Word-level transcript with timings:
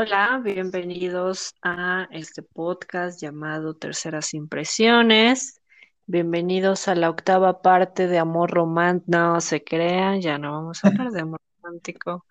Hola, 0.00 0.40
bienvenidos 0.44 1.56
a 1.60 2.06
este 2.12 2.40
podcast 2.44 3.20
llamado 3.20 3.74
Terceras 3.74 4.32
Impresiones. 4.32 5.60
Bienvenidos 6.06 6.86
a 6.86 6.94
la 6.94 7.10
octava 7.10 7.62
parte 7.62 8.06
de 8.06 8.16
Amor 8.20 8.52
Romántico. 8.52 9.10
No 9.10 9.40
se 9.40 9.64
crean, 9.64 10.20
ya 10.20 10.38
no 10.38 10.52
vamos 10.52 10.84
a 10.84 10.88
hablar 10.90 11.10
de 11.10 11.22
amor 11.22 11.40
romántico. 11.60 12.24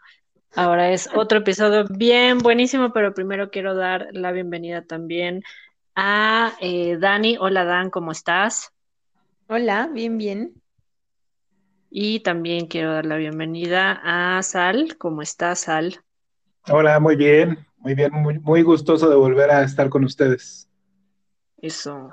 Ahora 0.55 0.91
es 0.93 1.09
otro 1.13 1.39
episodio 1.39 1.83
bien 1.89 2.37
buenísimo, 2.37 2.93
pero 2.93 3.13
primero 3.13 3.51
quiero 3.51 3.75
dar 3.75 4.07
la 4.13 4.31
bienvenida 4.31 4.85
también 4.85 5.43
a 5.93 6.53
eh, 6.61 6.95
Dani. 6.97 7.35
Hola 7.37 7.65
Dan, 7.65 7.89
¿cómo 7.89 8.13
estás? 8.13 8.71
Hola, 9.49 9.89
bien, 9.91 10.17
bien. 10.17 10.53
Y 11.89 12.21
también 12.21 12.67
quiero 12.67 12.93
dar 12.93 13.05
la 13.05 13.17
bienvenida 13.17 13.99
a 14.05 14.41
Sal. 14.41 14.95
¿Cómo 14.97 15.21
estás, 15.21 15.59
Sal? 15.59 15.99
Hola, 16.69 16.99
muy 16.99 17.15
bien, 17.15 17.65
muy 17.77 17.95
bien, 17.95 18.11
muy, 18.11 18.39
muy 18.39 18.61
gustoso 18.61 19.09
de 19.09 19.15
volver 19.15 19.49
a 19.51 19.63
estar 19.63 19.89
con 19.89 20.03
ustedes. 20.03 20.69
Eso. 21.61 22.11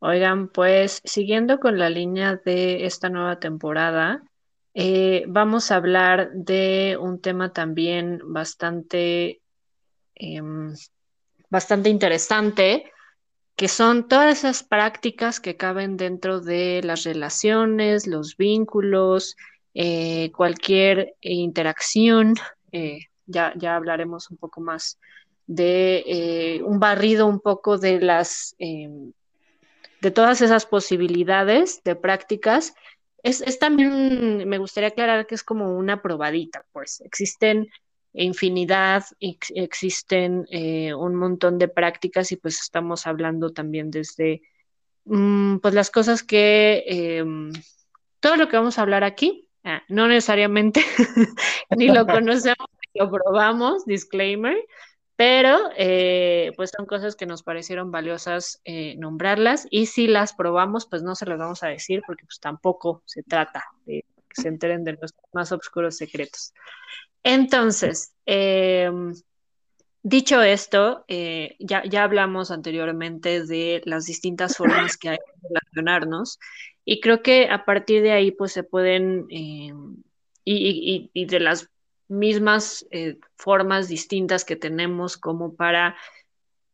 Oigan, 0.00 0.48
pues 0.48 1.00
siguiendo 1.04 1.60
con 1.60 1.78
la 1.78 1.88
línea 1.88 2.34
de 2.44 2.84
esta 2.86 3.10
nueva 3.10 3.38
temporada, 3.38 4.24
eh, 4.74 5.24
vamos 5.28 5.70
a 5.70 5.76
hablar 5.76 6.32
de 6.32 6.98
un 7.00 7.20
tema 7.20 7.52
también 7.52 8.20
bastante, 8.24 9.40
em, 10.16 10.74
bastante 11.48 11.90
interesante, 11.90 12.90
que 13.54 13.68
son 13.68 14.08
todas 14.08 14.38
esas 14.38 14.64
prácticas 14.64 15.38
que 15.38 15.56
caben 15.56 15.96
dentro 15.96 16.40
de 16.40 16.80
las 16.82 17.04
relaciones, 17.04 18.08
los 18.08 18.36
vínculos, 18.36 19.36
eh, 19.74 20.32
cualquier 20.32 21.14
interacción. 21.20 22.34
Eh, 22.72 23.09
ya, 23.30 23.52
ya 23.56 23.76
hablaremos 23.76 24.30
un 24.30 24.36
poco 24.36 24.60
más 24.60 24.98
de 25.46 26.04
eh, 26.06 26.62
un 26.62 26.78
barrido 26.78 27.26
un 27.26 27.40
poco 27.40 27.78
de 27.78 28.00
las 28.00 28.54
em, 28.58 29.12
de 30.00 30.10
todas 30.10 30.40
esas 30.40 30.66
posibilidades 30.66 31.82
de 31.84 31.96
prácticas. 31.96 32.74
Es, 33.22 33.42
es, 33.42 33.58
también, 33.58 34.48
me 34.48 34.58
gustaría 34.58 34.88
aclarar 34.88 35.26
que 35.26 35.34
es 35.34 35.42
como 35.42 35.76
una 35.76 36.00
probadita, 36.00 36.64
pues 36.72 37.00
existen 37.02 37.68
infinidad, 38.12 39.04
ex, 39.20 39.52
existen 39.54 40.46
eh, 40.50 40.94
un 40.94 41.14
montón 41.14 41.58
de 41.58 41.68
prácticas 41.68 42.32
y 42.32 42.36
pues 42.36 42.60
estamos 42.60 43.06
hablando 43.06 43.52
también 43.52 43.90
desde 43.90 44.42
mmm, 45.04 45.58
pues 45.58 45.74
las 45.74 45.90
cosas 45.90 46.22
que, 46.22 46.84
eh, 46.86 47.24
todo 48.20 48.36
lo 48.36 48.48
que 48.48 48.56
vamos 48.56 48.78
a 48.78 48.82
hablar 48.82 49.04
aquí, 49.04 49.48
ah, 49.64 49.82
no 49.88 50.08
necesariamente 50.08 50.84
ni 51.76 51.88
lo 51.88 52.06
conocemos 52.06 52.68
lo 53.00 53.10
probamos, 53.10 53.84
disclaimer, 53.86 54.56
pero 55.16 55.70
eh, 55.76 56.52
pues 56.56 56.70
son 56.76 56.86
cosas 56.86 57.16
que 57.16 57.26
nos 57.26 57.42
parecieron 57.42 57.90
valiosas 57.90 58.60
eh, 58.64 58.96
nombrarlas 58.96 59.66
y 59.70 59.86
si 59.86 60.06
las 60.06 60.32
probamos, 60.34 60.86
pues 60.86 61.02
no 61.02 61.14
se 61.14 61.26
las 61.26 61.38
vamos 61.38 61.62
a 61.62 61.68
decir 61.68 62.02
porque 62.06 62.24
pues 62.24 62.40
tampoco 62.40 63.02
se 63.04 63.22
trata 63.22 63.64
de 63.86 64.04
que 64.28 64.42
se 64.42 64.48
enteren 64.48 64.84
de 64.84 64.98
los 65.00 65.14
más 65.32 65.52
oscuros 65.52 65.96
secretos. 65.96 66.52
Entonces, 67.22 68.14
eh, 68.26 68.90
dicho 70.02 70.42
esto, 70.42 71.04
eh, 71.08 71.56
ya, 71.58 71.82
ya 71.84 72.04
hablamos 72.04 72.50
anteriormente 72.50 73.44
de 73.44 73.82
las 73.84 74.06
distintas 74.06 74.56
formas 74.56 74.96
que 74.96 75.10
hay 75.10 75.18
de 75.18 75.48
relacionarnos 75.48 76.38
y 76.84 77.00
creo 77.00 77.22
que 77.22 77.48
a 77.50 77.64
partir 77.64 78.02
de 78.02 78.12
ahí 78.12 78.30
pues 78.30 78.52
se 78.52 78.62
pueden... 78.62 79.26
Y, 79.28 79.72
y, 80.42 81.10
y, 81.12 81.26
de 81.26 81.38
las 81.38 81.70
mismas 82.10 82.86
eh, 82.90 83.18
formas 83.36 83.88
distintas 83.88 84.44
que 84.44 84.56
tenemos 84.56 85.16
como 85.16 85.54
para 85.54 85.96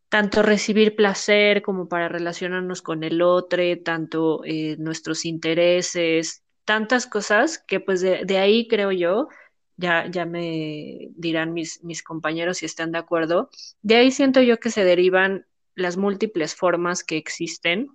tanto 0.08 0.42
recibir 0.42 0.96
placer 0.96 1.62
como 1.62 1.88
para 1.88 2.08
relacionarnos 2.08 2.80
con 2.80 3.04
el 3.04 3.22
otro, 3.22 3.62
tanto 3.84 4.42
eh, 4.44 4.76
nuestros 4.78 5.24
intereses, 5.24 6.42
tantas 6.64 7.06
cosas 7.06 7.58
que 7.58 7.80
pues 7.80 8.00
de, 8.00 8.24
de, 8.24 8.38
ahí 8.38 8.66
creo 8.68 8.92
yo, 8.92 9.28
ya, 9.76 10.08
ya 10.10 10.24
me 10.24 11.10
dirán 11.16 11.52
mis, 11.52 11.82
mis 11.84 12.02
compañeros 12.02 12.58
si 12.58 12.66
están 12.66 12.92
de 12.92 12.98
acuerdo, 12.98 13.50
de 13.82 13.96
ahí 13.96 14.10
siento 14.10 14.40
yo 14.42 14.58
que 14.58 14.70
se 14.70 14.84
derivan 14.84 15.46
las 15.74 15.96
múltiples 15.96 16.54
formas 16.54 17.04
que 17.04 17.16
existen 17.16 17.90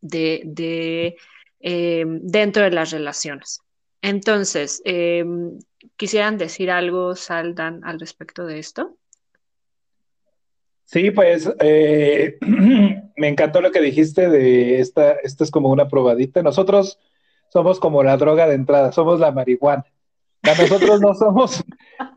de, 0.00 0.42
de 0.44 1.16
eh, 1.60 2.04
dentro 2.06 2.62
de 2.62 2.70
las 2.70 2.90
relaciones. 2.90 3.60
Entonces, 4.00 4.80
eh, 4.84 5.24
¿quisieran 5.96 6.38
decir 6.38 6.70
algo, 6.70 7.14
Saldan, 7.14 7.84
al 7.84 8.00
respecto 8.00 8.46
de 8.46 8.58
esto? 8.58 8.96
Sí, 10.84 11.10
pues 11.10 11.52
eh, 11.60 12.38
me 13.16 13.28
encantó 13.28 13.60
lo 13.60 13.70
que 13.70 13.80
dijiste 13.80 14.28
de 14.28 14.80
esta, 14.80 15.12
esta 15.12 15.44
es 15.44 15.50
como 15.50 15.68
una 15.68 15.88
probadita. 15.88 16.42
Nosotros 16.42 16.98
somos 17.52 17.78
como 17.78 18.02
la 18.02 18.16
droga 18.16 18.46
de 18.46 18.54
entrada, 18.54 18.92
somos 18.92 19.20
la 19.20 19.30
marihuana. 19.30 19.84
Nosotros 20.42 21.00
no 21.00 21.14
somos 21.14 21.62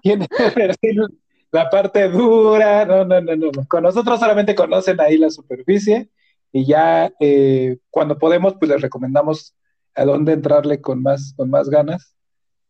la 1.51 1.69
parte 1.69 2.07
dura, 2.07 2.85
no, 2.85 3.03
no, 3.03 3.19
no, 3.19 3.35
no. 3.35 3.51
Con 3.67 3.83
nosotros 3.83 4.19
solamente 4.19 4.55
conocen 4.55 5.01
ahí 5.01 5.17
la 5.17 5.29
superficie 5.29 6.09
y 6.53 6.65
ya 6.65 7.11
eh, 7.19 7.77
cuando 7.89 8.17
podemos, 8.17 8.55
pues 8.57 8.69
les 8.71 8.81
recomendamos 8.81 9.53
a 9.95 10.05
dónde 10.05 10.33
entrarle 10.33 10.79
con 10.79 11.01
más, 11.01 11.33
con 11.35 11.49
más 11.49 11.69
ganas 11.69 12.15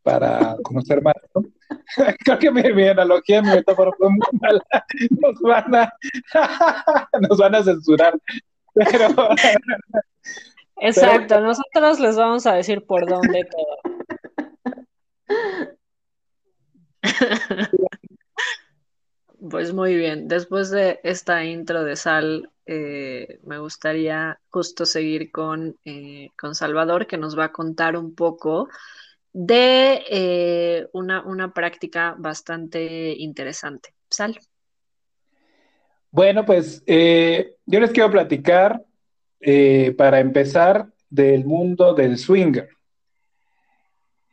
para 0.03 0.55
conocer 0.63 1.01
más. 1.01 1.15
¿no? 1.35 1.43
Creo 2.25 2.39
que 2.39 2.51
mi, 2.51 2.63
mi, 2.73 2.87
analogía, 2.87 3.41
mi 3.41 3.49
metáfora 3.49 3.91
fue 3.97 4.09
muy 4.09 4.19
mala. 4.39 4.63
Nos 5.09 5.39
van 5.41 5.75
a, 5.75 5.93
nos 7.29 7.37
van 7.37 7.55
a 7.55 7.63
censurar. 7.63 8.19
Pero, 8.73 9.07
Exacto, 10.77 11.35
pero... 11.35 11.41
nosotros 11.41 11.99
les 11.99 12.15
vamos 12.15 12.45
a 12.45 12.53
decir 12.53 12.85
por 12.85 13.07
dónde 13.07 13.45
todo. 13.45 13.77
Pues 19.49 19.73
muy 19.73 19.95
bien, 19.95 20.27
después 20.27 20.69
de 20.69 20.99
esta 21.03 21.43
intro 21.43 21.83
de 21.83 21.95
Sal, 21.95 22.51
eh, 22.67 23.39
me 23.43 23.57
gustaría 23.57 24.39
justo 24.49 24.85
seguir 24.85 25.31
con, 25.31 25.77
eh, 25.83 26.29
con, 26.39 26.53
Salvador, 26.53 27.07
que 27.07 27.17
nos 27.17 27.37
va 27.37 27.45
a 27.45 27.51
contar 27.51 27.97
un 27.97 28.13
poco 28.13 28.69
de 29.33 30.03
eh, 30.09 30.87
una, 30.93 31.23
una, 31.23 31.53
práctica 31.53 32.15
bastante 32.17 33.13
interesante. 33.17 33.93
Sal. 34.09 34.37
Bueno, 36.11 36.45
pues 36.45 36.83
yo 36.85 37.79
les 37.79 37.91
quiero 37.91 38.11
platicar, 38.11 38.83
para 39.97 40.19
empezar, 40.19 40.87
del 41.09 41.45
mundo 41.45 41.93
del 41.93 42.17
swinger. 42.17 42.67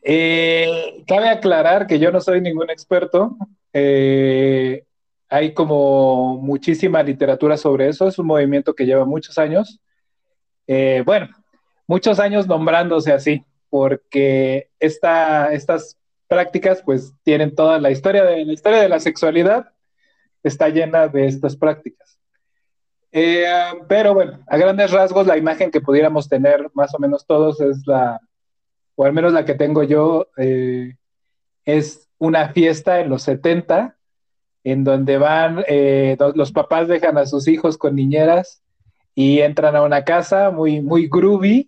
cabe 0.03 1.29
aclarar 1.29 1.87
que 1.87 2.01
yo 2.01 2.11
no 2.11 2.21
soy 2.21 2.41
ningún 2.41 2.71
experto. 2.71 3.37
Eh, 3.73 4.85
hay 5.29 5.53
como 5.53 6.39
muchísima 6.39 7.03
literatura 7.03 7.57
sobre 7.57 7.89
eso, 7.89 8.09
es 8.09 8.19
un 8.19 8.27
movimiento 8.27 8.75
que 8.75 8.87
lleva 8.87 9.05
muchos 9.05 9.37
años. 9.39 9.81
Eh, 10.67 11.03
bueno, 11.05 11.29
muchos 11.87 12.19
años 12.19 12.47
nombrándose 12.47 13.13
así, 13.13 13.45
porque 13.71 14.71
esta, 14.79 15.53
estas 15.53 15.99
prácticas 16.27 16.83
pues 16.85 17.13
tienen 17.23 17.55
toda 17.55 17.79
la 17.79 17.91
historia 17.91 18.25
de 18.25 18.45
la 18.45 18.53
historia 18.53 18.81
de 18.81 18.89
la 18.89 19.01
sexualidad, 19.01 19.73
está 20.43 20.69
llena 20.69 21.09
de 21.09 21.27
estas 21.27 21.57
prácticas. 21.57 22.19
Eh, 23.11 23.47
pero 23.89 24.15
bueno, 24.15 24.41
a 24.47 24.57
grandes 24.59 24.91
rasgos 24.91 25.27
la 25.27 25.39
imagen 25.39 25.71
que 25.71 25.81
pudiéramos 25.81 26.29
tener 26.29 26.71
más 26.75 26.95
o 26.95 26.99
menos 26.99 27.27
todos 27.27 27.61
es 27.61 27.87
la, 27.87 28.21
o 28.97 29.05
al 29.05 29.13
menos 29.13 29.33
la 29.33 29.45
que 29.45 29.55
tengo 29.55 29.83
yo, 29.83 30.29
eh, 30.37 30.97
es 31.65 32.09
una 32.19 32.51
fiesta 32.51 33.01
en 33.01 33.09
los 33.09 33.23
70 33.23 33.97
en 34.65 34.85
donde 34.85 35.19
van, 35.19 35.65
eh, 35.67 36.17
los 36.35 36.53
papás 36.53 36.89
dejan 36.89 37.17
a 37.17 37.27
sus 37.27 37.49
hijos 37.49 37.79
con 37.79 37.95
niñeras 37.95 38.63
y 39.15 39.41
entran 39.41 39.77
a 39.77 39.83
una 39.83 40.05
casa 40.05 40.51
muy, 40.51 40.81
muy 40.81 41.09
groovy 41.09 41.68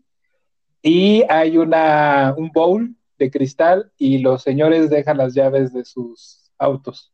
y 0.82 1.24
hay 1.28 1.58
una, 1.58 2.34
un 2.36 2.50
bowl 2.52 2.94
de 3.18 3.30
cristal 3.30 3.92
y 3.98 4.18
los 4.18 4.42
señores 4.42 4.90
dejan 4.90 5.18
las 5.18 5.34
llaves 5.34 5.72
de 5.72 5.84
sus 5.84 6.50
autos. 6.58 7.12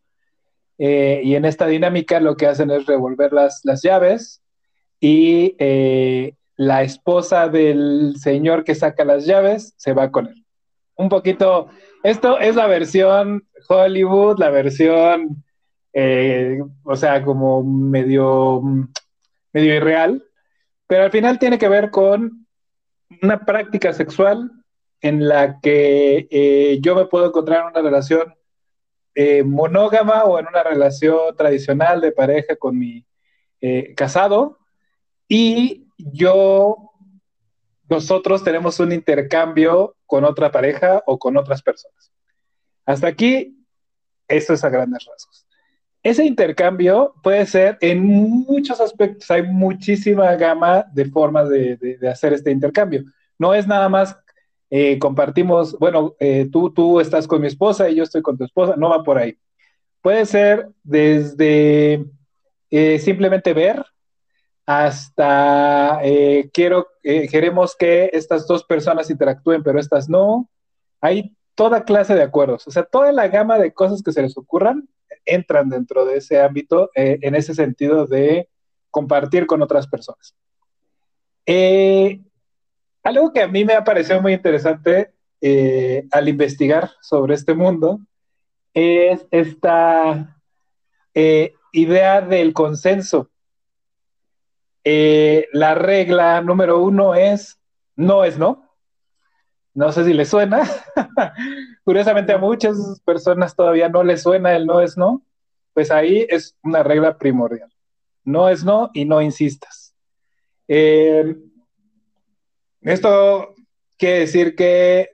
Eh, 0.79 1.21
y 1.25 1.35
en 1.35 1.45
esta 1.45 1.67
dinámica 1.67 2.21
lo 2.21 2.37
que 2.37 2.47
hacen 2.47 2.71
es 2.71 2.87
revolver 2.87 3.33
las, 3.33 3.61
las 3.65 3.83
llaves 3.83 4.43
y 5.01 5.57
eh, 5.59 6.35
la 6.57 6.83
esposa 6.83 7.49
del 7.49 8.15
señor 8.19 8.65
que 8.65 8.75
saca 8.75 9.05
las 9.05 9.27
llaves 9.27 9.75
se 9.77 9.93
va 9.93 10.11
con 10.11 10.29
él. 10.29 10.45
Un 10.97 11.09
poquito, 11.09 11.69
esto 12.03 12.39
es 12.39 12.57
la 12.57 12.67
versión 12.67 13.47
Hollywood, 13.69 14.39
la 14.39 14.51
versión 14.51 15.45
eh, 15.99 16.61
o 16.85 16.95
sea, 16.95 17.23
como 17.25 17.65
medio, 17.65 18.61
medio 19.51 19.75
irreal, 19.77 20.23
pero 20.87 21.05
al 21.05 21.11
final 21.11 21.39
tiene 21.39 21.57
que 21.57 21.71
ver 21.71 21.91
con 21.91 22.46
una 23.23 23.45
práctica 23.45 23.93
sexual 23.93 24.51
en 25.01 25.29
la 25.29 25.61
que 25.61 26.27
eh, 26.31 26.79
yo 26.81 26.95
me 26.95 27.07
puedo 27.07 27.27
encontrar 27.27 27.61
en 27.61 27.67
una 27.69 27.83
relación 27.83 28.35
eh, 29.15 29.43
monógama 29.43 30.25
o 30.25 30.39
en 30.39 30.47
una 30.47 30.63
relación 30.63 31.35
tradicional 31.37 32.01
de 32.01 32.13
pareja 32.13 32.57
con 32.57 32.79
mi 32.79 33.07
eh, 33.61 33.95
casado 33.95 34.59
y 35.29 35.89
yo, 35.97 36.93
nosotros 37.89 38.45
tenemos 38.45 38.79
un 38.81 38.93
intercambio 38.93 39.97
con 40.07 40.25
otra 40.25 40.51
pareja 40.53 41.03
o 41.07 41.19
con 41.19 41.37
otras 41.37 41.63
personas. 41.63 42.13
Hasta 42.85 43.09
aquí, 43.09 43.65
esto 44.29 44.53
es 44.53 44.63
a 44.65 44.69
grandes 44.69 45.05
rasgos. 45.05 45.47
Ese 46.07 46.25
intercambio 46.25 47.15
puede 47.21 47.45
ser 47.47 47.79
en 47.81 48.01
muchos 48.01 48.81
aspectos, 48.81 49.29
hay 49.29 49.43
muchísima 49.43 50.37
gama 50.37 50.87
de 50.93 51.07
formas 51.07 51.49
de, 51.49 51.99
hacer 52.09 52.33
este 52.33 52.53
intercambio. 52.53 53.03
No 53.37 53.53
es 53.53 53.67
nada 53.67 53.89
más 53.89 54.17
eh, 54.71 55.01
compartimos, 55.01 55.77
bueno, 55.81 56.15
eh, 56.21 56.49
tú, 56.53 56.71
tú 56.73 57.01
estás 57.01 57.27
con 57.27 57.41
mi 57.41 57.49
esposa 57.49 57.91
y 57.91 57.97
yo 57.97 58.05
estoy 58.05 58.23
con 58.23 58.39
tu 58.39 58.45
esposa, 58.45 58.77
no 58.77 58.89
va 58.89 59.03
por 59.03 59.19
ahí. 59.19 59.37
Puede 60.01 60.27
ser 60.27 60.69
desde 60.85 62.05
eh, 62.71 63.01
simplemente 63.01 63.53
ver 63.53 63.85
hasta 64.65 66.01
quiero, 66.53 66.87
queremos 67.03 67.75
que 67.75 68.11
estas 68.13 68.47
dos 68.47 68.63
personas 68.63 69.11
interactúen, 69.11 69.65
pero 69.65 69.81
estas 69.81 70.09
no. 70.09 70.49
Hay 71.01 71.37
toda 71.57 71.83
clase 71.83 72.15
de 72.15 72.23
acuerdos, 72.23 72.65
o 72.69 72.71
sea, 72.71 72.85
toda 72.85 73.11
la 73.11 73.27
gama 73.27 73.59
de 73.59 73.73
cosas 73.73 74.05
que 74.05 74.13
se 74.13 74.23
les 74.23 74.39
ocurran 74.39 74.89
entran 75.27 75.69
dentro 75.69 76.05
de 76.05 76.19
ese 76.19 76.41
ámbito 76.41 76.91
en 76.95 77.35
ese 77.35 77.55
sentido 77.55 78.07
de 78.07 78.49
compartir 78.91 79.47
con 79.47 79.61
otras 79.63 79.87
personas. 79.87 80.35
Eh, 81.45 82.21
algo 83.03 83.33
que 83.33 83.43
a 83.43 83.47
mí 83.47 83.65
me 83.65 83.75
ha 83.75 83.85
parecido 83.85 84.21
muy 84.21 84.33
interesante 84.33 85.13
eh, 85.41 86.07
al 86.11 86.29
investigar 86.29 86.91
sobre 87.01 87.35
este 87.35 87.55
mundo 87.55 88.01
es 88.75 89.27
esta 89.31 90.41
eh, 91.15 91.55
idea 91.73 92.21
del 92.21 92.53
consenso. 92.53 93.31
Eh, 94.83 95.47
la 95.53 95.75
regla 95.75 96.41
número 96.41 96.83
uno 96.83 97.15
es 97.15 97.61
no 97.97 98.25
es 98.25 98.39
no. 98.39 98.66
No 99.77 99.93
sé 99.93 100.07
si 100.07 100.15
le 100.15 100.25
suena. 100.25 100.63
Curiosamente 101.85 102.33
a 102.33 102.39
muchas 102.39 102.99
personas 103.05 103.55
todavía 103.55 103.91
no 103.91 104.03
les 104.03 104.23
suena 104.23 104.57
el 104.57 104.65
no 104.67 104.81
es 104.81 104.97
no. 104.97 105.23
Pues 105.75 105.91
ahí 105.91 106.27
es 106.31 106.57
una 106.63 106.83
regla 106.83 107.19
primordial. 107.19 107.71
No 108.25 108.49
es 108.49 108.65
no 108.65 108.91
y 108.95 109.05
no 109.05 109.21
insistas. 109.21 109.95
Esto 112.81 113.55
quiere 113.99 114.21
decir 114.21 114.57
que 114.57 115.11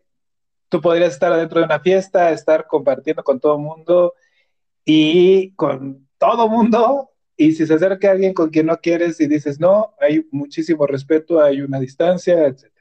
tú 0.69 0.81
podrías 0.81 1.14
estar 1.14 1.37
dentro 1.37 1.59
de 1.59 1.67
una 1.67 1.81
fiesta, 1.81 2.31
estar 2.31 2.69
compartiendo 2.69 3.25
con 3.25 3.41
todo 3.41 3.56
el 3.56 3.62
mundo 3.62 4.14
y 4.85 5.50
con 5.55 6.09
todo 6.19 6.49
mundo. 6.49 7.11
Y 7.37 7.50
si 7.50 7.67
se 7.67 7.75
acerca 7.75 8.12
alguien 8.12 8.32
con 8.32 8.50
quien 8.50 8.67
no 8.67 8.76
quieres 8.76 9.20
y 9.20 9.26
dices 9.26 9.59
no, 9.59 9.93
hay 10.00 10.25
muchísimo 10.31 10.87
respeto, 10.87 11.43
hay 11.43 11.62
una 11.62 11.81
distancia, 11.81 12.47
etc. 12.47 12.71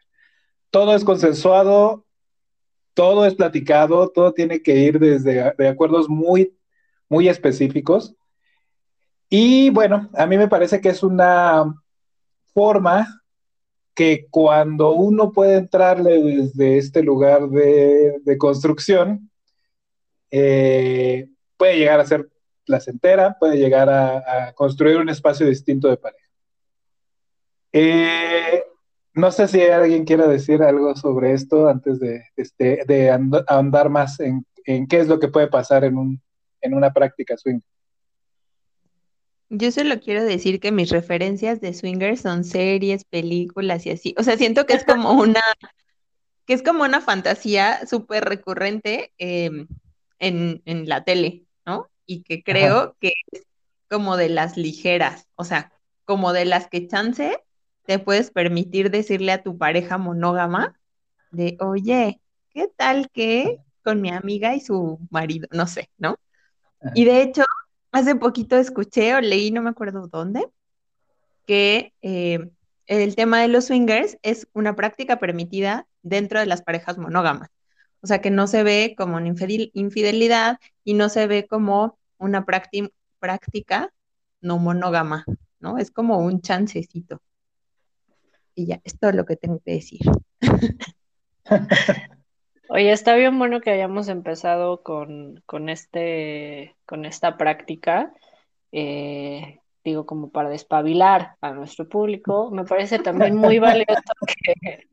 Todo 0.72 0.96
es 0.96 1.04
consensuado, 1.04 2.06
todo 2.94 3.26
es 3.26 3.36
platicado, 3.36 4.10
todo 4.10 4.34
tiene 4.34 4.62
que 4.62 4.76
ir 4.76 5.00
desde 5.00 5.54
de 5.58 5.68
acuerdos 5.68 6.10
muy, 6.10 6.58
muy 7.08 7.30
específicos. 7.30 8.16
Y 9.30 9.70
bueno, 9.70 10.10
a 10.14 10.26
mí 10.26 10.38
me 10.38 10.48
parece 10.48 10.82
que 10.82 10.90
es 10.90 11.04
una 11.04 11.74
forma 12.54 13.22
que 13.94 14.28
cuando 14.30 14.92
uno 14.92 15.32
puede 15.32 15.56
entrarle 15.56 16.22
desde 16.22 16.78
este 16.78 17.04
lugar 17.04 17.50
de, 17.50 18.38
construcción, 18.38 19.30
eh, 20.32 21.30
puede 21.58 21.78
llegar 21.78 22.00
a 22.00 22.06
ser 22.06 22.30
placentera, 22.66 23.38
puede 23.40 23.58
llegar 23.58 23.90
a, 23.90 24.54
construir 24.54 24.98
un 24.98 25.10
espacio 25.10 25.46
distinto 25.46 25.88
de 25.90 25.98
pareja. 25.98 26.30
Eh, 27.74 28.64
no 29.14 29.32
sé 29.32 29.48
si 29.48 29.62
alguien 29.62 30.06
quiere 30.06 30.28
decir 30.28 30.64
algo 30.64 30.96
sobre 30.96 31.34
esto 31.34 31.68
antes 31.68 32.00
de, 32.00 32.24
este, 32.36 32.84
de 32.88 33.10
andar 33.48 33.90
más 33.90 34.20
en, 34.20 34.46
qué 34.66 35.00
es 35.00 35.08
lo 35.08 35.20
que 35.20 35.28
puede 35.28 35.48
pasar 35.48 35.84
en, 35.84 35.98
un, 35.98 36.22
en 36.62 36.74
una 36.74 36.94
práctica 36.94 37.36
swing. 37.38 37.60
Yo 39.50 39.70
solo 39.72 40.00
quiero 40.00 40.24
decir 40.24 40.62
que 40.62 40.72
mis 40.72 40.90
referencias 40.92 41.60
de 41.60 41.74
swingers 41.74 42.22
son 42.22 42.46
series, 42.46 43.04
películas 43.04 43.86
y 43.86 43.90
así. 43.90 44.16
O 44.18 44.24
sea, 44.24 44.38
siento 44.38 44.66
que 44.66 44.74
es 44.74 44.86
como 44.86 45.12
una, 45.22 45.42
que 46.46 46.54
es 46.54 46.64
como 46.64 46.84
una 46.84 47.02
fantasía 47.02 47.86
súper 47.86 48.24
recurrente 48.24 49.12
em, 49.18 49.68
en, 50.20 50.88
la 50.88 51.04
tele, 51.04 51.44
¿no? 51.66 51.90
Y 52.06 52.24
que 52.24 52.44
creo 52.44 52.96
que 53.02 53.12
es 53.32 53.44
como 53.90 54.16
de 54.16 54.30
las 54.30 54.56
ligeras, 54.56 55.28
o 55.36 55.44
sea, 55.44 55.74
como 56.06 56.32
de 56.32 56.46
las 56.46 56.70
que 56.70 56.88
chance 56.88 57.38
te 57.86 58.00
puedes 58.00 58.32
permitir 58.32 58.92
decirle 58.92 59.32
a 59.32 59.44
tu 59.44 59.58
pareja 59.58 59.98
monógama 59.98 60.80
de, 61.32 61.58
oye, 61.60 62.22
¿qué 62.54 62.68
tal 62.76 63.10
que 63.12 63.60
con 63.84 64.02
mi 64.02 64.10
amiga 64.10 64.56
y 64.56 64.60
su 64.60 65.00
marido? 65.10 65.48
No 65.52 65.68
sé, 65.68 65.90
¿no? 65.98 66.18
Y 66.96 67.06
de 67.06 67.22
hecho, 67.22 67.44
hace 67.92 68.16
poquito 68.16 68.58
escuché 68.58 69.16
o 69.16 69.22
leí, 69.22 69.52
no 69.52 69.62
me 69.62 69.70
acuerdo 69.70 70.08
dónde, 70.08 70.48
que 71.46 71.94
eh, 72.02 72.50
el 72.88 73.16
tema 73.16 73.42
de 73.42 73.48
los 73.48 73.66
swingers 73.66 74.18
es 74.24 74.48
una 74.54 74.76
práctica 74.76 75.20
permitida 75.20 75.88
dentro 76.02 76.40
de 76.40 76.46
las 76.46 76.62
parejas 76.62 76.98
monógamas. 76.98 77.50
O 78.02 78.08
sea, 78.08 78.20
que 78.20 78.32
no 78.32 78.48
se 78.48 78.64
ve 78.64 78.96
como 78.98 79.18
una 79.18 79.28
infidelidad 79.28 80.60
y 80.84 80.96
no 80.96 81.10
se 81.10 81.28
ve 81.28 81.46
como 81.48 82.00
una 82.18 82.46
práctica 82.46 83.94
no 84.42 84.58
monógama, 84.58 85.24
¿no? 85.60 85.78
Es 85.78 85.92
como 85.92 86.18
un 86.18 86.42
chancecito. 86.42 87.22
Y 88.56 88.68
ya, 88.68 88.82
esto 88.84 89.10
es 89.10 89.16
lo 89.16 89.26
que 89.26 89.36
tengo 89.36 89.60
que 89.66 89.74
decir. 89.74 90.02
Oye, 92.70 92.92
está 92.92 93.16
bien 93.16 93.38
bueno 93.38 93.60
que 93.60 93.72
hayamos 93.72 94.08
empezado 94.08 94.82
con, 94.82 95.44
con 95.46 95.68
este, 95.68 96.76
con 96.86 97.04
esta 97.04 97.38
práctica, 97.38 98.14
eh, 98.72 99.60
digo, 99.84 100.06
como 100.06 100.30
para 100.30 100.50
despabilar 100.50 101.36
a 101.42 101.52
nuestro 101.52 101.90
público. 101.90 102.50
Me 102.50 102.64
parece 102.64 103.00
también 103.00 103.36
muy 103.36 103.60
valioso 103.60 104.14
que, 104.26 104.88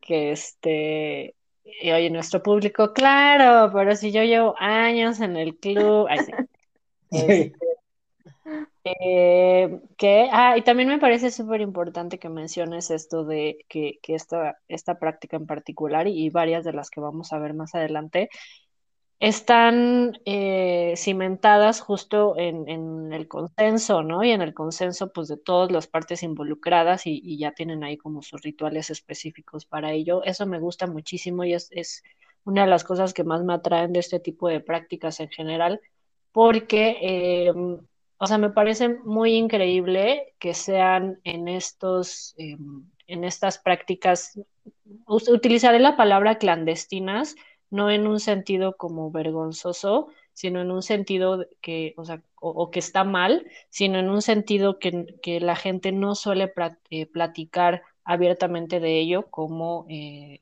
que 0.00 0.32
este, 0.32 1.34
oye, 1.82 2.10
nuestro 2.10 2.42
público, 2.42 2.92
claro, 2.92 3.72
pero 3.72 3.96
si 3.96 4.12
yo 4.12 4.22
llevo 4.22 4.54
años 4.58 5.20
en 5.20 5.36
el 5.36 5.56
club, 5.56 6.06
ay, 6.10 6.18
sí. 6.18 6.32
Este, 7.10 7.52
eh, 9.00 9.80
que, 9.96 10.28
ah, 10.32 10.56
y 10.56 10.62
también 10.62 10.88
me 10.88 10.98
parece 10.98 11.30
súper 11.30 11.60
importante 11.60 12.18
que 12.18 12.28
menciones 12.28 12.90
esto 12.90 13.24
de 13.24 13.64
que, 13.68 13.98
esta, 14.08 14.58
esta 14.68 14.98
práctica 14.98 15.36
en 15.36 15.46
particular 15.46 16.06
y, 16.06 16.30
varias 16.30 16.64
de 16.64 16.72
las 16.72 16.90
que 16.90 17.00
vamos 17.00 17.32
a 17.32 17.38
ver 17.38 17.54
más 17.54 17.74
adelante 17.74 18.30
están 19.20 20.18
eh, 20.26 20.94
cimentadas 20.96 21.80
justo 21.80 22.36
en, 22.38 23.12
el 23.12 23.26
consenso, 23.28 24.02
¿no? 24.02 24.22
Y 24.22 24.30
en 24.30 24.42
el 24.42 24.54
consenso, 24.54 25.12
pues, 25.12 25.28
de 25.28 25.36
todas 25.36 25.72
las 25.72 25.88
partes 25.88 26.22
involucradas 26.22 27.06
y, 27.06 27.36
ya 27.38 27.52
tienen 27.52 27.84
ahí 27.84 27.96
como 27.96 28.22
sus 28.22 28.42
rituales 28.42 28.90
específicos 28.90 29.66
para 29.66 29.92
ello. 29.92 30.22
Eso 30.24 30.46
me 30.46 30.60
gusta 30.60 30.86
muchísimo 30.86 31.44
y 31.44 31.54
es, 31.54 31.68
es 31.72 32.02
una 32.44 32.62
de 32.62 32.68
las 32.70 32.84
cosas 32.84 33.12
que 33.14 33.24
más 33.24 33.42
me 33.44 33.54
atraen 33.54 33.92
de 33.92 34.00
este 34.00 34.20
tipo 34.20 34.48
de 34.48 34.60
prácticas 34.60 35.20
en 35.20 35.28
general, 35.30 35.80
porque 36.32 36.96
eh, 37.02 37.52
o 38.18 38.26
sea, 38.26 38.38
me 38.38 38.50
parece 38.50 38.88
muy 39.04 39.34
increíble 39.34 40.34
que 40.38 40.54
sean 40.54 41.20
en 41.24 41.48
estos, 41.48 42.34
em, 42.36 42.84
en 43.06 43.24
estas 43.24 43.58
prácticas, 43.58 44.38
utilizaré 45.06 45.78
la 45.78 45.96
palabra 45.96 46.38
clandestinas, 46.38 47.36
no 47.70 47.90
en 47.90 48.06
un 48.06 48.18
sentido 48.20 48.76
como 48.76 49.10
vergonzoso, 49.10 50.08
sino 50.32 50.60
en 50.60 50.70
un 50.70 50.82
sentido 50.82 51.46
que, 51.60 51.94
o 51.96 52.04
sea, 52.04 52.22
o, 52.40 52.70
que 52.70 52.78
está 52.80 53.04
mal, 53.04 53.46
sino 53.70 53.98
en 53.98 54.08
un 54.10 54.22
sentido 54.22 54.78
que, 54.78 55.40
la 55.40 55.56
gente 55.56 55.92
no 55.92 56.14
suele 56.14 56.52
eh, 56.90 57.06
platicar 57.06 57.82
abiertamente 58.04 58.80
de 58.80 58.98
ello 58.98 59.30
como 59.30 59.86
eh, 59.88 60.40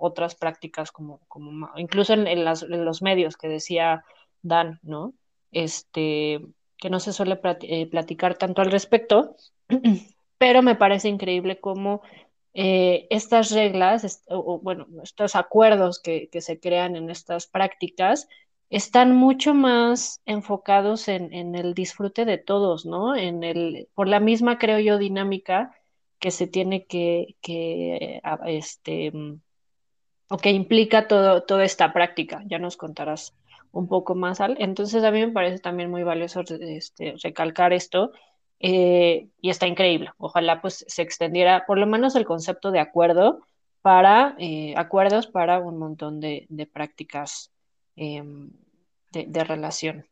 otras 0.00 0.34
prácticas 0.34 0.90
como, 0.92 1.20
como 1.28 1.70
incluso 1.76 2.12
en, 2.12 2.26
en, 2.26 2.44
los 2.44 3.02
medios 3.02 3.36
que 3.36 3.48
decía 3.48 4.04
Dan, 4.42 4.80
¿no? 4.82 5.14
Este, 5.52 6.40
que 6.84 6.90
no 6.90 7.00
se 7.00 7.14
suele 7.14 7.40
eh, 7.62 7.86
platicar 7.86 8.36
tanto 8.36 8.60
al 8.60 8.70
respecto, 8.70 9.36
pero 10.38 10.60
me 10.60 10.74
parece 10.74 11.08
increíble 11.08 11.58
cómo 11.58 12.02
eh, 12.52 13.06
estas 13.08 13.52
reglas, 13.52 14.22
o, 14.28 14.60
bueno, 14.60 14.86
estos 15.02 15.34
acuerdos 15.34 15.98
que, 15.98 16.28
se 16.42 16.60
crean 16.60 16.94
en 16.94 17.08
estas 17.08 17.46
prácticas, 17.46 18.28
están 18.68 19.16
mucho 19.16 19.54
más 19.54 20.20
enfocados 20.26 21.08
en, 21.08 21.54
el 21.54 21.72
disfrute 21.72 22.26
de 22.26 22.36
todos, 22.36 22.84
¿no? 22.84 23.16
En 23.16 23.44
el, 23.44 23.88
por 23.94 24.06
la 24.06 24.20
misma, 24.20 24.58
creo 24.58 24.78
yo, 24.78 24.98
dinámica 24.98 25.74
que 26.18 26.30
se 26.30 26.46
tiene 26.46 26.84
que, 26.84 27.36
que 27.40 28.20
este, 28.44 29.10
o 30.28 30.36
que 30.36 30.50
implica 30.50 31.08
todo, 31.08 31.44
toda 31.44 31.64
esta 31.64 31.94
práctica. 31.94 32.42
Ya 32.44 32.58
nos 32.58 32.76
contarás 32.76 33.34
un 33.74 33.88
poco 33.88 34.14
más 34.14 34.40
al. 34.40 34.56
Entonces 34.60 35.04
a 35.04 35.10
mí 35.10 35.20
me 35.20 35.32
parece 35.32 35.58
también 35.58 35.90
muy 35.90 36.02
valioso 36.02 36.42
este, 36.48 37.14
recalcar 37.22 37.72
esto 37.72 38.12
eh, 38.60 39.28
y 39.40 39.50
está 39.50 39.66
increíble. 39.66 40.10
Ojalá 40.16 40.62
pues 40.62 40.84
se 40.88 41.02
extendiera 41.02 41.64
por 41.66 41.78
lo 41.78 41.86
menos 41.86 42.14
el 42.14 42.24
concepto 42.24 42.70
de 42.70 42.80
acuerdo 42.80 43.40
para 43.82 44.36
eh, 44.38 44.74
acuerdos 44.76 45.26
para 45.26 45.58
un 45.58 45.78
montón 45.78 46.20
de, 46.20 46.46
prácticas 46.72 47.50
em, 47.96 48.50
de, 49.12 49.44
relación. 49.44 50.06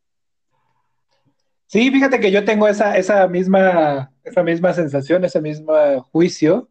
Sí, 1.65 1.89
fíjate 1.89 2.19
que 2.19 2.31
yo 2.31 2.45
tengo 2.45 2.67
esa, 2.67 2.97
esa, 2.97 3.27
misma, 3.27 4.11
esa 4.23 4.43
misma 4.43 4.73
sensación, 4.73 5.25
ese 5.25 5.41
mismo 5.41 5.73
juicio 6.11 6.69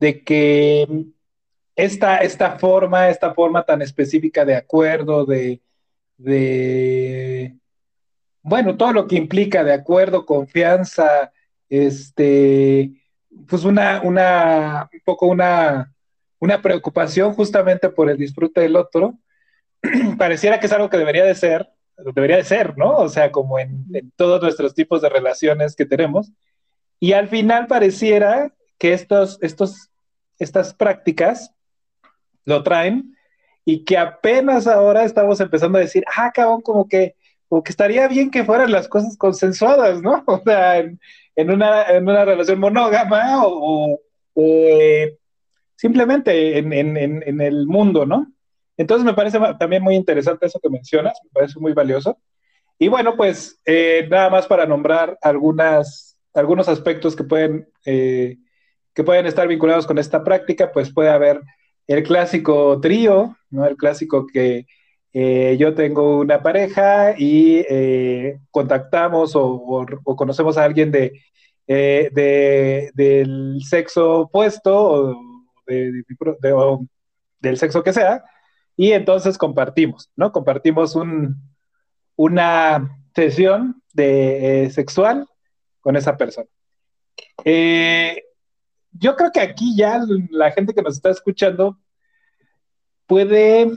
de 0.00 0.22
que 0.22 0.86
esta, 1.76 2.18
esta 2.18 2.58
forma, 2.58 3.10
esta 3.10 3.34
forma 3.34 3.64
tan 3.64 3.82
específica 3.82 4.44
de 4.44 4.56
acuerdo, 4.56 5.26
de, 5.26 5.60
de, 6.18 7.56
bueno, 8.42 8.76
todo 8.76 8.92
lo 8.92 9.06
que 9.06 9.16
implica 9.16 9.64
de 9.64 9.72
acuerdo, 9.72 10.26
confianza, 10.26 11.32
este, 11.68 12.92
pues 13.48 13.64
una, 13.64 14.02
una, 14.02 14.90
un 14.92 15.00
poco 15.04 15.26
una, 15.26 15.94
una 16.38 16.62
preocupación 16.62 17.34
justamente 17.34 17.88
por 17.88 18.10
el 18.10 18.18
disfrute 18.18 18.60
del 18.60 18.76
otro, 18.76 19.18
pareciera 20.18 20.60
que 20.60 20.66
es 20.66 20.72
algo 20.72 20.90
que 20.90 20.98
debería 20.98 21.24
de 21.24 21.34
ser, 21.34 21.70
debería 22.14 22.36
de 22.36 22.44
ser, 22.44 22.76
¿no? 22.76 22.96
O 22.96 23.08
sea, 23.08 23.32
como 23.32 23.58
en, 23.58 23.86
todos 24.16 24.42
nuestros 24.42 24.74
tipos 24.74 25.02
de 25.02 25.08
relaciones 25.08 25.74
que 25.74 25.86
tenemos. 25.86 26.32
Y 27.00 27.12
al 27.12 27.28
final 27.28 27.66
pareciera 27.66 28.54
que 28.78 28.92
estos, 28.92 29.38
estos, 29.42 29.90
estas 30.38 30.74
prácticas 30.74 31.52
lo 32.44 32.62
traen 32.62 33.16
y 33.70 33.84
que 33.84 33.98
apenas 33.98 34.66
ahora 34.66 35.04
estamos 35.04 35.38
empezando 35.42 35.76
a 35.76 35.82
decir, 35.82 36.02
ah, 36.16 36.32
cabrón, 36.32 36.62
como 36.62 36.88
que, 36.88 37.16
como 37.50 37.62
que 37.62 37.70
estaría 37.70 38.08
bien 38.08 38.30
que 38.30 38.42
fueran 38.42 38.72
las 38.72 38.88
cosas 38.88 39.14
consensuadas, 39.18 40.00
¿no? 40.00 40.24
O 40.26 40.40
sea, 40.42 40.78
en, 40.78 40.98
una, 41.50 41.82
en 41.82 42.08
una, 42.08 42.24
relación 42.24 42.60
monógama 42.60 43.42
o, 43.44 44.00
eh, 44.36 45.18
simplemente 45.76 46.56
en, 46.56 46.72
en, 46.72 47.40
el 47.42 47.66
mundo, 47.66 48.06
¿no? 48.06 48.32
Entonces 48.78 49.04
me 49.04 49.12
parece 49.12 49.38
también 49.58 49.82
muy 49.82 49.96
interesante 49.96 50.46
eso 50.46 50.60
que 50.60 50.70
mencionas, 50.70 51.18
me 51.24 51.30
parece 51.30 51.60
muy 51.60 51.74
valioso. 51.74 52.16
Y 52.78 52.88
bueno, 52.88 53.18
pues 53.18 53.60
eh, 53.66 54.08
nada 54.10 54.30
más 54.30 54.46
para 54.46 54.64
nombrar 54.64 55.18
algunas, 55.20 56.18
algunos 56.32 56.70
aspectos 56.70 57.14
que 57.14 57.24
pueden, 57.24 57.68
eh, 57.84 58.38
que 58.94 59.04
pueden 59.04 59.26
estar 59.26 59.46
vinculados 59.46 59.86
con 59.86 59.98
esta 59.98 60.24
práctica, 60.24 60.72
pues 60.72 60.90
puede 60.90 61.10
haber 61.10 61.42
el 61.88 62.04
clásico 62.04 62.80
trío, 62.80 63.36
¿no? 63.50 63.66
El 63.66 63.76
clásico 63.76 64.26
que 64.26 64.66
eh, 65.12 65.56
yo 65.58 65.74
tengo 65.74 66.20
una 66.20 66.42
pareja 66.42 67.14
y 67.18 67.64
contactamos 68.50 69.32
o, 69.34 69.84
conocemos 70.16 70.56
a 70.56 70.64
alguien 70.64 70.92
de, 70.92 71.20
del 71.66 73.60
sexo 73.68 74.20
opuesto 74.20 75.16
o, 75.66 76.86
del 77.40 77.56
sexo 77.56 77.82
que 77.82 77.92
sea, 77.92 78.22
y 78.76 78.92
entonces 78.92 79.36
compartimos, 79.36 80.10
¿no? 80.14 80.30
Compartimos 80.30 80.96
una 82.16 83.02
sesión 83.14 83.82
de, 83.92 84.64
eh, 84.64 84.70
sexual 84.70 85.26
con 85.80 85.96
esa 85.96 86.16
persona. 86.16 86.48
Eh, 87.44 88.22
yo 88.98 89.16
creo 89.16 89.30
que 89.32 89.40
aquí 89.40 89.76
ya 89.76 90.00
la 90.30 90.50
gente 90.50 90.74
que 90.74 90.82
nos 90.82 90.96
está 90.96 91.10
escuchando 91.10 91.78
puede 93.06 93.70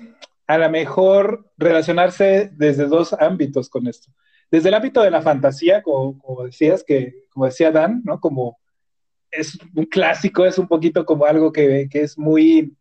a 0.48 0.58
lo 0.58 0.70
mejor 0.70 1.51
relacionarse 1.58 2.51
desde 2.54 2.88
dos 2.88 3.13
ámbitos 3.13 3.70
con 3.70 3.88
esto. 3.88 4.12
Desde 4.50 4.68
el 4.68 4.75
ámbito 4.75 5.01
de 5.01 5.12
la 5.12 5.22
fantasía, 5.22 5.82
como, 5.82 6.44
decías, 6.44 6.84
que, 6.84 7.25
como 7.30 7.46
decía 7.46 7.72
Dan, 7.72 8.01
¿no? 8.04 8.20
Como 8.20 8.60
es 9.32 9.58
un 9.74 9.86
clásico, 9.86 10.46
es 10.46 10.58
un 10.58 10.68
poquito 10.68 11.06
como 11.06 11.25
algo 11.25 11.54
que, 11.54 11.88
que 11.90 12.01
es 12.01 12.18
muy 12.18 12.75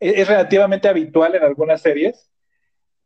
es 0.00 0.28
relativamente 0.28 0.88
habitual 0.88 1.34
en 1.34 1.42
algunas 1.42 1.80
series. 1.80 2.30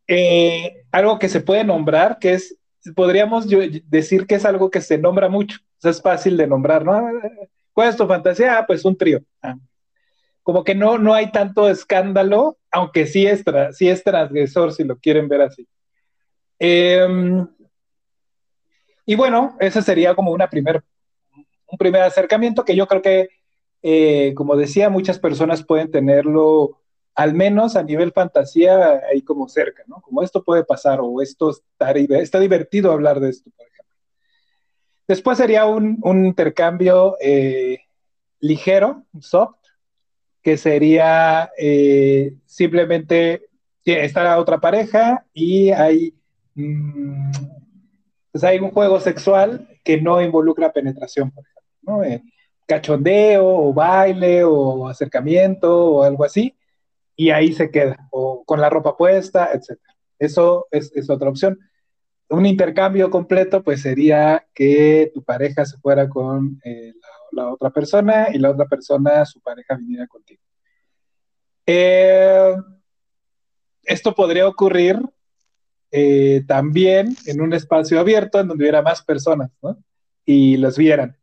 Eh, 0.06 0.84
algo 0.90 1.18
que 1.18 1.28
se 1.28 1.40
puede 1.40 1.64
nombrar, 1.64 2.18
que 2.18 2.32
es, 2.32 2.58
podríamos 2.96 3.46
decir 3.84 4.26
que 4.26 4.36
es 4.36 4.44
algo 4.44 4.70
que 4.70 4.80
se 4.80 4.98
nombra 4.98 5.28
mucho, 5.28 5.58
es 5.82 6.02
fácil 6.02 6.36
de 6.36 6.46
nombrar, 6.46 6.84
¿no? 6.84 7.08
¿Cuál 7.78 7.90
es 7.90 7.96
fantasía? 7.96 8.58
Ah, 8.58 8.66
pues 8.66 8.84
un 8.84 8.96
trío. 8.96 9.20
Ah. 9.40 9.54
Como 10.42 10.64
que 10.64 10.74
no, 10.74 10.98
no 10.98 11.14
hay 11.14 11.30
tanto 11.30 11.68
escándalo, 11.68 12.58
aunque 12.72 13.06
sí 13.06 13.24
es, 13.24 13.44
sí 13.70 13.88
es 13.88 14.02
transgresor, 14.02 14.72
si 14.72 14.82
lo 14.82 14.98
quieren 14.98 15.28
ver 15.28 15.42
así. 15.42 15.64
Em, 16.58 17.46
y 19.06 19.14
bueno, 19.14 19.56
ese 19.60 19.80
sería 19.82 20.16
como 20.16 20.32
una 20.32 20.50
primer, 20.50 20.82
un 21.68 21.78
primer 21.78 22.02
acercamiento 22.02 22.64
que 22.64 22.74
yo 22.74 22.88
creo 22.88 23.00
que, 23.00 23.28
eh, 23.82 24.34
como 24.34 24.56
decía, 24.56 24.90
muchas 24.90 25.20
personas 25.20 25.62
pueden 25.62 25.92
tenerlo 25.92 26.80
al 27.14 27.32
menos 27.32 27.76
a 27.76 27.84
nivel 27.84 28.10
fantasía, 28.10 29.02
ahí 29.08 29.22
como 29.22 29.48
cerca, 29.48 29.84
¿no? 29.86 30.00
Como 30.00 30.24
esto 30.24 30.42
puede 30.42 30.64
pasar 30.64 30.98
o 31.00 31.22
esto 31.22 31.50
está, 31.50 31.92
está 31.92 32.40
divertido 32.40 32.90
hablar 32.90 33.20
de 33.20 33.30
esto, 33.30 33.52
por 33.56 33.68
ejemplo. 33.68 33.77
Después 35.08 35.38
sería 35.38 35.66
un, 35.66 35.98
intercambio 36.04 37.16
eh, 37.20 37.80
ligero, 38.40 39.04
soft, 39.20 39.56
que 40.42 40.56
sería 40.56 41.50
eh, 41.58 42.36
simplemente 42.46 43.48
estar 43.84 44.26
a 44.26 44.38
otra 44.38 44.60
pareja 44.60 45.24
y 45.32 45.70
hay, 45.70 46.14
mm, 46.54 47.30
pues 48.30 48.44
hay 48.44 48.58
un 48.58 48.70
juego 48.70 49.00
sexual 49.00 49.66
que 49.82 50.00
no 50.00 50.20
involucra 50.20 50.72
penetración, 50.72 51.30
por 51.30 51.44
ejemplo, 51.44 51.62
¿no? 51.82 52.04
Eh, 52.04 52.22
cachondeo 52.66 53.46
o 53.46 53.72
baile 53.72 54.44
o 54.44 54.88
acercamiento 54.88 55.86
o 55.86 56.02
algo 56.02 56.24
así 56.24 56.54
y 57.16 57.30
ahí 57.30 57.52
se 57.52 57.70
queda, 57.70 58.06
o 58.10 58.44
con 58.44 58.60
la 58.60 58.70
ropa 58.70 58.96
puesta, 58.96 59.50
etc. 59.52 59.80
Eso 60.18 60.66
es, 60.70 61.10
otra 61.10 61.28
opción. 61.28 61.58
Un 62.30 62.46
intercambio 62.46 63.10
completo, 63.10 63.62
pues 63.62 63.82
sería 63.82 64.46
que 64.54 65.10
tu 65.14 65.22
pareja 65.22 65.64
se 65.64 65.78
fuera 65.78 66.08
con 66.08 66.60
eh, 66.64 66.92
la, 67.32 67.52
otra 67.52 67.70
persona 67.70 68.28
y 68.32 68.38
la 68.38 68.50
otra 68.50 68.66
persona, 68.66 69.24
su 69.24 69.40
pareja, 69.40 69.76
viniera 69.76 70.06
contigo. 70.06 70.42
Eh, 71.66 72.54
esto 73.84 74.14
podría 74.14 74.46
ocurrir 74.46 75.00
eh, 75.90 76.44
también 76.46 77.16
en 77.26 77.40
un 77.40 77.54
espacio 77.54 77.98
abierto 77.98 78.40
en 78.40 78.48
donde 78.48 78.64
hubiera 78.64 78.82
más 78.82 79.02
personas, 79.02 79.50
¿no? 79.62 79.78
Y 80.24 80.58
los 80.58 80.76
vieran. 80.76 81.16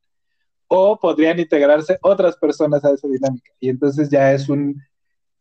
O 0.68 1.00
podrían 1.00 1.40
integrarse 1.40 2.00
otras 2.02 2.36
personas 2.38 2.84
a 2.84 2.92
esa 2.92 3.08
dinámica. 3.08 3.52
Y 3.60 3.70
entonces 3.70 4.10
ya 4.10 4.34
es 4.34 4.50
un 4.50 4.82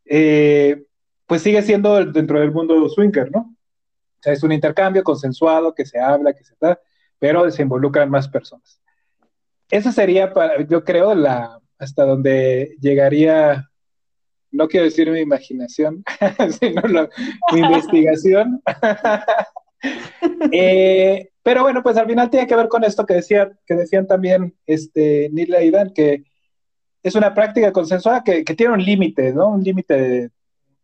eh, 0.04 0.84
pues 1.26 1.42
sigue 1.42 1.62
siendo 1.62 2.04
dentro 2.04 2.40
del 2.40 2.52
mundo 2.52 2.88
swinger, 2.88 3.30
¿no? 3.30 3.54
Sea, 4.24 4.32
es 4.32 4.42
un 4.42 4.52
intercambio 4.52 5.04
consensuado 5.04 5.74
que 5.74 5.84
se 5.84 6.00
habla, 6.00 6.32
que 6.32 6.44
se 6.44 6.54
da, 6.58 6.80
pero 7.18 7.50
se 7.50 7.60
involucran 7.60 8.08
más 8.08 8.26
personas. 8.26 8.80
Esa 9.70 9.92
sería, 9.92 10.32
para, 10.32 10.62
yo 10.62 10.82
creo, 10.82 11.14
la, 11.14 11.60
hasta 11.78 12.06
donde 12.06 12.74
llegaría, 12.80 13.68
no 14.50 14.66
quiero 14.66 14.84
decir 14.84 15.10
mi 15.10 15.20
imaginación, 15.20 16.02
sino 16.60 16.82
mi 17.52 17.60
investigación. 17.60 18.62
Eh, 20.50 21.28
pero 21.42 21.60
bueno, 21.60 21.82
pues 21.82 21.98
al 21.98 22.06
final 22.06 22.30
tiene 22.30 22.46
que 22.46 22.56
ver 22.56 22.68
con 22.68 22.84
esto 22.84 23.04
que, 23.04 23.12
decía, 23.12 23.52
que 23.66 23.74
decían 23.74 24.06
también 24.06 24.56
este, 24.64 25.28
Nila 25.30 25.62
y 25.62 25.70
Dan, 25.70 25.92
que 25.92 26.24
es 27.02 27.14
una 27.14 27.34
práctica 27.34 27.70
consensuada 27.70 28.24
que, 28.24 28.42
tiene 28.44 28.72
un 28.72 28.82
límite, 28.82 29.34
¿no? 29.34 29.50
Un 29.50 29.62
límite 29.62 30.30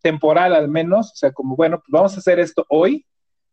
temporal 0.03 0.53
al 0.53 0.67
menos, 0.67 1.13
o 1.13 1.15
sea, 1.15 1.31
como, 1.31 1.55
bueno, 1.55 1.79
pues 1.79 1.87
vamos 1.89 2.13
a 2.13 2.19
hacer 2.19 2.39
esto 2.39 2.63
hoy, 2.69 3.07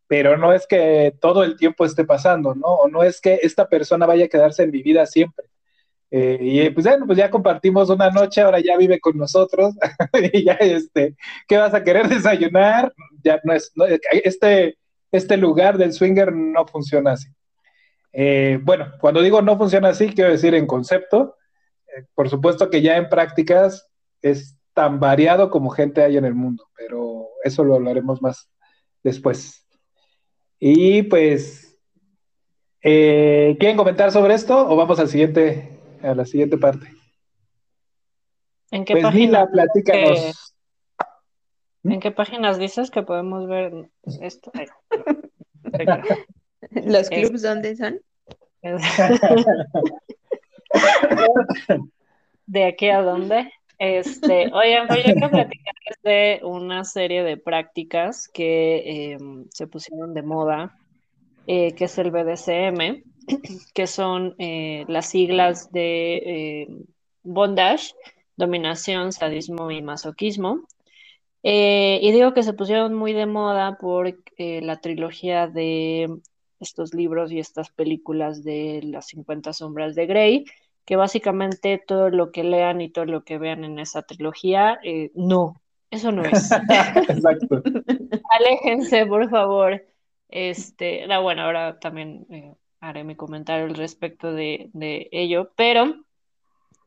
pero 0.09 0.39
no 0.39 0.53
es 0.53 0.67
que 0.67 1.15
todo 1.21 1.45
el 1.45 1.57
tiempo 1.57 1.85
esté 1.85 2.05
pasando, 2.05 2.55
¿no? 2.55 2.67
O 2.67 2.89
no 2.89 3.03
es 3.05 3.21
que 3.21 3.39
esta 3.43 3.69
persona 3.69 4.07
vaya 4.07 4.25
a 4.25 4.29
quedarse 4.29 4.63
en 4.63 4.71
mi 4.71 4.83
vida 4.83 5.07
siempre. 5.07 5.47
Eh, 6.11 6.39
y 6.41 6.71
pues 6.71 6.87
bueno, 6.87 7.07
pues 7.07 7.19
ya 7.19 7.31
compartimos 7.31 7.91
una 7.91 8.11
noche, 8.11 8.41
ahora 8.41 8.61
ya 8.61 8.79
vive 8.79 8.99
con 8.99 9.19
nosotros, 9.19 9.75
y 10.33 10.45
ya, 10.45 10.55
este, 10.55 11.15
¿qué 11.47 11.59
vas 11.59 11.75
a 11.75 11.85
querer 11.85 12.09
desayunar? 12.09 12.93
Ya 13.23 13.39
no 13.45 13.53
es, 13.53 13.71
este, 14.25 14.79
este 15.13 15.37
lugar 15.37 15.77
del 15.77 15.93
swinger 15.93 16.33
no 16.33 16.67
funciona 16.67 17.13
así. 17.13 17.29
Eh, 18.15 18.59
bueno, 18.63 18.93
cuando 19.01 19.21
digo 19.21 19.43
no 19.43 19.59
funciona 19.59 19.91
así, 19.91 20.09
quiero 20.15 20.31
decir 20.31 20.55
en 20.55 20.67
concepto, 20.67 21.37
por 22.15 22.31
supuesto 22.31 22.71
que 22.71 22.81
ya 22.81 22.97
en 22.97 23.11
prácticas 23.11 23.91
es 24.23 24.57
tan 24.73 25.01
variado 25.01 25.51
como 25.51 25.71
gente 25.71 26.03
hay 26.03 26.17
en 26.17 26.25
el 26.25 26.35
mundo, 26.35 26.69
pero 26.75 27.29
eso 27.45 27.65
lo 27.65 27.75
hablaremos 27.75 28.23
más 28.23 28.49
después. 29.03 29.68
Y 30.61 31.05
pues, 31.05 31.79
eh, 32.83 33.57
¿quieren 33.61 33.77
comentar 33.77 34.11
sobre 34.13 34.35
esto 34.35 34.69
o 34.69 34.77
vamos 34.77 34.99
al 34.99 35.09
siguiente, 35.09 35.79
a 36.03 36.15
la 36.15 36.25
siguiente 36.25 36.59
parte? 36.59 36.93
¿En 38.71 38.85
qué 38.85 38.95
pues, 38.95 39.05
página? 39.05 39.47
platícanos. 39.47 40.55
¿En 41.85 42.01
qué 42.01 42.11
páginas 42.11 42.59
dices 42.59 42.91
que 42.91 43.03
podemos 43.03 43.47
ver 43.47 43.73
esto? 44.21 44.51
¿Los 46.71 47.09
clubs 47.09 47.43
dónde 47.43 47.77
son? 47.77 48.01
¿De 52.47 52.65
aquí 52.65 52.91
a 52.91 53.01
dónde? 53.01 53.53
Este, 53.79 54.53
oigan, 54.53 54.89
voy 54.89 55.01
a 55.01 55.31
platicarles 55.31 56.03
de 56.03 56.41
una 56.43 56.85
serie 56.85 57.23
de 57.23 57.37
prácticas 57.37 58.29
que 58.29 59.13
em, 59.13 59.47
se 59.51 59.69
pusieron 59.69 60.15
de 60.15 60.23
moda, 60.23 60.77
eh, 61.47 61.73
que 61.75 61.85
es 61.85 61.97
el 61.99 62.11
BDSM, 62.11 63.05
que 63.75 63.87
son 63.87 64.35
eh, 64.39 64.85
las 64.89 65.07
siglas 65.07 65.71
de 65.71 66.63
em, 66.67 66.85
bondage, 67.23 67.95
dominación, 68.37 69.13
sadismo 69.13 69.71
y 69.71 69.81
masoquismo. 69.81 70.67
Eh, 71.45 72.01
y 72.03 72.11
digo 72.11 72.35
que 72.35 72.43
se 72.43 72.55
pusieron 72.55 72.95
muy 72.95 73.13
de 73.13 73.27
moda 73.27 73.79
por 73.79 74.13
la 74.39 74.81
trilogía 74.81 75.47
de 75.47 76.09
estos 76.59 76.95
libros 76.95 77.31
y 77.31 77.39
estas 77.39 77.71
películas 77.71 78.43
de 78.43 78.81
las 78.83 79.07
50 79.07 79.53
sombras 79.53 79.95
de 79.95 80.07
Grey, 80.07 80.45
que 80.89 80.97
básicamente 80.97 81.85
todo 81.87 82.09
lo 82.09 82.33
que 82.33 82.43
lean 82.43 82.81
y 82.81 82.89
todo 82.89 83.05
lo 83.05 83.23
que 83.23 83.37
vean 83.37 83.63
en 83.63 83.79
esa 83.79 84.01
trilogía, 84.05 84.81
eh, 84.83 85.11
no, 85.15 85.61
eso 85.91 86.13
no 86.13 86.23
es. 86.23 86.51
Exacto. 87.11 87.63
Aléjense, 88.31 89.05
por 89.05 89.29
favor. 89.29 89.85
Este, 90.31 91.07
no, 91.07 91.23
bueno, 91.23 91.43
ahora 91.43 91.79
también 91.79 92.27
eh, 92.31 92.55
haré 92.81 93.05
mi 93.05 93.17
comentario 93.17 93.67
al 93.67 93.75
respecto 93.75 94.33
de, 94.33 94.71
ello, 95.13 95.53
pero 95.57 95.95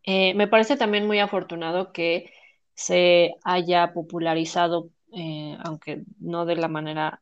eh, 0.04 0.34
me 0.34 0.48
parece 0.48 0.78
también 0.78 1.06
muy 1.06 1.20
afortunado 1.20 1.92
que 1.92 2.34
se 2.74 3.36
haya 3.44 3.94
popularizado, 3.94 4.90
aunque 5.64 6.02
no 6.20 6.48
de 6.48 6.56
la 6.56 6.68
manera 6.68 7.22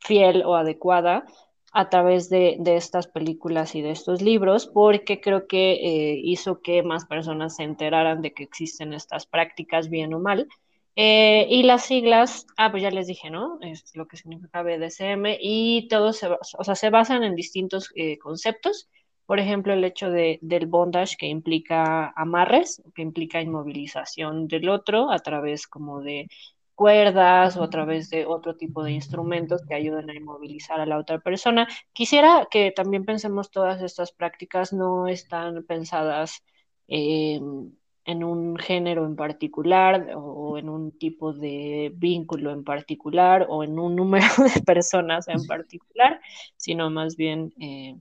fiel 0.00 0.42
o 0.44 0.56
adecuada, 0.56 1.26
a 1.74 1.90
través 1.90 2.30
de, 2.30 2.56
estas 2.64 3.08
películas 3.08 3.74
y 3.74 3.82
de 3.82 3.90
estos 3.90 4.22
libros, 4.22 4.68
porque 4.68 5.20
creo 5.20 5.48
que 5.48 5.72
eh, 5.72 6.20
hizo 6.22 6.62
que 6.62 6.84
más 6.84 7.04
personas 7.04 7.56
se 7.56 7.64
enteraran 7.64 8.22
de 8.22 8.32
que 8.32 8.44
existen 8.44 8.92
estas 8.92 9.26
prácticas, 9.26 9.90
bien 9.90 10.14
o 10.14 10.20
mal. 10.20 10.48
Eh, 10.94 11.48
y 11.50 11.64
las 11.64 11.84
siglas, 11.86 12.46
ah, 12.56 12.70
pues 12.70 12.84
ya 12.84 12.90
les 12.92 13.08
dije, 13.08 13.28
¿no? 13.28 13.58
Es 13.60 13.90
lo 13.96 14.06
que 14.06 14.16
significa 14.16 14.62
BDSM 14.62 15.36
y 15.40 15.88
todos 15.88 16.18
se, 16.18 16.28
o 16.28 16.64
sea, 16.64 16.76
se 16.76 16.90
basan 16.90 17.24
en 17.24 17.34
distintos 17.34 17.90
eh, 17.96 18.18
conceptos. 18.18 18.88
Por 19.26 19.40
ejemplo, 19.40 19.72
el 19.72 19.82
hecho 19.84 20.10
de, 20.10 20.38
del 20.42 20.66
bondage 20.66 21.16
que 21.18 21.26
implica 21.26 22.12
amarres, 22.14 22.82
que 22.94 23.02
implica 23.02 23.40
inmovilización 23.40 24.46
del 24.46 24.68
otro 24.68 25.10
a 25.10 25.18
través 25.18 25.66
como 25.66 26.02
de 26.02 26.28
cuerdas 26.74 27.56
o 27.56 27.62
a 27.62 27.70
través 27.70 28.10
de 28.10 28.26
otro 28.26 28.56
tipo 28.56 28.82
de 28.82 28.92
instrumentos 28.92 29.62
que 29.66 29.74
ayuden 29.74 30.10
a 30.10 30.14
inmovilizar 30.14 30.80
a 30.80 30.86
la 30.86 30.98
otra 30.98 31.20
persona. 31.20 31.68
Quisiera 31.92 32.48
que 32.50 32.72
también 32.72 33.04
pensemos 33.04 33.50
todas 33.50 33.82
estas 33.82 34.12
prácticas 34.12 34.72
no 34.72 35.08
están 35.08 35.64
pensadas 35.64 36.42
en 36.86 38.22
un 38.24 38.56
género 38.56 39.06
en 39.06 39.16
particular 39.16 40.12
o 40.16 40.58
en 40.58 40.68
un 40.68 40.92
tipo 40.98 41.32
de 41.32 41.92
vínculo 41.94 42.52
en 42.52 42.64
particular 42.64 43.46
o 43.48 43.64
en 43.64 43.78
un 43.78 43.96
número 43.96 44.26
de 44.54 44.60
personas 44.62 45.28
en 45.28 45.44
particular, 45.46 46.20
sino 46.56 46.90
más 46.90 47.16
bien... 47.16 47.52
Eh, 47.60 47.96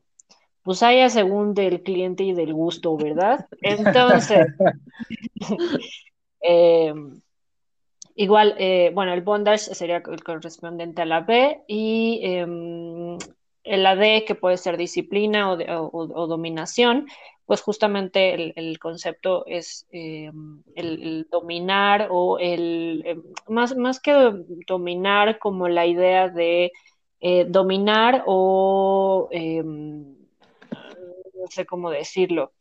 pues 0.64 0.82
haya 0.82 1.10
según 1.10 1.54
del 1.54 1.84
cliente 1.84 2.24
y 2.24 2.34
del 2.34 2.54
gusto, 2.54 2.96
¿verdad? 2.96 3.48
Entonces, 3.62 4.48
eh, 6.42 6.94
Igual, 8.16 8.56
eh, 8.60 8.92
bueno, 8.94 9.14
el 9.14 9.22
bondage 9.22 9.74
sería 9.74 9.98
el 9.98 10.24
correspondiente 10.24 11.02
a 11.02 11.06
la 11.06 11.22
B 11.22 11.64
y 11.68 12.20
em, 12.24 13.18
el 13.64 13.86
AD, 13.86 14.26
que 14.26 14.36
puede 14.36 14.58
ser 14.58 14.78
disciplina 14.78 15.52
o, 15.52 16.28
dominación, 16.28 17.08
pues 17.46 17.62
justamente 17.62 18.54
el, 18.56 18.80
concepto 18.80 19.46
es 19.48 19.88
em, 19.92 20.62
el, 20.76 21.28
dominar 21.32 22.08
o 22.12 22.38
el, 22.40 23.02
em, 23.06 23.24
más, 23.48 23.76
más 23.76 24.00
que 24.00 24.14
dominar, 24.68 25.40
como 25.40 25.68
la 25.68 25.86
idea 25.88 26.30
de 26.30 26.72
eh, 27.20 27.46
dominar 27.48 28.24
o, 28.28 29.30
no 29.32 30.18
sé 31.50 31.66
cómo 31.66 31.90
decirlo, 31.90 32.54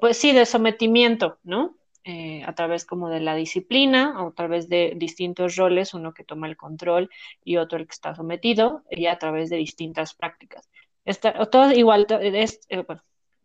pues 0.00 0.16
sí, 0.16 0.32
de 0.32 0.46
sometimiento, 0.46 1.38
¿no? 1.42 1.74
Eh, 2.04 2.42
a 2.44 2.52
través 2.54 2.84
como 2.84 3.08
de 3.08 3.20
la 3.20 3.36
disciplina 3.36 4.20
o 4.24 4.30
a 4.30 4.34
través 4.34 4.68
de 4.68 4.94
distintos 4.96 5.54
roles, 5.54 5.94
uno 5.94 6.12
que 6.12 6.24
toma 6.24 6.48
el 6.48 6.56
control 6.56 7.08
y 7.44 7.58
otro 7.58 7.78
el 7.78 7.86
que 7.86 7.92
está 7.92 8.16
sometido, 8.16 8.82
y 8.90 9.06
a 9.06 9.18
través 9.18 9.50
de 9.50 9.56
distintas 9.56 10.12
prácticas. 10.14 10.68
Esta, 11.04 11.32
todo 11.46 11.70
igual, 11.70 12.06
es, 12.10 12.60
eh, 12.70 12.84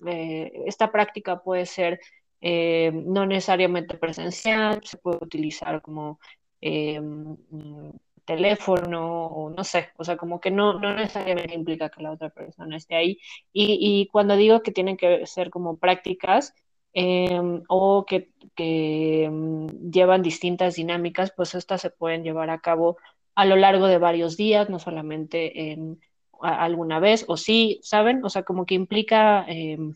eh, 0.08 0.64
esta 0.66 0.92
práctica 0.92 1.40
puede 1.44 1.66
ser 1.68 2.00
no 2.42 3.26
necesariamente 3.26 3.98
presencial, 3.98 4.82
se 4.84 4.98
puede 4.98 5.18
utilizar 5.22 5.82
como 5.82 6.20
mm, 6.62 7.90
teléfono 8.26 9.28
o 9.28 9.50
no 9.50 9.64
sé, 9.64 9.90
o 9.98 10.04
sea, 10.04 10.18
como 10.18 10.40
que 10.40 10.52
no, 10.52 10.80
no 10.80 10.94
necesariamente 10.96 11.56
implica 11.56 11.90
que 11.90 12.04
la 12.04 12.12
otra 12.12 12.30
persona 12.30 12.78
esté 12.78 12.96
ahí. 12.96 13.20
Y, 13.54 13.78
y 13.80 14.08
cuando 14.08 14.36
digo 14.36 14.62
que 14.62 14.72
tienen 14.72 14.98
que 14.98 15.26
ser 15.26 15.50
como 15.50 15.78
prácticas, 15.78 16.54
Em, 17.00 17.62
o 17.70 18.06
que, 18.08 18.32
em, 18.58 19.68
llevan 19.92 20.24
distintas 20.24 20.74
dinámicas, 20.78 21.32
pues 21.36 21.54
estas 21.54 21.80
se 21.82 21.92
pueden 21.92 22.24
llevar 22.24 22.50
a 22.50 22.60
cabo 22.60 22.98
a 23.36 23.46
lo 23.46 23.56
largo 23.56 23.86
de 23.86 24.00
varios 24.00 24.36
días, 24.36 24.68
no 24.68 24.80
solamente 24.80 25.72
en 25.72 26.00
alguna 26.42 27.00
vez, 27.00 27.24
o 27.28 27.38
sí, 27.38 27.80
¿saben? 27.84 28.26
O 28.26 28.30
sea, 28.30 28.42
como 28.42 28.66
que 28.66 28.74
implica, 28.74 29.46
em, 29.48 29.94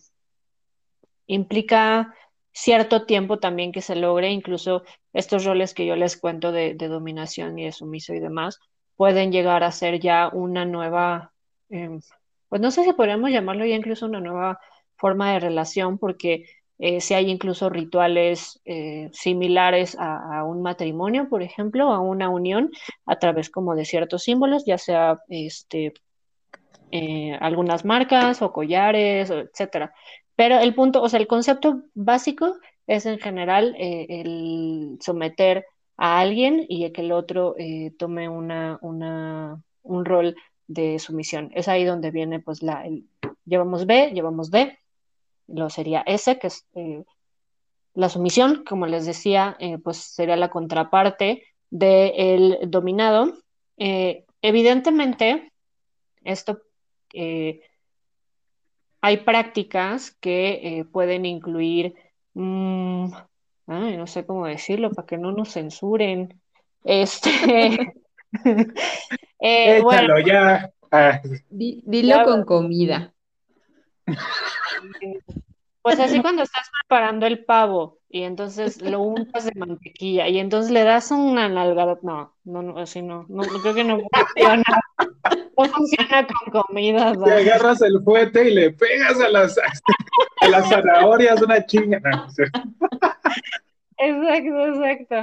implica 1.26 2.14
cierto 2.52 3.06
tiempo 3.08 3.40
también 3.40 3.72
que 3.72 3.82
se 3.82 3.96
logre, 3.96 4.30
incluso 4.30 4.84
estos 5.12 5.44
roles 5.44 5.74
que 5.74 5.88
yo 5.88 5.96
les 5.96 6.18
cuento 6.18 6.52
de 6.52 6.76
dominación 6.76 7.58
y 7.58 7.66
de 7.66 7.72
sumiso 7.72 8.14
y 8.14 8.20
demás, 8.20 8.60
pueden 8.96 9.32
llegar 9.32 9.64
a 9.64 9.72
ser 9.72 10.00
ya 10.00 10.30
una 10.32 10.66
nueva, 10.66 11.34
pues 11.68 12.62
no 12.62 12.70
sé 12.70 12.84
si 12.84 12.94
podríamos 12.94 13.32
llamarlo 13.32 13.66
ya 13.66 13.76
incluso 13.76 14.06
una 14.06 14.20
nueva 14.20 14.60
forma 14.98 15.34
de 15.34 15.40
relación, 15.40 15.98
porque 15.98 16.46
eh, 16.84 17.00
si 17.00 17.14
hay 17.14 17.30
incluso 17.30 17.70
rituales 17.70 18.60
eh, 18.66 19.12
similares 19.14 19.96
a, 20.00 20.44
un 20.44 20.64
matrimonio, 20.64 21.30
por 21.30 21.44
ejemplo, 21.44 21.92
a 21.92 22.00
una 22.00 22.30
unión, 22.30 22.72
a 23.06 23.20
través 23.20 23.52
como 23.52 23.76
de 23.76 23.86
ciertos 23.86 24.24
símbolos, 24.24 24.66
ya 24.66 24.80
sea 24.80 25.20
este, 25.30 25.94
eh, 26.90 27.38
algunas 27.40 27.86
marcas 27.86 28.42
o 28.42 28.52
collares, 28.52 29.30
etcétera. 29.30 29.94
Pero 30.36 30.58
el 30.58 30.74
punto, 30.74 31.04
o 31.04 31.08
sea, 31.08 31.20
el 31.20 31.28
concepto 31.28 31.84
básico 31.94 32.58
es 32.88 33.06
en 33.06 33.20
general 33.20 33.76
el 33.78 34.98
someter 35.02 35.68
a 35.98 36.20
alguien 36.20 36.66
y 36.68 36.92
que 36.92 37.02
el 37.02 37.12
otro 37.12 37.56
tome 38.00 38.28
una, 38.28 38.80
una, 38.82 39.62
un 39.84 40.04
rol 40.04 40.36
de 40.66 40.98
sumisión. 40.98 41.52
Es 41.54 41.68
ahí 41.68 41.84
donde 41.84 42.10
viene 42.10 42.40
pues 42.40 42.64
la, 42.64 42.88
el, 42.88 43.06
llevamos 43.46 43.86
B, 43.86 44.12
llevamos 44.16 44.50
D, 44.50 44.80
lo 45.48 45.70
sería 45.70 46.02
S, 46.06 46.38
que 46.40 46.48
es 46.48 46.66
eh, 46.76 47.04
la 47.94 48.10
sumisión, 48.10 48.64
como 48.64 48.88
les 48.88 49.06
decía, 49.06 49.56
eh, 49.60 49.78
pues 49.78 49.98
sería 49.98 50.36
la 50.36 50.50
contraparte 50.50 51.44
del 51.70 52.60
dominado. 52.68 53.34
Eh, 53.78 54.26
evidentemente, 54.42 55.52
esto 56.24 56.62
hay 59.04 59.18
prácticas 59.18 60.12
que 60.22 60.86
pueden 60.92 61.26
incluir, 61.26 61.96
mm, 62.34 63.12
no 63.68 64.08
sé 64.08 64.26
cómo 64.26 64.46
decirlo, 64.46 64.92
para 64.92 65.06
que 65.06 65.18
no 65.18 65.32
nos 65.32 65.54
censuren. 65.54 66.40
Este, 66.84 67.94
Échalo 69.40 70.20
ya. 70.20 70.72
Ah. 70.92 71.22
dilo 71.50 72.24
con 72.26 72.44
comida. 72.44 73.14
Pues 75.82 76.00
así 76.00 76.22
cuando 76.22 76.44
estás 76.44 76.70
preparando 76.82 77.26
el 77.26 77.44
pavo 77.44 77.98
y 78.08 78.24
entonces 78.24 78.82
lo 78.82 79.02
untas 79.02 79.46
de 79.46 79.54
mantequilla 79.56 80.28
y 80.28 80.38
entonces 80.38 80.72
le 80.72 80.84
das 80.84 81.10
una 81.12 81.50
nalgada. 81.50 81.98
No, 82.04 82.36
no, 82.44 82.62
no, 82.62 82.78
así 82.78 83.02
no, 83.02 83.26
no, 83.30 83.42
creo 83.42 83.74
que 83.74 83.84
no 83.84 84.00
funciona. 84.00 84.64
No 85.58 85.66
funciona 85.66 86.28
con 86.28 86.62
comida. 86.64 87.14
Te 87.14 87.34
agarras 87.34 87.82
el 87.82 88.02
fuete 88.04 88.50
y 88.50 88.54
le 88.54 88.72
pegas 88.72 89.20
a 89.20 89.30
las, 89.30 89.58
a 90.42 90.48
las 90.48 90.70
zanahorias 90.70 91.42
una 91.42 91.66
chinga. 91.66 92.00
Exacto, 93.98 94.68
exacto. 94.68 95.16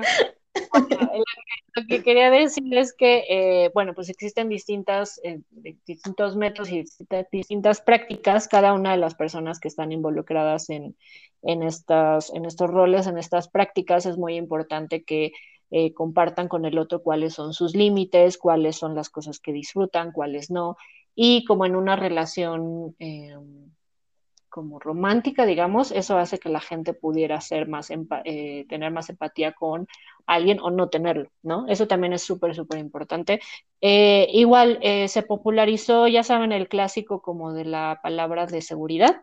Lo 1.75 1.87
que 1.87 2.03
quería 2.03 2.31
decir 2.31 2.77
es 2.77 2.93
que, 2.93 3.25
eh, 3.29 3.71
bueno, 3.73 3.95
pues 3.95 4.09
existen 4.09 4.49
distintas, 4.49 5.21
eh, 5.23 5.41
distintos 5.87 6.37
métodos 6.37 6.71
y 6.71 6.85
distintas 7.31 7.81
prácticas. 7.81 8.49
Cada 8.49 8.73
una 8.73 8.93
de 8.93 8.99
las 8.99 9.15
personas 9.15 9.61
que 9.61 9.69
están 9.69 9.93
involucradas 9.93 10.71
en, 10.71 10.97
en, 11.43 11.63
estas, 11.63 12.33
en 12.35 12.47
estos 12.47 12.71
roles, 12.71 13.07
en 13.07 13.19
estas 13.19 13.49
prácticas, 13.49 14.07
es 14.07 14.19
muy 14.19 14.37
importante 14.37 15.05
que 15.05 15.33
eh, 15.71 15.93
compartan 15.93 16.49
con 16.49 16.65
el 16.65 16.79
otro 16.79 17.03
cuáles 17.03 17.35
son 17.35 17.53
sus 17.53 17.77
límites, 17.77 18.39
cuáles 18.39 18.77
son 18.77 18.95
las 18.95 19.11
cosas 19.11 19.39
que 19.39 19.53
disfrutan, 19.53 20.13
cuáles 20.13 20.51
no, 20.51 20.77
y 21.15 21.45
como 21.45 21.67
en 21.67 21.77
una 21.77 21.95
relación 21.95 22.97
eh, 22.99 23.37
como 24.49 24.79
romántica, 24.79 25.47
digamos, 25.47 25.93
eso 25.93 26.19
hace 26.19 26.39
que 26.39 26.49
la 26.49 26.61
gente 26.61 26.95
pudiera 26.95 27.41
ser 27.41 27.69
más 27.69 27.91
eh, 27.91 28.67
tener 28.69 28.93
más 28.93 29.11
empatía 29.11 29.53
con 29.53 29.87
alguien 30.27 30.61
o 30.61 30.71
no 30.71 30.89
tenerlo, 30.89 31.31
¿no? 31.43 31.67
Eso 31.69 31.87
también 31.87 32.13
es 32.13 32.23
súper, 32.23 32.55
súper 32.55 32.79
importante. 32.79 33.41
igual 33.81 34.79
se 34.83 35.23
popularizó, 35.23 36.07
ya 36.09 36.23
saben, 36.23 36.53
el 36.53 36.69
clásico 36.69 37.23
como 37.23 37.53
de 37.53 37.65
la 37.65 38.01
palabra 38.03 38.47
de 38.47 38.61
seguridad. 38.61 39.23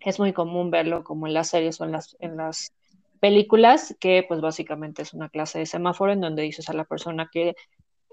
Es 0.00 0.18
muy 0.20 0.32
común 0.32 0.70
verlo 0.70 1.02
como 1.02 1.26
en 1.26 1.34
las 1.34 1.48
series 1.48 1.80
o 1.80 1.84
en 1.84 1.92
las, 1.92 2.16
en 2.20 2.36
las 2.36 2.72
películas, 3.18 3.96
que 4.00 4.24
pues 4.26 4.40
básicamente 4.40 5.02
es 5.02 5.12
una 5.14 5.28
clase 5.28 5.58
de 5.58 5.66
semáforo 5.66 6.12
en 6.12 6.20
donde 6.20 6.42
dices 6.42 6.68
a 6.68 6.74
la 6.74 6.84
persona 6.84 7.28
que 7.32 7.54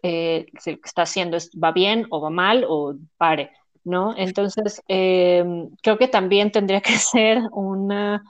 eh, 0.07 0.45
que 0.63 0.79
está 0.83 1.03
haciendo 1.03 1.37
va 1.61 1.71
bien 1.71 2.05
o 2.11 2.21
va 2.21 2.29
mal 2.29 2.63
o 2.67 2.95
pare, 3.17 3.51
¿no? 3.85 4.15
Entonces, 4.17 4.81
em, 4.87 5.69
creo 5.81 5.97
que 5.97 6.07
también 6.09 6.51
tendría 6.51 6.81
que 6.81 6.93
ser 6.97 7.39
una 7.53 8.23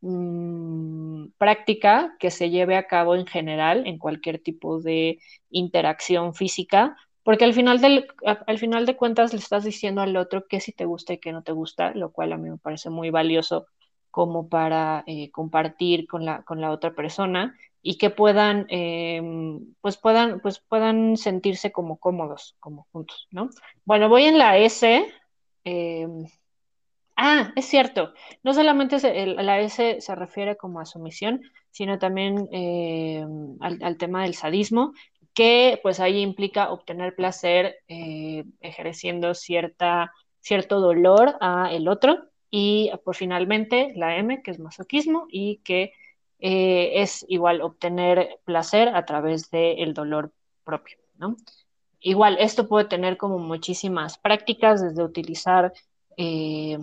mm, 0.00 1.28
práctica 1.38 2.16
que 2.18 2.30
se 2.30 2.50
lleve 2.50 2.76
a 2.76 2.86
cabo 2.88 3.14
en 3.14 3.26
general 3.26 3.86
en 3.86 3.98
cualquier 3.98 4.40
tipo 4.40 4.80
de 4.80 5.18
interacción 5.50 6.34
física, 6.34 6.96
porque 7.22 7.44
al 7.44 7.54
final, 7.54 7.80
del, 7.80 8.06
al 8.24 8.58
final 8.58 8.86
de 8.86 8.96
cuentas 8.96 9.32
le 9.32 9.38
estás 9.38 9.64
diciendo 9.64 10.02
al 10.02 10.16
otro 10.16 10.46
qué 10.48 10.60
sí 10.60 10.72
te 10.72 10.84
gusta 10.86 11.14
y 11.14 11.18
qué 11.18 11.32
no 11.32 11.42
te 11.42 11.52
gusta, 11.52 11.92
lo 11.94 12.12
cual 12.12 12.32
a 12.32 12.38
mí 12.38 12.50
me 12.50 12.58
parece 12.58 12.90
muy 12.90 13.10
valioso 13.10 13.66
como 14.10 14.48
para 14.48 15.04
eh, 15.06 15.30
compartir 15.30 16.06
con 16.06 16.24
la, 16.24 16.42
con 16.44 16.60
la 16.60 16.70
otra 16.70 16.94
persona 16.94 17.54
y 17.86 17.98
que 17.98 18.08
puedan, 18.08 18.64
em, 18.70 19.74
pues 19.82 19.98
puedan, 19.98 20.40
pues 20.40 20.58
puedan 20.58 21.18
sentirse 21.18 21.70
como 21.70 21.98
cómodos, 21.98 22.56
como 22.58 22.86
juntos, 22.90 23.28
¿no? 23.30 23.50
Bueno, 23.84 24.08
voy 24.08 24.24
en 24.24 24.38
la 24.38 24.56
S. 24.56 25.06
Em, 25.64 26.26
ah, 27.14 27.52
es 27.54 27.66
cierto, 27.66 28.14
no 28.42 28.54
solamente 28.54 28.96
la 29.26 29.60
S 29.60 30.00
se 30.00 30.14
refiere 30.14 30.56
como 30.56 30.80
a 30.80 30.86
sumisión, 30.86 31.42
sino 31.70 31.98
también 31.98 32.48
em, 32.52 33.58
al, 33.60 33.98
tema 33.98 34.22
del 34.22 34.34
sadismo, 34.34 34.94
que 35.34 35.78
pues 35.82 36.00
ahí 36.00 36.20
implica 36.22 36.72
obtener 36.72 37.14
placer 37.14 37.76
eh, 37.88 38.44
ejerciendo 38.60 39.34
cierta, 39.34 40.10
cierto 40.40 40.80
dolor 40.80 41.36
a 41.42 41.70
el 41.70 41.88
otro 41.88 42.30
y 42.50 42.90
por 43.04 43.14
finalmente 43.14 43.92
la 43.94 44.16
M, 44.16 44.42
que 44.42 44.52
es 44.52 44.58
masoquismo 44.58 45.26
y 45.28 45.58
que 45.58 45.92
eh, 46.46 47.00
es 47.00 47.24
igual 47.30 47.62
obtener 47.62 48.38
placer 48.44 48.88
a 48.88 49.06
través 49.06 49.50
del 49.50 49.94
dolor 49.94 50.30
propio, 50.62 50.98
¿no? 51.16 51.36
Igual, 52.00 52.36
esto 52.38 52.68
puede 52.68 52.84
tener 52.84 53.16
como 53.16 53.38
muchísimas 53.38 54.18
prácticas, 54.18 54.82
desde 54.82 55.02
utilizar 55.02 55.72
eh, 56.18 56.76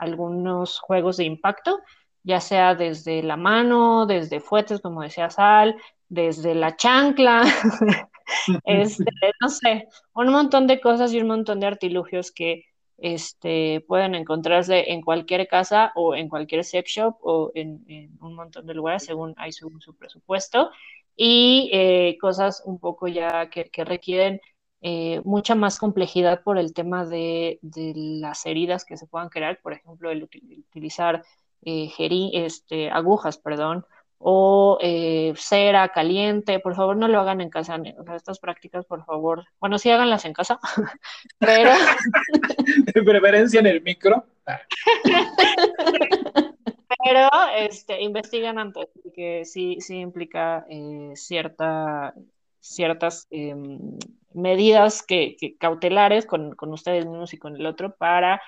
algunos 0.00 0.80
juegos 0.80 1.18
de 1.18 1.24
impacto, 1.24 1.78
ya 2.24 2.40
sea 2.40 2.74
desde 2.74 3.22
la 3.22 3.36
mano, 3.36 4.06
desde 4.06 4.40
fuetes, 4.40 4.80
como 4.80 5.02
decía 5.02 5.30
Sal, 5.30 5.76
desde 6.08 6.56
la 6.56 6.74
chancla, 6.74 7.42
este, 8.64 9.04
no 9.40 9.50
sé, 9.50 9.86
un 10.14 10.32
montón 10.32 10.66
de 10.66 10.80
cosas 10.80 11.12
y 11.12 11.20
un 11.20 11.28
montón 11.28 11.60
de 11.60 11.68
artilugios 11.68 12.32
que 12.32 12.64
este, 13.00 13.84
pueden 13.88 14.14
encontrarse 14.14 14.92
en 14.92 15.02
cualquier 15.02 15.48
casa 15.48 15.92
o 15.94 16.14
en 16.14 16.28
cualquier 16.28 16.64
sex 16.64 16.90
shop 16.90 17.16
o 17.22 17.50
en, 17.54 17.82
un 18.20 18.34
montón 18.34 18.66
de 18.66 18.74
lugares 18.74 19.04
según 19.04 19.34
hay 19.36 19.52
su, 19.52 19.70
presupuesto. 19.98 20.70
Y 21.16 21.70
eh, 21.72 22.16
cosas 22.20 22.62
un 22.64 22.78
poco 22.78 23.08
ya 23.08 23.50
que, 23.50 23.70
requieren 23.84 24.40
eh, 24.82 25.20
mucha 25.24 25.54
más 25.54 25.78
complejidad 25.78 26.42
por 26.42 26.58
el 26.58 26.72
tema 26.72 27.04
de, 27.04 27.58
las 27.62 28.46
heridas 28.46 28.84
que 28.84 28.96
se 28.96 29.06
puedan 29.06 29.28
crear, 29.28 29.60
por 29.62 29.72
ejemplo, 29.72 30.10
el, 30.10 30.22
utilizar 30.22 31.24
eh, 31.62 31.90
este, 32.32 32.90
agujas, 32.90 33.38
perdón, 33.38 33.84
o 34.22 34.76
eh, 34.82 35.32
cera 35.34 35.88
caliente, 35.88 36.60
por 36.60 36.74
favor 36.74 36.94
no 36.94 37.08
lo 37.08 37.18
hagan 37.18 37.40
en 37.40 37.48
casa, 37.48 37.80
estas 38.14 38.38
prácticas 38.38 38.84
por 38.84 39.02
favor, 39.06 39.46
bueno 39.58 39.78
sí 39.78 39.90
háganlas 39.90 40.26
en 40.26 40.34
casa, 40.34 40.60
pero... 41.38 41.72
De 42.94 43.02
preferencia 43.02 43.60
en 43.60 43.66
el 43.66 43.82
micro. 43.82 44.26
pero 47.02 47.30
este, 47.56 48.02
investiguen 48.02 48.58
antes, 48.58 48.88
porque 49.02 49.46
sí, 49.46 49.78
sí 49.80 50.00
implica 50.00 50.66
eh, 50.68 51.12
cierta, 51.14 52.12
ciertas 52.60 53.26
em, 53.30 53.98
medidas 54.34 55.02
que, 55.02 55.36
cautelares 55.58 56.26
con, 56.26 56.54
con 56.54 56.74
ustedes 56.74 57.06
mismos 57.06 57.32
y 57.32 57.38
con 57.38 57.56
el 57.56 57.64
otro 57.64 57.96
para, 57.96 58.42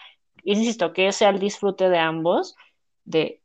insisto, 0.44 0.92
que 0.92 1.12
sea 1.12 1.30
el 1.30 1.38
disfrute 1.38 1.88
de 1.88 1.98
ambos, 1.98 2.56
de 3.04 3.41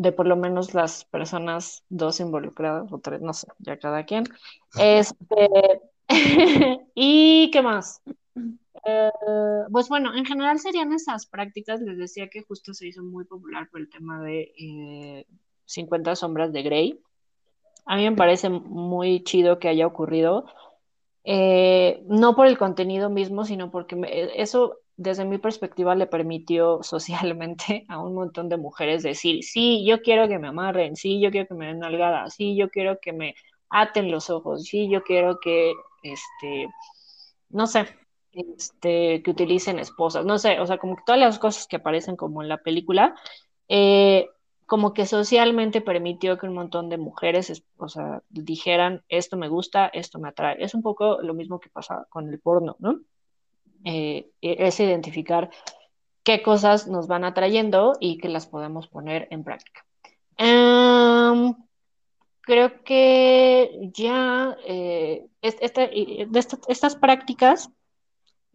de 0.00 0.12
por 0.12 0.26
lo 0.26 0.34
menos 0.34 0.72
las 0.72 1.04
personas 1.04 1.84
dos 1.90 2.20
involucradas, 2.20 2.90
o 2.90 3.00
tres, 3.00 3.20
no 3.20 3.34
sé, 3.34 3.48
ya 3.58 3.78
cada 3.78 4.06
quien. 4.06 4.24
Este, 4.78 5.50
¿Y 6.94 7.50
qué 7.50 7.60
más? 7.60 8.00
Eh, 8.86 9.10
pues 9.70 9.90
bueno, 9.90 10.16
en 10.16 10.24
general 10.24 10.58
serían 10.58 10.94
esas 10.94 11.26
prácticas. 11.26 11.82
Les 11.82 11.98
decía 11.98 12.30
que 12.30 12.40
justo 12.40 12.72
se 12.72 12.88
hizo 12.88 13.02
muy 13.02 13.26
popular 13.26 13.68
por 13.70 13.82
el 13.82 13.90
tema 13.90 14.22
de 14.22 15.26
50 15.66 16.12
eh, 16.12 16.16
sombras 16.16 16.50
de 16.50 16.62
Grey. 16.62 17.00
A 17.84 17.96
mí 17.96 18.08
me 18.08 18.16
parece 18.16 18.48
muy 18.48 19.22
chido 19.22 19.58
que 19.58 19.68
haya 19.68 19.86
ocurrido. 19.86 20.46
Eh, 21.24 22.02
no 22.06 22.34
por 22.34 22.46
el 22.46 22.56
contenido 22.56 23.10
mismo, 23.10 23.44
sino 23.44 23.70
porque 23.70 23.98
eso 24.34 24.78
desde 25.00 25.24
mi 25.24 25.38
perspectiva, 25.38 25.94
le 25.94 26.06
permitió 26.06 26.82
socialmente 26.82 27.84
a 27.88 27.98
un 27.98 28.14
montón 28.14 28.48
de 28.48 28.58
mujeres 28.58 29.02
decir, 29.02 29.42
sí, 29.44 29.84
yo 29.86 30.02
quiero 30.02 30.28
que 30.28 30.38
me 30.38 30.48
amarren, 30.48 30.94
sí, 30.96 31.20
yo 31.20 31.30
quiero 31.30 31.48
que 31.48 31.54
me 31.54 31.66
den 31.66 31.80
nalgada, 31.80 32.28
sí, 32.28 32.56
yo 32.56 32.68
quiero 32.70 33.00
que 33.00 33.12
me 33.12 33.34
aten 33.70 34.10
los 34.10 34.30
ojos, 34.30 34.64
sí, 34.64 34.90
yo 34.90 35.02
quiero 35.02 35.40
que, 35.40 35.72
este, 36.02 36.68
no 37.48 37.66
sé, 37.66 37.86
este, 38.32 39.22
que 39.22 39.30
utilicen 39.30 39.78
esposas, 39.78 40.24
no 40.26 40.38
sé, 40.38 40.60
o 40.60 40.66
sea, 40.66 40.78
como 40.78 40.96
que 40.96 41.02
todas 41.06 41.20
las 41.20 41.38
cosas 41.38 41.66
que 41.66 41.76
aparecen 41.76 42.16
como 42.16 42.42
en 42.42 42.48
la 42.48 42.58
película, 42.58 43.14
eh, 43.68 44.28
como 44.66 44.92
que 44.92 45.06
socialmente 45.06 45.80
permitió 45.80 46.38
que 46.38 46.46
un 46.46 46.54
montón 46.54 46.90
de 46.90 46.98
mujeres, 46.98 47.64
o 47.78 47.88
sea, 47.88 48.22
dijeran, 48.28 49.02
esto 49.08 49.36
me 49.36 49.48
gusta, 49.48 49.88
esto 49.88 50.18
me 50.20 50.28
atrae. 50.28 50.62
Es 50.62 50.74
un 50.74 50.82
poco 50.82 51.20
lo 51.22 51.34
mismo 51.34 51.58
que 51.58 51.70
pasa 51.70 52.06
con 52.10 52.28
el 52.28 52.38
porno, 52.40 52.76
¿no? 52.78 53.00
Eh, 53.84 54.30
e-, 54.40 54.66
es 54.66 54.80
identificar 54.80 55.50
qué 56.22 56.42
cosas 56.42 56.86
nos 56.86 57.06
van 57.06 57.24
atrayendo 57.24 57.96
y 58.00 58.18
que 58.18 58.28
las 58.28 58.46
podemos 58.46 58.88
poner 58.88 59.28
en 59.30 59.44
práctica. 59.44 59.84
Em, 60.36 61.54
creo 62.42 62.82
que 62.82 63.90
ya 63.94 64.56
eh, 64.66 65.26
estas 65.42 66.96
prácticas, 66.96 67.70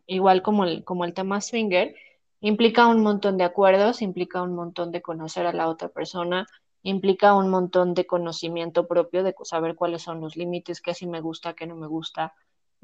igual 0.07 0.41
como 0.41 0.65
el, 0.65 0.83
como 0.83 1.05
el 1.05 1.13
tema 1.13 1.41
swinger, 1.41 1.95
implica 2.41 2.88
un 2.88 3.01
montón 3.01 3.38
de 3.38 3.43
acuerdos, 3.43 4.01
implica 4.01 4.41
un 4.41 4.55
montón 4.55 4.91
de 4.91 5.01
conocer 5.01 5.47
a 5.47 5.53
la 5.53 5.67
otra 5.67 5.89
persona, 5.89 6.45
implica 6.83 7.33
un 7.33 7.49
montón 7.49 7.95
de 7.95 8.05
conocimiento 8.05 8.88
propio, 8.88 9.23
de 9.23 9.33
saber 9.43 9.75
cuáles 9.75 10.03
son 10.03 10.21
los 10.21 10.35
límites, 10.35 10.81
qué 10.81 10.93
sí 10.93 11.07
me 11.07 11.21
gusta, 11.21 11.53
qué 11.53 11.65
no 11.65 11.75
me 11.75 11.88
gusta, 11.88 12.35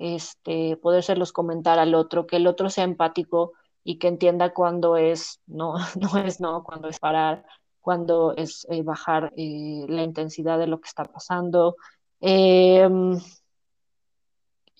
este, 0.01 0.77
podérselos 0.77 1.31
comentar 1.31 1.77
al 1.77 1.93
otro, 1.93 2.25
que 2.25 2.37
el 2.37 2.47
otro 2.47 2.71
sea 2.71 2.83
empático 2.83 3.53
y 3.83 3.99
que 3.99 4.07
entienda 4.07 4.51
cuándo 4.51 4.97
es 4.97 5.39
no, 5.45 5.75
no 5.95 6.17
es 6.17 6.41
no, 6.41 6.63
cuándo 6.63 6.89
es 6.89 6.99
parar, 6.99 7.45
cuándo 7.79 8.33
es 8.35 8.65
eh, 8.69 8.81
bajar 8.81 9.31
eh, 9.37 9.85
la 9.87 10.01
intensidad 10.01 10.57
de 10.57 10.67
lo 10.67 10.81
que 10.81 10.87
está 10.87 11.05
pasando. 11.05 11.75
Em, 12.19 13.19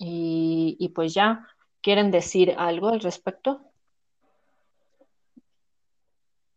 y, 0.03 0.91
pues 0.95 1.13
ya, 1.13 1.47
¿quieren 1.81 2.09
decir 2.09 2.55
algo 2.57 2.89
al 2.89 3.01
respecto? 3.01 3.61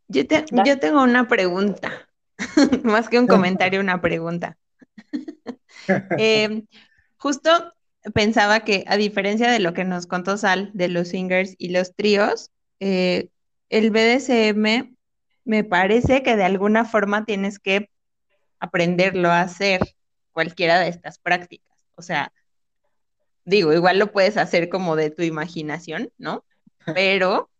Yo, 0.09 0.23
yo 0.65 0.79
tengo 0.79 1.03
una 1.03 1.29
pregunta, 1.29 2.09
más 2.85 3.11
que 3.11 3.19
un 3.19 3.27
comentario, 3.27 3.81
una 3.81 4.01
pregunta. 4.01 4.57
Em, 6.17 6.67
justo 7.19 7.74
pensaba 8.13 8.61
que 8.61 8.85
a 8.87 8.97
diferencia 8.97 9.51
de 9.51 9.61
lo 9.61 9.73
que 9.73 9.85
nos 9.85 10.07
contó 10.07 10.37
Sal 10.37 10.71
de 10.75 10.89
los 10.89 11.09
singers 11.09 11.55
y 11.59 11.71
los 11.71 11.95
tríos, 11.95 12.51
eh, 12.81 13.29
el 13.71 13.91
BDSM 13.91 14.95
me 15.45 15.65
parece 15.65 16.23
que 16.23 16.37
de 16.37 16.45
alguna 16.45 16.85
forma 16.85 17.25
tienes 17.25 17.59
que 17.59 17.91
aprenderlo 18.59 19.31
a 19.31 19.43
hacer 19.43 19.81
cualquiera 20.33 20.81
de 20.81 20.89
estas 20.89 21.19
prácticas. 21.19 21.75
O 21.97 22.03
sea, 22.03 22.33
digo, 23.45 23.73
igual 23.73 23.99
lo 23.99 24.13
puedes 24.13 24.37
hacer 24.37 24.69
como 24.69 24.97
de 24.97 25.11
tu 25.11 25.23
imaginación, 25.23 26.11
¿no? 26.19 26.45
Pero 26.95 27.51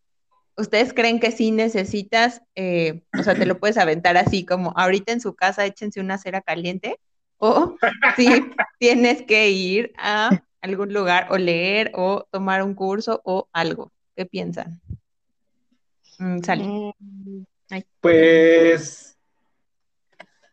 ¿ustedes 0.57 0.93
creen 0.93 1.19
que 1.19 1.31
sí 1.31 1.51
necesitas, 1.51 2.41
eh, 2.55 3.01
o 3.17 3.23
sea, 3.23 3.35
te 3.35 3.45
lo 3.45 3.59
puedes 3.59 3.77
aventar 3.77 4.17
así 4.17 4.45
como 4.45 4.73
ahorita 4.75 5.11
en 5.11 5.21
su 5.21 5.35
casa, 5.35 5.65
échense 5.65 5.99
una 5.99 6.17
cera 6.17 6.41
caliente? 6.41 6.99
O 7.45 7.77
si 8.15 8.27
tienes 8.79 9.23
que 9.23 9.49
ir 9.49 9.93
a 9.97 10.29
algún 10.61 10.93
lugar 10.93 11.27
o 11.29 11.37
leer 11.37 11.91
o 11.93 12.27
tomar 12.31 12.63
un 12.63 12.73
curso 12.73 13.21
o 13.23 13.47
algo. 13.53 13.91
¿Qué 14.15 14.25
piensan? 14.25 14.81
Mm, 16.17 16.39
mm, 16.39 17.43
pues 17.99 19.17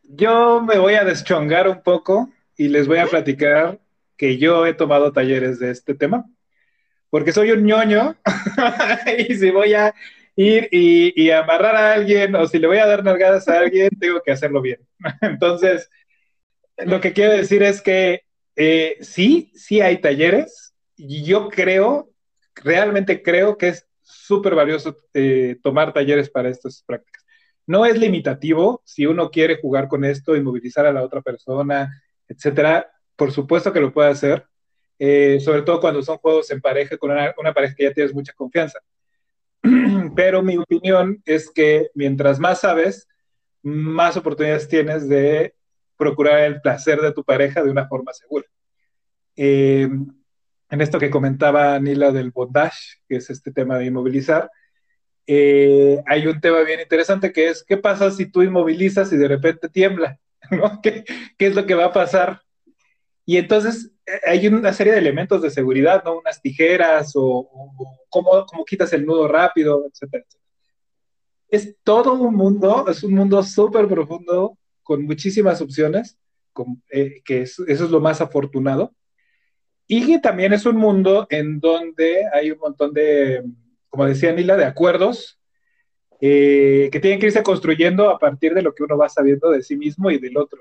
yo 0.03 0.61
me 0.61 0.79
voy 0.79 0.95
a 0.95 1.05
deschongar 1.05 1.69
un 1.69 1.83
poco 1.83 2.31
y 2.57 2.69
les 2.69 2.87
voy 2.87 2.99
a 2.99 3.07
platicar 3.07 3.79
que 4.17 4.39
yo 4.39 4.67
he 4.67 4.75
tomado 4.75 5.13
talleres 5.13 5.59
de 5.59 5.71
este 5.71 5.95
tema, 5.95 6.27
porque 7.11 7.33
soy 7.33 7.51
un 7.53 7.65
ñoño 7.65 8.17
y 9.19 9.35
si 9.35 9.51
voy 9.51 9.75
a 9.75 9.95
ir 10.37 10.69
y, 10.71 11.31
amarrar 11.31 11.77
a 11.77 11.93
alguien 11.95 12.35
o 12.35 12.47
si 12.47 12.59
le 12.59 12.67
voy 12.67 12.79
a 12.79 12.87
dar 12.87 13.05
nalgadas 13.05 13.49
a 13.49 13.59
alguien, 13.59 13.91
tengo 13.99 14.23
que 14.23 14.33
hacerlo 14.33 14.61
bien. 14.61 14.81
Entonces, 15.21 15.91
lo 16.79 17.01
que 17.01 17.13
quiero 17.13 17.33
decir 17.33 17.63
es 17.63 17.81
que 17.83 18.23
eh, 18.57 18.99
sí, 19.01 19.53
sí 19.55 19.81
hay 19.81 20.01
talleres 20.01 20.75
y 20.97 21.25
yo 21.25 21.49
creo, 21.49 22.11
realmente 22.55 23.23
creo 23.23 23.57
que 23.57 23.69
es 23.69 23.89
súper 24.03 24.55
valioso 24.55 24.97
eh, 25.15 25.57
tomar 25.63 25.93
talleres 25.93 26.31
para 26.31 26.49
estas 26.49 26.83
prácticas. 26.87 27.25
No 27.67 27.87
es 27.87 27.99
limitativo 27.99 28.83
si 28.85 29.07
uno 29.07 29.31
quiere 29.31 29.61
jugar 29.61 29.89
con 29.89 30.05
esto 30.05 30.37
y 30.37 30.43
movilizar 30.43 30.87
a 30.87 30.93
la 30.93 31.03
otra 31.03 31.23
persona, 31.23 32.03
etcétera. 32.29 32.91
Por 33.17 33.33
supuesto 33.33 33.73
que 33.73 33.81
lo 33.81 33.93
puede 33.93 34.11
hacer, 34.11 34.47
eh, 34.99 35.39
sobre 35.41 35.63
todo 35.63 35.81
cuando 35.81 36.03
son 36.03 36.19
juegos 36.19 36.51
en 36.51 36.61
pareja 36.61 36.97
con 36.97 37.11
una, 37.11 37.35
una 37.39 37.55
pareja 37.55 37.75
que 37.75 37.85
ya 37.85 37.93
tienes 37.93 38.15
mucha 38.15 38.33
confianza. 38.33 38.81
Pero 40.17 40.43
mi 40.43 40.57
opinión 40.57 41.23
es 41.25 41.51
que 41.51 41.91
mientras 41.95 42.39
más 42.39 42.61
sabes, 42.61 43.09
más 43.63 44.17
oportunidades 44.17 44.69
tienes 44.69 45.09
de 45.09 45.55
procurar 46.03 46.41
el 46.41 46.61
placer 46.61 47.01
de 47.01 47.13
tu 47.13 47.23
pareja 47.23 47.63
de 47.63 47.71
una 47.71 47.87
forma 47.87 48.13
segura. 48.13 48.45
Eh, 49.37 49.89
en 50.69 50.81
esto 50.81 50.99
que 50.99 51.11
comentaba 51.11 51.79
Nila 51.79 52.11
del 52.11 52.33
bondage, 52.33 52.99
que 53.09 53.17
es 53.17 53.31
este 53.31 53.53
tema 53.53 53.79
de 53.79 53.87
inmovilizar, 53.87 54.51
eh, 55.29 56.03
hay 56.07 56.27
un 56.27 56.41
tema 56.41 56.63
bien 56.63 56.81
interesante 56.81 57.33
que 57.33 57.51
es, 57.51 57.63
¿qué 57.63 57.77
pasa 57.77 58.11
si 58.11 58.27
tú 58.27 58.43
inmovilizas 58.43 59.13
y 59.13 59.17
de 59.17 59.29
repente 59.29 59.69
tiembla? 59.69 60.19
¿Qué, 60.83 61.05
¿Qué, 61.39 61.47
es 61.47 61.55
lo 61.55 61.67
que 61.67 61.77
va 61.77 61.85
a 61.85 61.93
pasar? 61.93 62.43
Y 63.25 63.37
entonces 63.37 63.93
eh, 64.05 64.21
hay 64.27 64.49
una 64.49 64.73
serie 64.73 64.93
de 64.93 64.99
elementos 64.99 65.41
de 65.41 65.51
seguridad, 65.51 66.03
¿no? 66.05 66.19
Unas 66.19 66.43
tijeras 66.43 67.13
o, 67.15 67.49
cómo, 68.09 68.45
cómo, 68.47 68.65
quitas 68.65 68.93
el 68.93 69.07
nudo 69.07 69.29
rápido, 69.29 69.87
etcétera, 69.87 70.25
etcétera. 70.27 70.43
Es 71.49 71.77
todo 71.85 72.15
un 72.15 72.35
mundo, 72.35 72.87
es 72.89 73.05
un 73.05 73.15
mundo 73.15 73.41
súper 73.45 73.87
profundo 73.87 74.59
con 74.93 75.05
muchísimas 75.05 75.63
opciones, 75.63 76.19
eh, 76.91 77.23
que 77.25 77.41
eso 77.41 77.65
es 77.67 77.81
lo 77.81 77.99
más 77.99 78.21
afortunado. 78.21 78.95
Y 79.87 80.21
también 80.21 80.53
es 80.53 80.67
un 80.67 80.77
mundo 80.77 81.27
en 81.31 81.61
donde 81.61 82.27
hay 82.31 82.51
un 82.51 82.59
montón 82.59 82.93
de, 82.93 83.43
como 83.89 84.05
decía 84.05 84.35
Nila, 84.35 84.55
de 84.59 84.67
acuerdos 84.67 85.41
eh, 86.21 86.91
que 86.93 87.01
tienen 87.01 87.19
que 87.19 87.29
irse 87.29 87.43
construyendo 87.43 88.11
a 88.11 88.19
partir 88.19 88.53
de 88.53 88.61
lo 88.61 88.75
que 88.75 88.83
uno 88.83 88.99
va 88.99 89.09
sabiendo 89.09 89.49
de 89.49 89.63
sí 89.63 89.79
mismo 89.79 90.11
y 90.11 90.19
del 90.19 90.37
otro. 90.37 90.61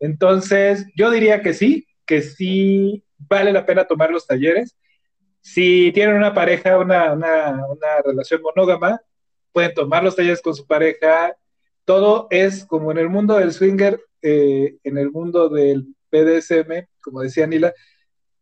Entonces, 0.00 0.86
yo 0.96 1.10
diría 1.10 1.42
que 1.42 1.52
sí, 1.52 1.86
que 2.06 2.22
sí 2.22 3.04
vale 3.18 3.52
la 3.52 3.66
pena 3.66 3.86
tomar 3.86 4.10
los 4.10 4.26
talleres. 4.26 4.74
Si 5.42 5.92
tienen 5.92 6.16
una 6.16 6.32
pareja, 6.32 6.78
una, 6.78 7.12
una, 7.12 7.66
una 7.68 8.02
relación 8.02 8.40
monógama, 8.40 9.02
pueden 9.52 9.74
tomar 9.74 10.02
los 10.02 10.16
talleres 10.16 10.40
con 10.40 10.54
su 10.54 10.66
pareja, 10.66 11.36
todo 11.84 12.26
es 12.30 12.64
como 12.64 12.90
en 12.90 12.98
el 12.98 13.08
mundo 13.08 13.36
del 13.36 13.52
swinger, 13.52 14.00
eh, 14.22 14.76
en 14.84 14.98
el 14.98 15.10
mundo 15.10 15.48
del 15.48 15.94
PDSM, 16.10 16.88
como 17.00 17.20
decía 17.20 17.46
Nila, 17.46 17.72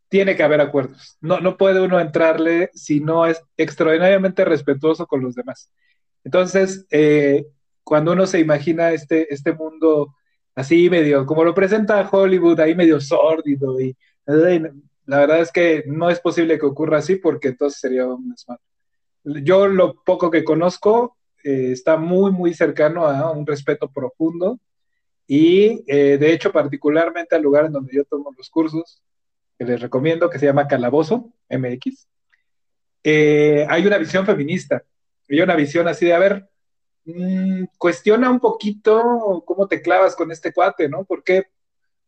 tiene 0.08 0.36
que 0.36 0.42
haber 0.42 0.60
acuerdos. 0.60 1.16
No, 1.20 1.40
no 1.40 1.56
puede 1.56 1.80
uno 1.80 1.98
entrarle 1.98 2.70
si 2.74 3.00
no 3.00 3.26
es 3.26 3.42
extraordinariamente 3.56 4.44
respetuoso 4.44 5.06
con 5.06 5.22
los 5.22 5.34
demás. 5.34 5.70
Entonces, 6.22 6.86
eh, 6.90 7.46
cuando 7.82 8.12
uno 8.12 8.26
se 8.26 8.38
imagina 8.38 8.92
este, 8.92 9.32
este 9.32 9.52
mundo 9.54 10.14
así 10.54 10.90
medio, 10.90 11.24
como 11.26 11.44
lo 11.44 11.54
presenta 11.54 12.08
Hollywood, 12.10 12.60
ahí 12.60 12.74
medio 12.74 13.00
sórdido 13.00 13.80
y, 13.80 13.96
la 14.26 15.18
verdad 15.18 15.40
es 15.40 15.50
que 15.50 15.82
no 15.86 16.10
es 16.10 16.20
posible 16.20 16.58
que 16.58 16.66
ocurra 16.66 16.98
así 16.98 17.16
porque 17.16 17.48
entonces 17.48 17.80
sería 17.80 18.06
un 18.06 18.30
desmadre. 18.30 18.62
Yo 19.24 19.66
lo 19.66 19.94
poco 20.04 20.30
que 20.30 20.44
conozco, 20.44 21.16
eh, 21.44 21.72
está 21.72 21.96
muy, 21.96 22.30
muy 22.30 22.54
cercano 22.54 23.06
a 23.06 23.30
un 23.32 23.46
respeto 23.46 23.90
profundo 23.90 24.60
y 25.26 25.84
eh, 25.88 26.18
de 26.18 26.32
hecho 26.32 26.52
particularmente 26.52 27.34
al 27.34 27.42
lugar 27.42 27.66
en 27.66 27.72
donde 27.72 27.94
yo 27.94 28.04
tomo 28.04 28.30
los 28.36 28.48
cursos, 28.48 29.02
que 29.58 29.64
les 29.64 29.80
recomiendo, 29.80 30.30
que 30.30 30.38
se 30.38 30.46
llama 30.46 30.68
Calabozo 30.68 31.32
MX, 31.48 32.06
eh, 33.04 33.66
hay 33.68 33.86
una 33.86 33.98
visión 33.98 34.24
feminista, 34.24 34.84
hay 35.28 35.40
una 35.40 35.56
visión 35.56 35.88
así 35.88 36.06
de, 36.06 36.12
a 36.14 36.18
ver, 36.20 36.48
mm, 37.06 37.64
cuestiona 37.76 38.30
un 38.30 38.38
poquito 38.38 39.42
cómo 39.44 39.66
te 39.66 39.82
clavas 39.82 40.14
con 40.14 40.30
este 40.30 40.52
cuate, 40.52 40.88
¿no? 40.88 41.04
¿Por 41.04 41.24
qué, 41.24 41.46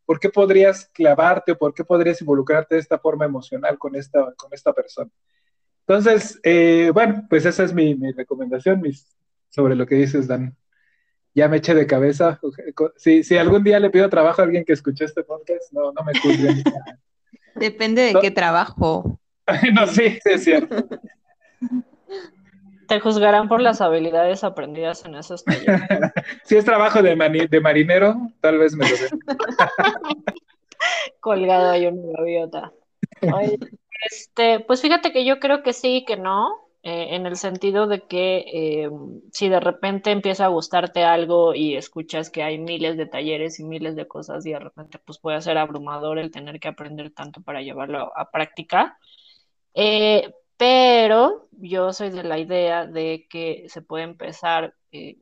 ¿Por 0.07 0.21
qué 0.21 0.29
podrías 0.29 0.87
clavarte 0.93 1.53
o 1.53 1.59
por 1.59 1.75
qué 1.75 1.85
podrías 1.85 2.21
involucrarte 2.21 2.77
de 2.77 2.81
esta 2.83 2.99
forma 2.99 3.25
emocional 3.25 3.79
con 3.79 3.97
esta, 3.97 4.33
con 4.37 4.53
esta 4.55 4.73
persona? 4.73 5.11
Entonces, 5.87 6.41
bueno, 6.93 7.27
pues 7.29 7.45
esa 7.45 7.65
es 7.65 7.75
mi, 7.75 7.95
mi 7.95 8.13
recomendación, 8.13 8.81
mis 8.81 9.15
sobre 9.55 9.77
lo 9.77 9.87
que 9.87 9.95
dices, 9.95 10.27
Dan. 10.27 10.57
Ya 11.33 11.49
me 11.49 11.59
eché 11.59 11.75
de 11.75 11.87
cabeza. 11.87 12.41
Si, 12.97 13.23
si 13.23 13.37
algún 13.37 13.63
día 13.63 13.79
le 13.79 13.91
pido 13.91 14.09
trabajo 14.09 14.43
a 14.43 14.45
alguien 14.45 14.65
que 14.65 14.73
escuche 14.73 15.05
este 15.05 15.23
podcast, 15.23 15.73
no, 15.73 15.93
no 15.93 16.03
me 16.03 16.19
juzguen. 16.19 16.63
Depende 17.55 18.03
de 18.03 18.21
qué 18.21 18.33
trabajo. 18.33 19.21
no, 19.75 19.87
sí, 19.87 20.19
sí, 20.25 20.31
es 20.31 20.45
cierto. 20.45 20.89
Te 22.89 22.99
juzgarán 22.99 23.49
por 23.49 23.61
las 23.61 23.81
habilidades 23.81 24.43
aprendidas 24.43 25.05
en 25.05 25.15
esos 25.15 25.45
talleres. 25.45 25.81
si 26.45 26.57
es 26.57 26.65
trabajo 26.65 27.01
de, 27.01 27.15
de 27.49 27.61
marinero, 27.61 28.17
tal 28.41 28.59
vez 28.59 28.75
me 28.75 28.89
lo 28.89 28.97
den. 28.97 29.21
Colgado 31.21 31.71
hay 31.71 31.87
una 31.87 32.19
gaviota. 32.19 32.73
este, 34.05 34.61
pues 34.61 34.83
fíjate 34.83 35.13
que 35.13 35.25
yo 35.25 35.39
creo 35.39 35.63
que 35.63 35.73
sí, 35.73 36.05
que 36.07 36.17
no. 36.17 36.64
Eh, 36.87 37.15
en 37.15 37.25
el 37.25 37.37
sentido 37.37 37.87
de 37.87 38.03
que 38.03 38.45
eh, 38.53 38.91
si 39.33 39.49
de 39.49 39.59
repente 39.59 40.11
empieza 40.11 40.45
a 40.45 40.49
gustarte 40.49 41.03
algo 41.03 41.55
y 41.55 41.77
escuchas 41.77 42.29
que 42.29 42.43
hay 42.43 42.59
miles 42.59 42.99
de 42.99 43.07
talleres 43.07 43.59
y 43.59 43.65
miles 43.65 43.97
de 43.97 44.07
cosas 44.07 44.45
y 44.45 44.53
de 44.53 44.59
repente 44.59 44.99
pues 44.99 45.19
puede 45.19 45.41
ser 45.41 45.57
abrumador 45.57 46.19
el 46.19 46.31
tener 46.31 46.61
que 46.61 46.69
aprender 46.69 47.11
tanto 47.11 47.41
para 47.41 47.63
llevarlo 47.63 48.13
a 48.15 48.31
práctica. 48.31 48.99
Eh, 49.73 50.35
pero 50.59 51.49
yo 51.53 51.91
soy 51.95 52.11
de 52.11 52.23
la 52.23 52.39
idea 52.39 52.87
de 52.87 53.27
que 53.31 53.65
se 53.69 53.81
puede 53.81 54.05
empezar, 54.05 54.75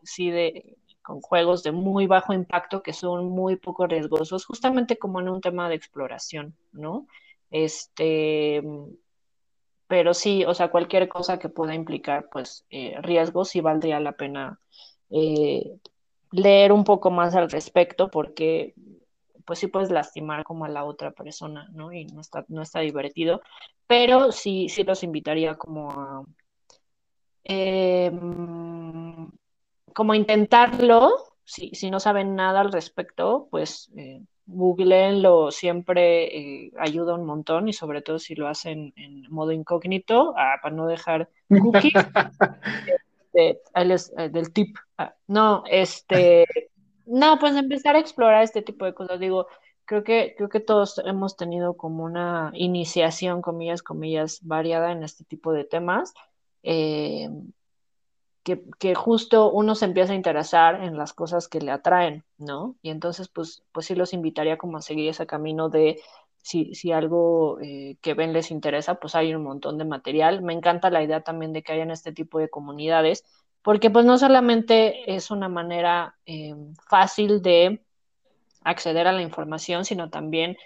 sí, 0.03 0.31
de, 0.33 0.77
con 1.01 1.21
juegos 1.21 1.63
de 1.63 1.71
muy 1.71 2.09
bajo 2.09 2.33
impacto 2.33 2.83
que 2.83 2.93
son 2.93 3.29
muy 3.29 3.55
poco 3.55 3.87
riesgosos, 3.87 4.47
justamente 4.47 4.99
como 4.99 5.21
en 5.21 5.29
un 5.29 5.41
tema 5.41 5.69
de 5.69 5.77
exploración, 5.77 6.57
¿no? 6.73 7.07
Este, 7.53 8.63
pero 9.93 10.15
sí, 10.15 10.43
o 10.47 10.55
sea, 10.55 10.71
cualquier 10.71 11.07
cosa 11.07 11.39
que 11.39 11.51
pueda 11.51 11.75
implicar, 11.75 12.31
pues, 12.33 12.65
eh, 12.71 12.97
riesgos, 13.03 13.51
sí 13.51 13.61
valdría 13.61 14.01
la 14.01 14.13
pena 14.13 14.59
eh, 15.11 15.79
leer 16.31 16.73
un 16.73 16.85
poco 16.85 17.11
más 17.11 17.35
al 17.35 17.51
respecto, 17.51 18.11
porque, 18.11 18.73
pues, 19.45 19.59
sí 19.59 19.67
puedes 19.67 19.91
lastimar 19.91 20.45
como 20.45 20.65
a 20.65 20.71
la 20.71 20.85
otra 20.85 21.11
persona, 21.11 21.69
¿no? 21.75 21.93
Y 21.93 22.07
no 22.07 22.23
está, 22.23 22.47
no 22.49 22.63
está 22.63 22.81
divertido, 22.81 23.43
pero 23.87 24.33
sí, 24.33 24.71
sí 24.71 24.83
los 24.83 25.03
invitaría 25.03 25.57
como 25.57 25.91
a, 25.91 26.25
em, 27.45 29.31
como 29.95 30.15
intentarlo, 30.15 31.11
si, 31.45 31.69
si 31.75 31.91
no 31.91 32.01
saben 32.01 32.35
nada 32.35 32.61
al 32.61 32.73
respecto, 32.73 33.47
pues 33.51 33.91
eh, 33.95 34.23
googleenlo 34.47 35.51
siempre 35.51 36.37
eh, 36.37 36.73
ayuda 36.79 37.15
un 37.15 37.25
montón 37.25 37.69
y 37.69 37.73
sobre 37.73 38.03
todo 38.03 38.19
si 38.19 38.35
lo 38.35 38.49
hacen 38.49 38.93
en 38.97 39.31
modo 39.31 39.53
incógnito 39.53 40.35
ah, 40.37 40.57
para 40.63 40.75
no 40.75 40.87
dejar 40.87 41.29
cookies. 41.49 41.93
este, 43.33 43.61
eh, 43.75 44.29
del 44.29 44.53
tip. 44.53 44.77
Ah, 44.99 45.15
no, 45.27 45.65
este, 45.71 46.47
no, 47.07 47.39
pues 47.39 47.57
empezar 47.57 47.97
a 47.97 48.01
explorar 48.01 48.43
este 48.43 48.63
tipo 48.63 48.85
de 48.85 48.95
cosas. 48.95 49.21
Digo, 49.21 49.47
creo 49.85 50.05
que, 50.05 50.35
creo 50.37 50.49
que 50.49 50.61
todos 50.61 51.01
hemos 51.05 51.37
tenido 51.37 51.77
como 51.77 52.05
una 52.05 52.51
iniciación, 52.55 53.43
comillas, 53.43 53.83
comillas, 53.83 54.41
variada 54.43 54.93
en 54.93 55.03
este 55.03 55.25
tipo 55.25 55.53
de 55.53 55.65
temas. 55.65 56.13
Eh, 56.63 57.29
que, 58.43 58.95
justo 58.95 59.51
uno 59.51 59.75
se 59.75 59.85
empieza 59.85 60.13
a 60.13 60.17
interesar 60.17 60.83
en 60.83 60.97
las 60.97 61.13
cosas 61.13 61.49
que 61.49 61.61
le 61.61 61.71
atraen, 61.71 62.25
¿no? 62.39 62.77
Y 62.83 62.91
entonces, 62.91 63.29
pues, 63.29 63.63
pues 63.73 63.87
sí 63.87 63.95
los 63.95 64.13
invitaría 64.13 64.59
como 64.59 64.79
a 64.79 64.83
seguir 64.83 65.09
ese 65.09 65.27
camino 65.27 65.69
de 65.69 66.01
si, 66.43 66.75
si 66.75 66.93
algo 66.93 67.61
eh, 67.61 67.97
que 68.01 68.15
ven 68.15 68.33
les 68.33 68.51
interesa, 68.51 68.97
pues 68.97 69.15
hay 69.15 69.35
un 69.35 69.45
montón 69.45 69.79
de 69.79 69.85
material. 69.85 70.43
Me 70.43 70.53
encanta 70.53 70.91
la 70.91 71.03
idea 71.03 71.23
también 71.23 71.53
de 71.53 71.63
que 71.63 71.73
hayan 71.73 71.91
este 71.91 72.13
tipo 72.13 72.39
de 72.39 72.51
comunidades, 72.51 73.25
porque 73.63 73.91
pues 73.91 74.05
no 74.05 74.19
solamente 74.19 75.15
es 75.15 75.31
una 75.31 75.49
manera 75.49 76.17
eh, 76.27 76.55
fácil 76.89 77.43
de 77.43 77.83
acceder 78.65 79.07
a 79.07 79.13
la 79.13 79.23
información, 79.23 79.85
sino 79.85 80.11
también 80.11 80.57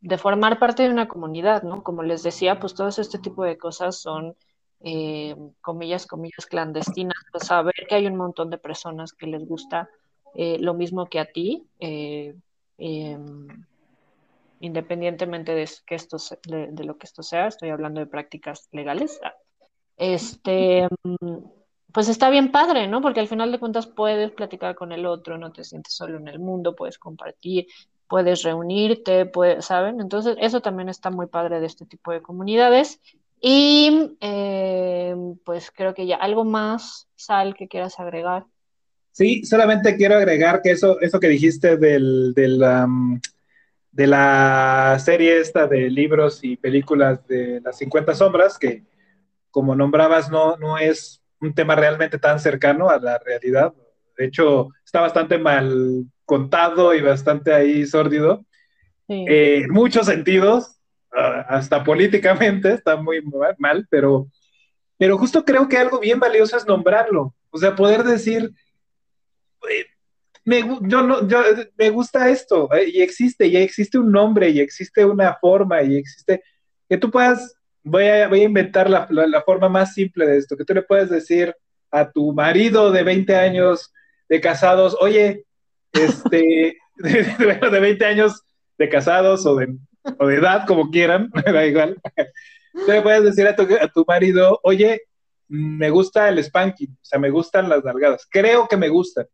de 0.00 0.18
formar 0.18 0.58
parte 0.58 0.82
de 0.82 0.90
una 0.90 1.08
comunidad, 1.08 1.62
¿no? 1.62 1.82
Como 1.82 2.02
les 2.02 2.22
decía, 2.22 2.60
pues 2.60 2.74
todo 2.74 2.88
este 2.88 3.18
tipo 3.18 3.44
de 3.44 3.56
cosas 3.56 4.00
son, 4.00 4.36
eh, 4.84 5.36
comillas, 5.60 6.06
comillas, 6.06 6.46
clandestinas, 6.46 7.16
pues 7.30 7.46
saber 7.46 7.74
que 7.88 7.94
hay 7.94 8.06
un 8.06 8.16
montón 8.16 8.50
de 8.50 8.58
personas 8.58 9.12
que 9.12 9.26
les 9.26 9.46
gusta 9.46 9.88
eh, 10.34 10.58
lo 10.58 10.74
mismo 10.74 11.06
que 11.06 11.20
a 11.20 11.26
ti, 11.26 11.66
eh, 11.78 12.34
em, 12.78 13.48
independientemente 14.60 15.54
de, 15.54 15.68
que 15.86 15.94
esto, 15.94 16.16
de, 16.48 16.84
lo 16.84 16.96
que 16.96 17.06
esto 17.06 17.22
sea, 17.22 17.48
estoy 17.48 17.70
hablando 17.70 18.00
de 18.00 18.06
prácticas 18.06 18.68
legales. 18.72 19.20
Este, 19.96 20.88
mm, 21.04 21.38
pues 21.92 22.08
está 22.08 22.30
bien 22.30 22.50
padre, 22.50 22.88
¿no? 22.88 23.02
Porque 23.02 23.20
al 23.20 23.28
final 23.28 23.52
de 23.52 23.58
cuentas 23.58 23.86
puedes 23.86 24.30
platicar 24.30 24.74
con 24.74 24.92
el 24.92 25.04
otro, 25.06 25.36
no 25.36 25.52
te 25.52 25.64
sientes 25.64 25.94
solo 25.94 26.16
en 26.16 26.28
el 26.28 26.38
mundo, 26.38 26.74
puedes 26.74 26.98
compartir, 26.98 27.66
puedes 28.08 28.42
reunirte, 28.42 29.26
puedes, 29.26 29.66
¿saben? 29.66 30.00
Entonces, 30.00 30.36
eso 30.40 30.60
también 30.60 30.88
está 30.88 31.10
muy 31.10 31.26
padre 31.26 31.60
de 31.60 31.66
este 31.66 31.84
tipo 31.86 32.10
de 32.12 32.22
comunidades. 32.22 33.00
Y 33.44 34.16
eh, 34.20 35.16
pues 35.44 35.72
creo 35.74 35.94
que 35.94 36.06
ya 36.06 36.16
algo 36.16 36.44
más, 36.44 37.08
Sal, 37.16 37.56
que 37.56 37.66
quieras 37.66 37.98
agregar. 37.98 38.44
Sí, 39.10 39.44
solamente 39.44 39.96
quiero 39.96 40.14
agregar 40.14 40.62
que 40.62 40.70
eso, 40.70 41.00
eso 41.00 41.18
que 41.18 41.28
dijiste 41.28 41.76
del, 41.76 42.32
de 42.34 44.06
la 44.06 44.96
serie 45.04 45.40
esta 45.40 45.66
de 45.66 45.90
libros 45.90 46.44
y 46.44 46.56
películas 46.56 47.26
de 47.26 47.60
las 47.62 47.76
50 47.78 48.14
sombras, 48.14 48.58
que 48.58 48.84
como 49.50 49.74
nombrabas 49.74 50.30
no, 50.30 50.56
no 50.56 50.78
es 50.78 51.20
un 51.40 51.52
tema 51.52 51.74
realmente 51.74 52.18
tan 52.18 52.38
cercano 52.38 52.88
a 52.90 52.98
la 53.00 53.18
realidad. 53.18 53.74
De 54.16 54.26
hecho, 54.26 54.68
está 54.84 55.00
bastante 55.00 55.36
mal 55.36 56.04
contado 56.24 56.94
y 56.94 57.02
bastante 57.02 57.52
ahí 57.52 57.84
sórdido. 57.86 58.44
Eh, 59.08 59.62
en 59.64 59.72
muchos 59.72 60.06
sentidos, 60.06 60.80
hasta 61.12 61.84
políticamente 61.84 62.72
está 62.74 62.96
muy 62.96 63.22
mal, 63.58 63.86
pero, 63.90 64.28
pero 64.98 65.18
justo 65.18 65.44
creo 65.44 65.68
que 65.68 65.78
algo 65.78 66.00
bien 66.00 66.18
valioso 66.18 66.56
es 66.56 66.66
nombrarlo. 66.66 67.34
O 67.50 67.58
sea, 67.58 67.74
poder 67.74 68.02
decir, 68.02 68.50
me, 70.44 70.60
yo 70.82 71.02
no, 71.02 71.28
yo, 71.28 71.42
me 71.76 71.90
gusta 71.90 72.28
esto, 72.30 72.72
eh, 72.74 72.88
y 72.94 73.02
existe, 73.02 73.46
y 73.46 73.56
existe 73.56 73.98
un 73.98 74.10
nombre, 74.10 74.48
y 74.50 74.60
existe 74.60 75.04
una 75.04 75.34
forma, 75.34 75.82
y 75.82 75.96
existe, 75.96 76.42
que 76.88 76.96
tú 76.96 77.10
puedas, 77.10 77.54
voy 77.82 78.04
a, 78.04 78.28
voy 78.28 78.40
a 78.40 78.44
inventar 78.44 78.88
la, 78.90 79.06
la, 79.10 79.42
forma 79.42 79.68
más 79.68 79.94
simple 79.94 80.26
de 80.26 80.38
esto, 80.38 80.56
que 80.56 80.64
tú 80.64 80.74
le 80.74 80.82
puedes 80.82 81.10
decir 81.10 81.54
a 81.90 82.10
tu 82.10 82.32
marido 82.32 82.90
de 82.90 83.02
20 83.02 83.36
años 83.36 83.92
de 84.28 84.40
casados, 84.40 84.96
oye, 84.98 85.44
este, 85.92 86.78
de, 86.96 87.58
de 87.70 87.80
20 87.80 88.04
años 88.04 88.42
de 88.78 88.88
casados 88.88 89.46
o 89.46 89.56
de, 89.56 89.76
o 90.18 90.26
de 90.26 90.36
edad, 90.36 90.66
como 90.66 90.90
quieran, 90.90 91.30
me 91.46 91.52
da 91.52 91.66
igual. 91.66 92.00
Tú 92.72 92.90
le 92.90 93.02
puedes 93.02 93.24
decir 93.24 93.46
a 93.46 93.54
tu, 93.54 93.62
a 93.62 93.88
tu 93.88 94.04
marido, 94.06 94.60
oye, 94.62 95.02
me 95.48 95.90
gusta 95.90 96.28
el 96.28 96.42
spanking, 96.42 96.92
o 96.92 97.04
sea, 97.04 97.18
me 97.18 97.30
gustan 97.30 97.68
las 97.68 97.84
nalgadas, 97.84 98.26
creo 98.30 98.66
que 98.68 98.76
me 98.76 98.88
gustan. 98.88 99.26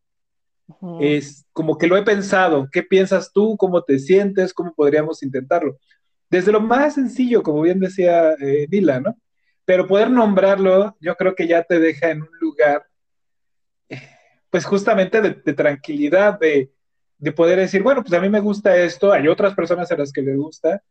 Es 1.01 1.47
como 1.53 1.79
que 1.79 1.87
lo 1.87 1.97
he 1.97 2.03
pensado, 2.03 2.69
¿qué 2.71 2.83
piensas 2.83 3.33
tú? 3.33 3.57
¿Cómo 3.57 3.83
te 3.83 3.99
sientes? 3.99 4.53
¿Cómo 4.53 4.75
podríamos 4.75 5.23
intentarlo? 5.23 5.79
Desde 6.29 6.53
lo 6.53 6.61
más 6.61 6.95
sencillo, 6.95 7.43
como 7.43 7.63
bien 7.63 7.81
decía 7.81 8.33
eh, 8.35 8.67
Dila, 8.69 9.01
¿no? 9.01 9.17
Pero 9.65 9.87
poder 9.87 10.11
nombrarlo, 10.11 10.95
yo 11.01 11.15
creo 11.17 11.35
que 11.35 11.47
ya 11.47 11.63
te 11.63 11.81
deja 11.81 12.11
en 12.11 12.21
un 12.21 12.39
lugar 12.39 12.85
pues 14.51 14.65
justamente 14.65 15.21
de, 15.21 15.53
tranquilidad, 15.53 16.39
de, 16.39 16.71
poder 17.35 17.59
decir, 17.59 17.83
bueno, 17.83 18.03
pues 18.03 18.13
a 18.15 18.21
mí 18.21 18.29
me 18.29 18.41
gusta 18.41 18.77
esto, 18.77 19.13
hay 19.13 19.29
otras 19.29 19.55
personas 19.55 19.91
a 19.91 19.97
las 19.97 20.13
que 20.13 20.23
les 20.23 20.37
gusta, 20.37 20.83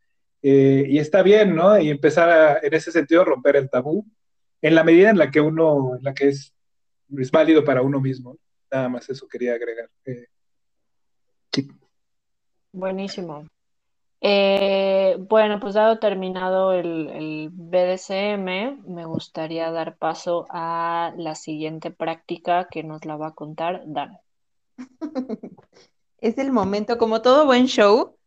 eh, 0.42 0.86
y 0.88 1.00
está 1.00 1.24
bien, 1.24 1.56
¿no? 1.56 1.80
Y 1.80 1.90
empezar 1.90 2.30
a, 2.30 2.60
en 2.60 2.74
ese 2.74 2.92
sentido, 2.92 3.26
romper 3.26 3.56
el 3.56 3.70
tabú, 3.70 4.06
en 4.62 4.76
la 4.76 4.84
medida 4.84 5.10
en 5.10 5.18
la 5.18 5.32
que 5.32 5.42
uno, 5.42 5.96
en 5.98 6.04
la 6.04 6.14
que 6.14 6.30
es, 6.30 6.54
es 7.18 7.32
válido 7.32 7.64
para 7.64 7.82
uno 7.82 8.00
mismo. 8.00 8.38
Nada 8.72 8.90
más 8.90 9.10
eso 9.10 9.28
quería 9.28 9.54
agregar. 9.54 9.90
Eh, 10.06 10.28
Buenísimo. 12.72 13.48
Eh, 14.20 15.16
bueno, 15.20 15.60
pues 15.60 15.76
dado 15.76 16.00
terminado 16.00 16.74
el, 16.74 17.10
el, 17.10 17.50
BDSM, 17.52 18.84
me 18.88 19.06
gustaría 19.06 19.72
dar 19.72 19.98
paso 19.98 20.48
a 20.50 21.14
la 21.18 21.36
siguiente 21.36 21.92
práctica 21.92 22.68
que 22.70 22.84
nos 22.84 23.06
la 23.06 23.16
va 23.16 23.28
a 23.28 23.36
contar 23.36 23.84
Dan. 23.86 24.18
Es 26.20 26.38
el 26.38 26.52
momento, 26.52 26.98
como 26.98 27.22
todo 27.22 27.46
buen 27.46 27.68
show, 27.68 28.18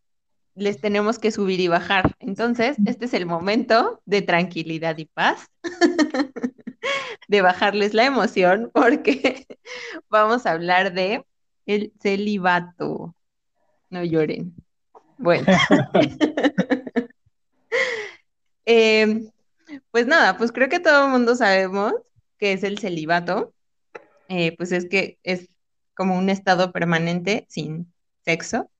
les 0.54 0.80
tenemos 0.80 1.18
que 1.18 1.30
subir 1.30 1.58
y 1.60 1.68
bajar. 1.68 2.14
Entonces, 2.20 2.76
este 2.86 3.06
es 3.06 3.14
el 3.14 3.26
momento 3.26 4.00
de 4.04 4.22
tranquilidad 4.22 4.96
y 4.98 5.06
paz, 5.06 5.48
de 7.28 7.42
bajarles 7.42 7.94
la 7.94 8.04
emoción, 8.04 8.70
porque 8.72 9.46
vamos 10.08 10.46
a 10.46 10.52
hablar 10.52 10.92
de 10.92 11.24
el 11.66 11.92
celibato. 12.00 13.14
No 13.90 14.04
lloren. 14.04 14.54
Bueno. 15.18 15.46
Em, 18.66 19.28
pues 19.90 20.06
nada, 20.06 20.36
pues 20.38 20.52
creo 20.52 20.68
que 20.68 20.78
todo 20.78 21.06
el 21.06 21.10
mundo 21.10 21.34
sabemos 21.34 21.92
que 22.38 22.52
es 22.52 22.62
el 22.62 22.78
celibato. 22.78 23.52
Eh, 24.28 24.56
pues 24.56 24.70
es 24.70 24.88
que 24.88 25.18
es 25.24 25.48
como 26.00 26.16
un 26.16 26.30
estado 26.30 26.72
permanente 26.72 27.44
sin 27.50 27.92
sexo. 28.24 28.70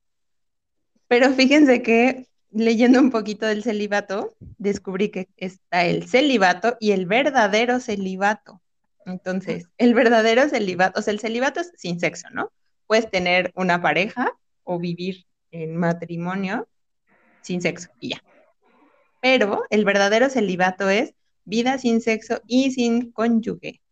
Pero 1.06 1.28
fíjense 1.34 1.82
que 1.82 2.24
leyendo 2.50 2.98
un 2.98 3.10
poquito 3.10 3.44
del 3.44 3.62
celibato, 3.62 4.34
descubrí 4.56 5.10
que 5.10 5.28
está 5.36 5.84
el 5.84 6.08
celibato 6.08 6.78
y 6.80 6.92
el 6.92 7.04
verdadero 7.04 7.78
celibato. 7.78 8.62
Entonces, 9.04 9.66
el 9.76 9.92
verdadero 9.92 10.48
celibato, 10.48 10.98
o 10.98 11.02
sea, 11.02 11.12
el 11.12 11.20
celibato 11.20 11.60
es 11.60 11.70
sin 11.76 12.00
sexo, 12.00 12.28
¿no? 12.32 12.52
Puedes 12.86 13.10
tener 13.10 13.52
una 13.54 13.82
pareja 13.82 14.32
o 14.64 14.78
vivir 14.78 15.26
en 15.50 15.76
matrimonio 15.76 16.68
sin 17.42 17.60
sexo 17.60 17.90
y 18.00 18.12
ya. 18.14 18.24
Pero 19.20 19.64
el 19.68 19.84
verdadero 19.84 20.30
celibato 20.30 20.88
es 20.88 21.12
vida 21.44 21.76
sin 21.76 22.00
sexo 22.00 22.40
y 22.46 22.70
sin 22.70 23.12
cónyuge. 23.12 23.82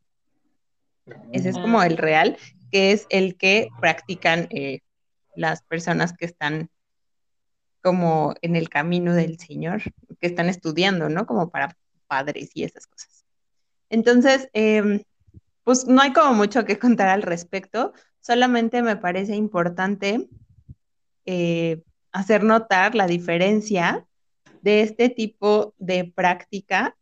Ese 1.30 1.50
es 1.50 1.58
como 1.58 1.82
el 1.82 1.98
real, 1.98 2.38
que 2.70 2.92
es 2.92 3.06
el 3.10 3.36
que 3.36 3.68
practican 3.80 4.48
eh, 4.50 4.80
las 5.34 5.62
personas 5.62 6.12
que 6.12 6.26
están 6.26 6.70
como 7.82 8.34
en 8.42 8.56
el 8.56 8.68
camino 8.68 9.14
del 9.14 9.38
Señor, 9.38 9.82
que 10.20 10.26
están 10.26 10.48
estudiando, 10.48 11.08
¿no? 11.08 11.26
Como 11.26 11.50
para 11.50 11.76
padres 12.06 12.50
y 12.54 12.64
esas 12.64 12.86
cosas. 12.86 13.24
Entonces, 13.88 14.48
em, 14.52 15.02
pues 15.64 15.86
no 15.86 16.00
hay 16.02 16.12
como 16.12 16.34
mucho 16.34 16.64
que 16.64 16.78
contar 16.78 17.08
al 17.08 17.22
respecto, 17.22 17.92
solamente 18.20 18.82
me 18.82 18.96
parece 18.96 19.34
importante 19.36 20.28
eh, 21.24 21.82
hacer 22.12 22.42
notar 22.42 22.94
la 22.94 23.06
diferencia 23.06 24.06
de 24.62 24.80
este 24.82 25.08
tipo 25.08 25.74
de 25.78 26.04
práctica 26.04 26.96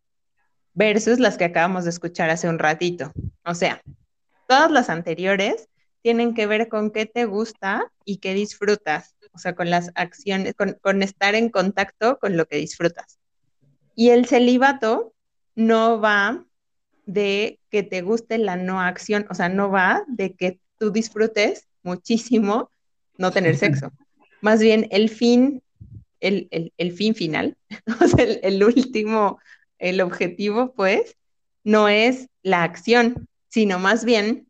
versus 0.74 1.18
las 1.18 1.38
que 1.38 1.44
acabamos 1.44 1.84
de 1.84 1.90
escuchar 1.90 2.28
hace 2.28 2.48
un 2.48 2.58
ratito. 2.58 3.12
O 3.44 3.54
sea, 3.54 3.80
todas 4.46 4.70
las 4.70 4.88
anteriores 4.88 5.68
tienen 6.02 6.34
que 6.34 6.46
ver 6.46 6.68
con 6.68 6.92
qué 6.92 7.06
te 7.06 7.24
gusta 7.24 7.92
y 8.04 8.18
qué 8.18 8.32
disfrutas, 8.32 9.16
o 9.32 9.38
sea, 9.38 9.54
con 9.56 9.70
las 9.70 9.90
acciones, 9.96 10.54
con, 10.54 11.02
estar 11.02 11.34
en 11.34 11.50
contacto 11.50 12.18
con 12.18 12.36
lo 12.36 12.46
que 12.46 12.58
disfrutas. 12.58 13.18
Y 13.96 14.10
el 14.10 14.26
celibato 14.26 15.14
no 15.56 16.00
va 16.00 16.44
de 17.06 17.58
que 17.70 17.82
te 17.82 18.02
guste 18.02 18.38
la 18.38 18.56
no 18.56 18.80
acción, 18.80 19.26
o 19.30 19.34
sea, 19.34 19.48
no 19.48 19.70
va 19.70 20.04
de 20.06 20.34
que 20.34 20.60
tú 20.78 20.92
disfrutes 20.92 21.66
muchísimo 21.82 22.70
no 23.18 23.32
tener 23.32 23.56
sexo. 23.56 23.90
Más 24.40 24.60
bien 24.60 24.86
el 24.92 25.08
fin, 25.08 25.60
el, 26.20 26.92
fin 26.92 27.16
final, 27.16 27.56
sea, 28.06 28.24
el, 28.24 28.62
último, 28.62 29.40
el 29.78 30.00
objetivo, 30.00 30.72
pues, 30.72 31.16
no 31.64 31.88
es 31.88 32.28
la 32.42 32.62
acción, 32.62 33.28
sino 33.48 33.80
más 33.80 34.04
bien 34.04 34.45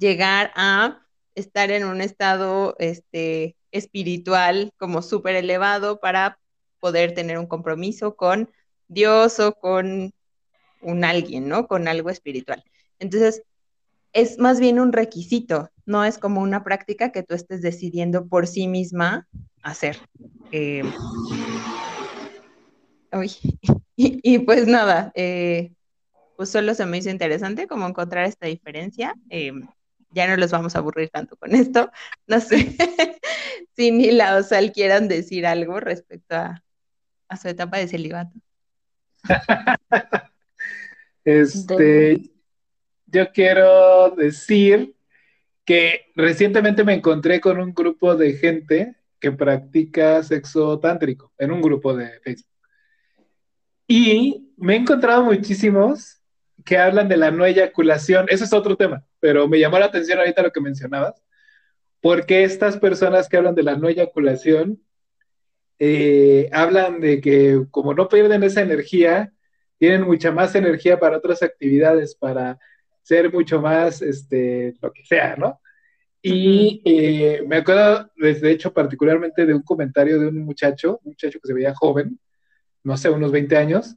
llegar 0.00 0.50
a 0.56 1.06
estar 1.34 1.70
en 1.70 1.84
un 1.84 2.00
estado 2.00 2.74
este, 2.78 3.56
espiritual 3.70 4.72
como 4.78 5.02
súper 5.02 5.36
elevado 5.36 6.00
para 6.00 6.40
poder 6.80 7.14
tener 7.14 7.38
un 7.38 7.46
compromiso 7.46 8.16
con 8.16 8.50
Dios 8.88 9.38
o 9.38 9.52
con 9.52 10.12
un 10.80 11.04
alguien, 11.04 11.48
¿no? 11.48 11.68
Con 11.68 11.86
algo 11.86 12.10
espiritual. 12.10 12.64
Entonces, 12.98 13.42
es 14.12 14.38
más 14.38 14.58
bien 14.58 14.80
un 14.80 14.92
requisito, 14.92 15.70
no 15.84 16.04
es 16.04 16.18
como 16.18 16.40
una 16.40 16.64
práctica 16.64 17.12
que 17.12 17.22
tú 17.22 17.34
estés 17.34 17.60
decidiendo 17.60 18.26
por 18.26 18.46
sí 18.46 18.66
misma 18.66 19.28
hacer. 19.62 19.98
Eh, 20.50 20.82
y, 23.96 24.38
pues 24.40 24.66
nada, 24.66 25.12
eh, 25.14 25.72
pues 26.36 26.48
solo 26.48 26.74
se 26.74 26.86
me 26.86 26.98
hizo 26.98 27.10
interesante 27.10 27.66
como 27.66 27.86
encontrar 27.86 28.24
esta 28.24 28.46
diferencia. 28.46 29.14
Eh, 29.28 29.52
ya 30.10 30.26
no 30.26 30.36
los 30.36 30.50
vamos 30.50 30.74
a 30.74 30.80
aburrir 30.80 31.10
tanto 31.10 31.36
con 31.36 31.54
esto. 31.54 31.90
No 32.26 32.40
sé 32.40 32.76
si 33.76 33.90
ni 33.90 34.10
la 34.10 34.36
Osal 34.36 34.72
quieran 34.72 35.08
decir 35.08 35.46
algo 35.46 35.80
respecto 35.80 36.36
a, 36.36 36.62
su 37.40 37.48
etapa 37.48 37.78
de 37.78 37.88
celibato. 37.88 38.36
este, 41.24 42.30
yo 43.06 43.32
quiero 43.32 44.10
decir 44.10 44.96
que 45.64 46.06
recientemente 46.16 46.82
me 46.82 46.94
encontré 46.94 47.40
con 47.40 47.60
un 47.60 47.72
grupo 47.72 48.16
de 48.16 48.32
gente 48.32 48.96
que 49.20 49.30
practica 49.30 50.22
sexo 50.22 50.80
tántrico 50.80 51.32
en 51.38 51.52
un 51.52 51.62
grupo 51.62 51.94
de 51.94 52.18
Facebook. 52.20 52.50
Y 53.86 54.52
me 54.56 54.74
he 54.74 54.76
encontrado 54.76 55.24
muchísimos 55.24 56.20
que 56.64 56.78
hablan 56.78 57.08
de 57.08 57.16
la 57.16 57.30
no 57.30 57.44
eyaculación. 57.44 58.26
Eso 58.28 58.44
es 58.44 58.52
otro 58.52 58.76
tema, 58.76 59.04
pero 59.20 59.46
me 59.48 59.58
llamó 59.60 59.78
la 59.78 59.86
atención 59.86 60.18
ahorita 60.18 60.42
lo 60.42 60.52
que 60.52 60.60
mencionabas, 60.60 61.22
porque 62.00 62.44
estas 62.44 62.78
personas 62.78 63.28
que 63.28 63.36
hablan 63.36 63.54
de 63.54 63.62
la 63.62 63.76
no 63.76 63.88
eyaculación 63.88 64.80
eh, 65.78 66.50
hablan 66.52 67.00
de 67.00 67.22
que 67.22 67.64
como 67.70 67.94
no 67.94 68.08
pierden 68.08 68.42
esa 68.42 68.60
energía, 68.60 69.32
tienen 69.78 70.02
mucha 70.02 70.30
más 70.30 70.54
energía 70.54 71.00
para 71.00 71.16
otras 71.16 71.42
actividades, 71.42 72.14
para 72.14 72.58
ser 73.02 73.32
mucho 73.32 73.62
más, 73.62 74.02
este, 74.02 74.74
lo 74.82 74.92
que 74.92 75.04
sea, 75.06 75.36
¿no? 75.36 75.58
Y 76.22 76.82
eh, 76.84 77.42
me 77.46 77.56
acuerdo, 77.56 78.10
de 78.16 78.50
hecho, 78.50 78.74
particularmente 78.74 79.46
de 79.46 79.54
un 79.54 79.62
comentario 79.62 80.20
de 80.20 80.28
un 80.28 80.44
muchacho, 80.44 81.00
un 81.02 81.12
muchacho 81.12 81.40
que 81.40 81.48
se 81.48 81.54
veía 81.54 81.74
joven, 81.74 82.20
no 82.84 82.96
sé, 82.98 83.08
unos 83.08 83.32
20 83.32 83.56
años, 83.56 83.96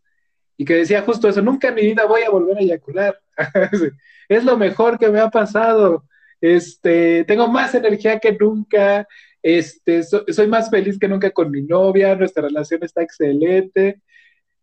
y 0.58 0.66
que 0.66 0.76
decía 0.76 1.02
justo 1.02 1.28
eso, 1.28 1.42
nunca 1.42 1.70
en 1.70 1.76
mi 1.76 1.82
vida 1.82 2.06
voy 2.06 2.22
a 2.24 2.30
volver 2.30 2.58
a 2.58 2.62
eyacular. 2.62 3.20
es 4.30 4.44
lo 4.44 4.58
mejor 4.58 5.00
que 5.00 5.10
me 5.10 5.20
ha 5.20 5.30
pasado. 5.30 6.06
Este, 6.40 7.24
tengo 7.24 7.48
más 7.48 7.74
energía 7.74 8.20
que 8.20 8.34
nunca, 8.34 9.08
este, 9.42 10.04
soy 10.04 10.48
más 10.48 10.70
feliz 10.70 11.00
que 11.00 11.08
nunca 11.08 11.32
con 11.32 11.50
mi 11.50 11.62
novia, 11.62 12.16
nuestra 12.16 12.44
relación 12.44 12.84
está 12.84 13.02
excelente. 13.02 14.02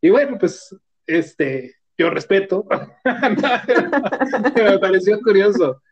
Y 0.01 0.11
bueno, 0.11 0.39
pues, 0.39 0.75
este, 1.07 1.77
yo 1.97 2.11
respeto. 2.11 2.67
me 4.55 4.79
pareció 4.79 5.21
curioso. 5.21 5.83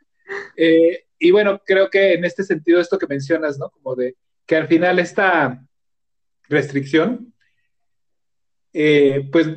Eh, 0.56 1.04
y 1.18 1.30
bueno, 1.30 1.60
creo 1.64 1.90
que 1.90 2.14
en 2.14 2.24
este 2.24 2.44
sentido, 2.44 2.80
esto 2.80 2.98
que 2.98 3.06
mencionas, 3.06 3.58
¿no? 3.58 3.70
Como 3.70 3.94
de 3.96 4.16
que 4.46 4.56
al 4.56 4.68
final 4.68 4.98
esta 4.98 5.62
restricción, 6.48 7.34
eh, 8.72 9.28
pues 9.30 9.48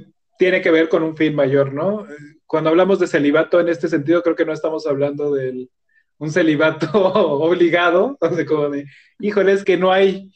tiene 0.42 0.60
que 0.60 0.72
ver 0.72 0.90
con 0.90 1.04
un 1.04 1.16
fin 1.16 1.36
mayor, 1.36 1.72
¿no? 1.72 2.08
Cuando 2.48 2.72
hablamos 2.72 2.98
de 2.98 3.06
celibato 3.06 3.60
en 3.60 3.70
este 3.70 3.88
sentido, 3.88 4.24
creo 4.24 4.36
que 4.36 4.44
no 4.44 4.54
estamos 4.54 4.88
hablando 4.88 5.32
de 5.32 5.70
un 6.18 6.32
celibato 6.32 6.90
obligado, 6.94 8.18
o 8.20 8.30
sea, 8.34 8.44
como 8.48 8.72
de, 8.72 8.88
híjole, 9.20 9.52
es 9.52 9.64
que 9.64 9.78
no 9.78 9.92
hay, 9.92 10.34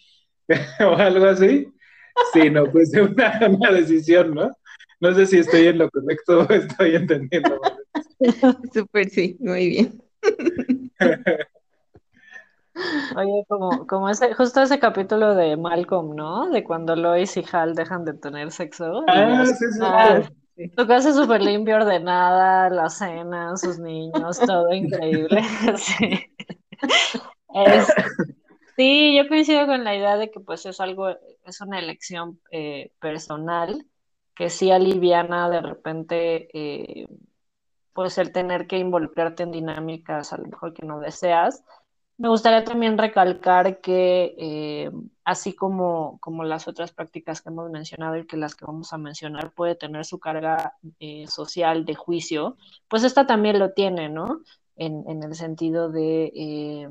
o 0.79 0.95
algo 0.95 1.25
así, 1.25 1.67
sino 2.33 2.71
pues 2.71 2.91
de 2.91 3.01
una, 3.01 3.39
una 3.49 3.71
decisión, 3.71 4.35
¿no? 4.35 4.51
No 4.99 5.15
sé 5.15 5.25
si 5.25 5.39
estoy 5.39 5.65
en 5.65 5.79
lo 5.79 5.89
correcto 5.89 6.41
o 6.47 6.53
estoy 6.53 6.97
entendiendo. 6.97 7.59
Súper, 8.71 9.09
sí, 9.09 9.37
muy 9.39 9.69
bien. 9.69 10.03
Oye, 13.15 13.45
como, 13.47 13.87
como 13.87 14.09
ese, 14.09 14.33
justo 14.33 14.61
ese 14.61 14.79
capítulo 14.79 15.33
de 15.35 15.55
Malcolm, 15.55 16.15
¿no? 16.15 16.49
De 16.49 16.63
cuando 16.63 16.95
Lois 16.95 17.37
y 17.37 17.45
Hal 17.51 17.75
dejan 17.75 18.03
de 18.05 18.13
tener 18.13 18.51
sexo. 18.51 19.03
Ah, 19.07 19.45
sí, 19.45 19.53
sí, 19.71 19.79
ah, 19.81 20.21
Tu 20.75 20.87
casa 20.87 21.09
es 21.09 21.15
súper 21.15 21.41
limpia, 21.41 21.77
ordenada, 21.77 22.69
la 22.69 22.89
cena, 22.89 23.55
sus 23.55 23.79
niños, 23.79 24.39
todo 24.39 24.73
increíble. 24.73 25.41
sí. 28.77 29.15
yo 29.15 29.27
coincido 29.29 29.65
con 29.65 29.83
la 29.83 29.95
idea 29.95 30.17
de 30.17 30.29
que 30.29 30.39
pues 30.39 30.65
es 30.65 30.79
algo, 30.81 31.09
es 31.45 31.61
una 31.61 31.79
elección 31.79 32.39
eh, 32.51 32.91
personal 32.99 33.85
que 34.35 34.49
sí 34.49 34.69
aliviana 34.69 35.49
de 35.49 35.61
repente 35.61 36.49
eh, 36.53 37.07
pues 37.93 38.17
el 38.17 38.33
tener 38.33 38.67
que 38.67 38.77
involucrarte 38.77 39.43
en 39.43 39.51
dinámicas 39.51 40.33
a 40.33 40.37
lo 40.37 40.47
mejor 40.47 40.73
que 40.73 40.85
no 40.85 40.99
deseas. 40.99 41.63
Me 42.17 42.29
gustaría 42.29 42.63
también 42.63 42.97
recalcar 42.97 43.81
que 43.81 44.35
eh, 44.37 44.91
así 45.25 45.53
como, 45.53 46.17
como 46.21 46.45
las 46.45 46.67
otras 46.67 46.93
prácticas 46.93 47.41
que 47.41 47.49
hemos 47.49 47.69
mencionado 47.69 48.15
y 48.17 48.25
que 48.25 48.37
las 48.37 48.55
que 48.55 48.65
vamos 48.65 48.93
a 48.93 48.97
mencionar 48.97 49.51
puede 49.51 49.75
tener 49.75 50.05
su 50.05 50.19
carga 50.19 50.75
eh, 50.99 51.27
social 51.27 51.83
de 51.85 51.95
juicio, 51.95 52.55
pues 52.87 53.03
esta 53.03 53.27
también 53.27 53.59
lo 53.59 53.73
tiene, 53.73 54.07
¿no? 54.07 54.41
En, 54.77 55.03
en 55.09 55.23
el 55.23 55.35
sentido 55.35 55.89
de 55.89 56.31
eh, 56.35 56.89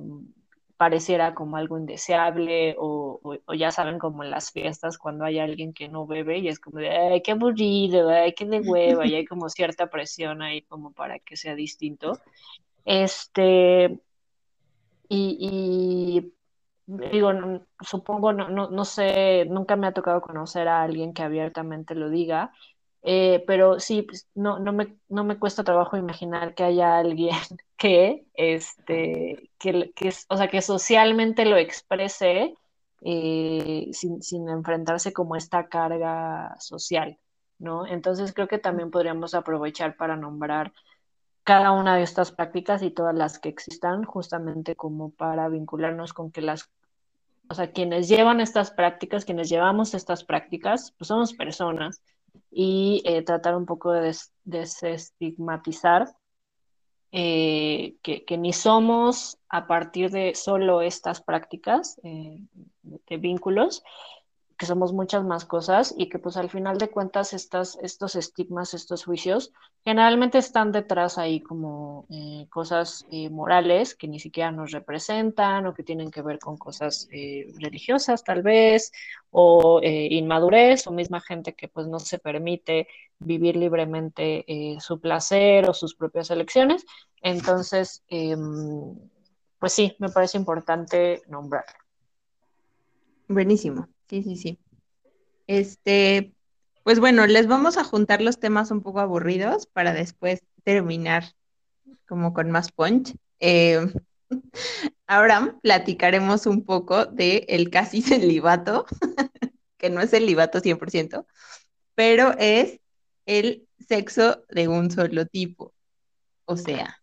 pareciera 0.77 1.35
como 1.35 1.57
algo 1.57 1.79
indeseable 1.79 2.77
o, 2.79 3.21
ya 3.57 3.71
saben 3.71 3.99
como 3.99 4.25
en 4.25 4.31
las 4.31 4.51
fiestas 4.51 4.99
cuando 4.99 5.25
hay 5.25 5.39
alguien 5.39 5.73
que 5.73 5.89
no 5.89 6.07
bebe 6.07 6.39
y 6.39 6.49
es 6.49 6.59
como 6.61 6.79
de, 6.81 6.91
ay, 6.91 7.23
qué 7.23 7.33
aburrido, 7.33 8.11
ay, 8.11 8.35
qué 8.35 8.45
de 8.45 8.61
hueva 8.61 9.07
y 9.07 9.15
hay 9.15 9.25
como 9.25 9.49
cierta 9.49 9.89
presión 9.89 10.43
ahí 10.43 10.63
como 10.63 10.93
para 10.93 11.19
que 11.21 11.37
sea 11.37 11.55
distinto. 11.55 12.21
Este, 12.85 13.99
y, 15.09 16.33
digo, 16.87 17.33
supongo, 17.81 18.33
no, 18.33 18.49
no, 18.49 18.71
no 18.71 18.85
sé, 18.85 19.47
nunca 19.47 19.77
me 19.77 19.87
ha 19.87 19.93
tocado 19.93 20.21
conocer 20.21 20.69
a 20.69 20.83
alguien 20.83 21.15
que 21.15 21.23
abiertamente 21.23 21.95
lo 21.95 22.11
diga, 22.11 22.53
eh, 23.07 23.45
pero 23.47 23.81
sí, 23.81 24.03
pues, 24.03 24.29
no, 24.35 24.59
no, 24.59 24.73
me, 24.73 24.97
no 25.09 25.25
me 25.25 25.39
cuesta 25.39 25.63
trabajo 25.63 25.99
imaginar 25.99 26.55
que 26.55 26.65
haya 26.65 26.97
alguien 26.99 27.37
que, 27.77 28.27
este, 28.35 29.51
que, 29.59 29.93
que 29.95 30.13
o 30.29 30.37
sea, 30.37 30.49
que 30.49 30.63
socialmente 30.63 31.45
lo 31.45 31.59
exprese 31.59 32.55
eh, 33.03 33.89
sin, 33.93 34.23
sin, 34.23 34.49
enfrentarse 34.49 35.13
como 35.13 35.37
esta 35.37 35.69
carga 35.69 36.57
social, 36.61 37.19
¿no? 37.59 37.87
Entonces 37.87 38.33
creo 38.33 38.49
que 38.49 38.59
también 38.59 38.91
podríamos 38.91 39.35
aprovechar 39.35 39.97
para 39.97 40.17
nombrar 40.17 40.73
cada 41.45 41.73
una 41.73 41.97
de 41.97 42.03
estas 42.03 42.33
prácticas 42.33 42.83
y 42.83 42.91
todas 42.91 43.15
las 43.15 43.39
que 43.39 43.49
existan, 43.49 44.05
justamente 44.05 44.77
como 44.77 45.11
para 45.11 45.49
vincularnos 45.49 46.13
con 46.13 46.31
que 46.33 46.41
las 46.41 46.71
o 47.49 47.55
sea, 47.55 47.73
quienes 47.73 48.09
llevan 48.09 48.41
estas 48.41 48.71
prácticas, 48.71 49.25
quienes 49.25 49.49
llevamos 49.49 49.95
estas 49.95 50.25
prácticas, 50.25 50.95
pues 50.97 51.09
somos 51.09 51.35
personas 51.35 52.03
y 52.51 53.03
eh, 53.05 53.23
tratar 53.23 53.57
un 53.57 53.67
poco 53.67 53.93
de 53.93 54.17
desestigmatizar 54.45 56.09
eh, 57.13 57.97
que, 58.03 58.25
ni 58.39 58.53
somos 58.53 59.39
a 59.49 59.67
partir 59.67 60.11
de 60.11 60.35
solo 60.35 60.83
estas 60.83 61.21
prácticas 61.23 62.01
eh, 62.03 62.41
de 62.83 63.17
vínculos, 63.19 63.85
que 64.57 64.67
somos 64.67 64.93
muchas 64.93 65.25
más 65.25 65.45
cosas 65.45 65.95
y 65.97 66.09
que 66.09 66.19
pues 66.19 66.37
al 66.37 66.51
final 66.51 66.79
de 66.79 66.89
cuentas 66.89 67.33
estas, 67.33 67.77
estos 67.83 68.15
estigmas, 68.15 68.75
estos 68.75 69.05
juicios, 69.05 69.53
generalmente 69.85 70.39
están 70.39 70.71
detrás 70.71 71.19
ahí 71.19 71.41
como 71.41 72.07
eh, 72.11 72.47
cosas 72.51 73.07
eh, 73.11 73.31
morales 73.31 73.95
que 73.95 74.09
ni 74.09 74.21
siquiera 74.21 74.51
nos 74.53 74.71
representan 74.71 75.67
o 75.67 75.75
que 75.75 75.83
tienen 75.83 76.11
que 76.11 76.23
ver 76.23 76.39
con 76.39 76.57
cosas 76.57 77.09
eh, 77.13 77.53
religiosas 77.59 78.23
tal 78.23 78.43
vez 78.43 78.93
o 79.31 79.81
inmadurez 79.83 80.87
o 80.87 80.93
misma 80.93 81.21
gente 81.21 81.55
que 81.55 81.69
pues 81.69 81.89
no 81.89 81.99
se 81.99 82.19
permite 82.19 82.87
vivir 83.19 83.57
libremente 83.57 84.45
su 84.79 85.01
placer 85.01 85.69
o 85.69 85.75
sus 85.75 85.97
propias 85.97 86.31
elecciones. 86.31 86.87
Entonces, 87.21 88.05
em, 88.09 88.95
pues 89.59 89.73
sí, 89.73 89.97
me 89.99 90.09
parece 90.11 90.39
importante 90.39 91.23
nombrar. 91.27 91.65
Buenísimo. 93.29 93.89
Sí, 94.09 94.23
sí, 94.23 94.37
sí. 94.37 94.59
Este, 95.47 96.35
pues 96.83 97.01
bueno, 97.01 97.27
les 97.27 97.47
vamos 97.47 97.77
a 97.77 97.85
juntar 97.85 98.21
los 98.21 98.39
temas 98.39 98.71
un 98.71 98.83
poco 98.83 99.01
aburridos 99.01 99.67
para 99.67 99.93
después 99.93 100.43
terminar 100.65 101.25
como 102.07 102.33
con 102.33 102.51
más 102.51 102.73
punch. 102.73 103.15
Eh, 103.41 103.81
ahora 105.07 105.59
platicaremos 105.63 106.47
un 106.47 106.65
poco 106.65 107.07
de 107.07 107.47
el 107.49 107.71
casi 107.71 108.03
celibato, 108.03 108.87
que 109.79 109.91
no 109.91 110.01
es 110.01 110.11
celibato 110.11 110.61
100%, 110.61 111.27
pero 111.95 112.35
es 112.39 112.81
el 113.27 113.67
sexo 113.89 114.45
de 114.51 114.69
un 114.69 114.91
solo 114.91 115.27
tipo. 115.27 115.73
O 116.45 116.57
sea, 116.57 117.01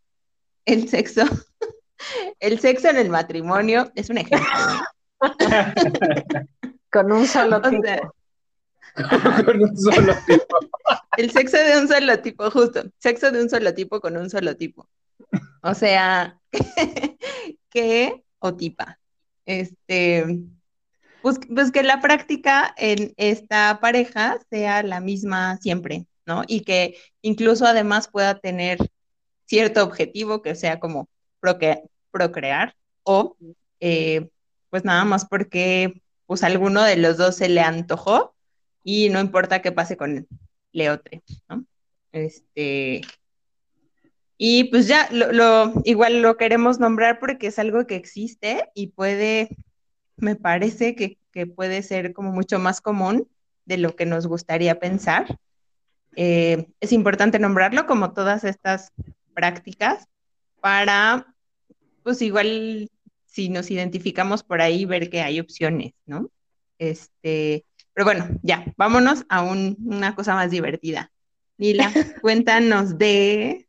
el 0.66 0.89
sexo, 0.89 1.24
el 2.39 2.60
sexo 2.60 2.89
en 2.89 2.97
el 2.97 3.10
matrimonio 3.10 3.91
es 3.95 4.10
un 4.10 4.20
ejemplo. 4.20 4.47
Con 6.92 7.12
un 7.12 7.28
solo 7.28 7.62
tipo. 7.62 7.84
con 9.46 9.62
un 9.62 9.78
solo 9.78 10.14
tipo. 10.28 10.60
El 11.18 11.32
sexo 11.32 11.58
de 11.58 11.80
un 11.80 11.88
solo 11.88 12.20
tipo, 12.20 12.50
justo. 12.52 12.84
Sexo 12.98 13.32
de 13.32 13.42
un 13.42 13.50
solo 13.50 13.74
tipo 13.74 14.02
con 14.02 14.18
un 14.18 14.30
solo 14.30 14.56
tipo. 14.56 14.88
O 15.64 15.74
sea, 15.74 16.39
¿qué 17.70 18.24
o 18.39 18.56
tipa? 18.56 19.00
Este, 19.46 20.39
pues, 21.22 21.39
pues, 21.54 21.72
que 21.72 21.84
la 21.84 22.02
práctica 22.02 22.74
en 22.78 23.14
esta 23.18 23.80
pareja 23.80 24.39
sea 24.50 24.84
la 24.84 25.00
misma 25.00 25.58
siempre, 25.58 26.06
¿no? 26.26 26.44
Y 26.48 26.62
que 26.62 26.98
incluso 27.22 27.66
además 27.66 28.08
pueda 28.08 28.39
tener 28.39 28.78
cierto 29.46 29.84
objetivo 29.84 30.42
que 30.42 30.56
sea 30.56 30.80
como 30.80 31.10
procrear 32.12 32.76
o 33.04 33.36
eh, 33.80 34.30
pues 34.70 34.86
nada 34.86 35.04
más 35.06 35.26
porque 35.26 36.01
pues 36.32 36.45
alguno 36.45 36.82
de 36.82 36.95
los 36.95 37.17
dos 37.17 37.36
se 37.36 37.49
le 37.49 37.59
antojó 37.59 38.34
y 38.86 39.09
no 39.09 39.19
importa 39.19 39.61
qué 39.61 39.73
pase 39.73 39.97
con 39.97 40.29
Leotre, 40.71 41.23
¿no? 41.49 41.65
Este, 42.13 43.01
y 44.38 44.63
pues 44.69 44.88
ya, 44.88 45.09
lo, 45.11 45.73
igual 45.84 46.21
lo 46.21 46.38
queremos 46.38 46.79
nombrar 46.79 47.19
porque 47.19 47.47
es 47.47 47.59
algo 47.59 47.86
que 47.86 47.97
existe 47.97 48.69
y 48.73 48.88
puede, 48.88 49.57
me 50.15 50.38
parece 50.38 50.95
que, 50.95 51.17
que 51.34 51.47
puede 51.47 51.84
ser 51.84 52.13
como 52.13 52.32
mucho 52.32 52.59
más 52.59 52.79
común 52.79 53.27
de 53.65 53.77
lo 53.77 53.97
que 53.97 54.05
nos 54.05 54.25
gustaría 54.25 54.79
pensar. 54.79 55.38
Eh, 56.15 56.65
es 56.79 56.93
importante 56.93 57.39
nombrarlo 57.39 57.86
como 57.88 58.13
todas 58.13 58.45
estas 58.45 58.93
prácticas 59.34 60.07
para, 60.61 61.36
pues 62.03 62.21
igual, 62.21 62.89
si 63.32 63.47
nos 63.47 63.71
identificamos 63.71 64.43
por 64.43 64.61
ahí, 64.61 64.84
ver 64.86 65.09
que 65.09 65.21
hay 65.21 65.39
opciones, 65.39 65.93
¿no? 66.05 66.29
Este, 66.77 67.65
pero 67.93 68.05
bueno, 68.05 68.27
ya, 68.43 68.65
vámonos 68.75 69.25
a 69.29 69.41
una 69.43 70.15
cosa 70.15 70.36
más 70.36 70.51
divertida. 70.51 71.11
Nila, 71.57 71.91
cuéntanos 72.21 72.97
de... 72.97 73.67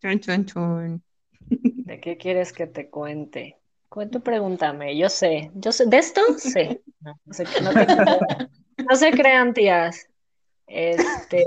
Chun, 0.00 0.20
chun, 0.20 0.46
chun. 0.46 1.02
¿De 1.48 2.00
qué 2.00 2.16
quieres 2.16 2.52
que 2.52 2.68
te 2.68 2.88
cuente? 2.88 3.58
Cuento, 3.88 4.20
pregúntame, 4.20 4.96
yo 4.96 5.08
sé, 5.08 5.50
yo 5.54 5.72
sé, 5.72 5.86
de 5.86 5.98
esto 5.98 6.20
sé. 6.38 6.82
No, 7.00 7.18
sé, 7.30 7.44
no, 7.62 7.72
no 8.88 8.96
se 8.96 9.10
crean, 9.10 9.54
tías. 9.54 10.08
Este, 10.68 11.44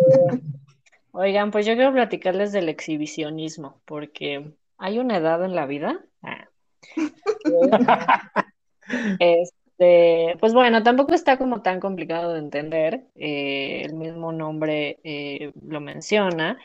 oigan, 1.11 1.51
pues 1.51 1.65
yo 1.65 1.75
quiero 1.75 1.93
platicarles 1.93 2.51
del 2.51 2.67
exhibicionismo, 2.67 3.81
porque 3.85 4.51
hay 4.77 4.99
una 4.99 5.17
edad 5.17 5.43
en 5.45 5.55
la 5.55 5.65
vida. 5.65 6.03
Ah, 6.21 6.49
este, 9.19 10.35
pues 10.39 10.53
bueno, 10.53 10.83
tampoco 10.83 11.13
está 11.13 11.37
como 11.37 11.61
tan 11.61 11.79
complicado 11.79 12.33
de 12.33 12.39
entender. 12.39 13.03
Eh, 13.15 13.83
el 13.85 13.93
mismo 13.93 14.31
nombre 14.31 14.99
eh, 15.03 15.51
lo 15.67 15.81
menciona. 15.81 16.57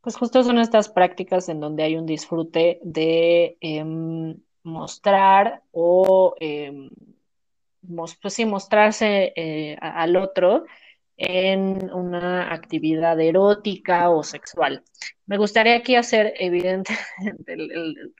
Pues 0.00 0.16
justo 0.16 0.42
son 0.42 0.58
estas 0.58 0.88
prácticas 0.88 1.48
en 1.48 1.60
donde 1.60 1.82
hay 1.82 1.96
un 1.96 2.06
disfrute 2.06 2.78
de 2.82 3.56
em, 3.60 4.36
mostrar 4.62 5.62
o 5.72 6.34
em, 6.40 6.90
pues 8.20 8.34
sí, 8.34 8.44
mostrarse 8.44 9.32
eh, 9.36 9.76
al 9.80 10.16
otro 10.16 10.64
en 11.16 11.92
una 11.92 12.52
actividad 12.52 13.20
erótica 13.20 14.10
o 14.10 14.22
sexual. 14.22 14.82
Me 15.26 15.38
gustaría 15.38 15.76
aquí 15.76 15.96
hacer 15.96 16.34
evidente, 16.38 16.96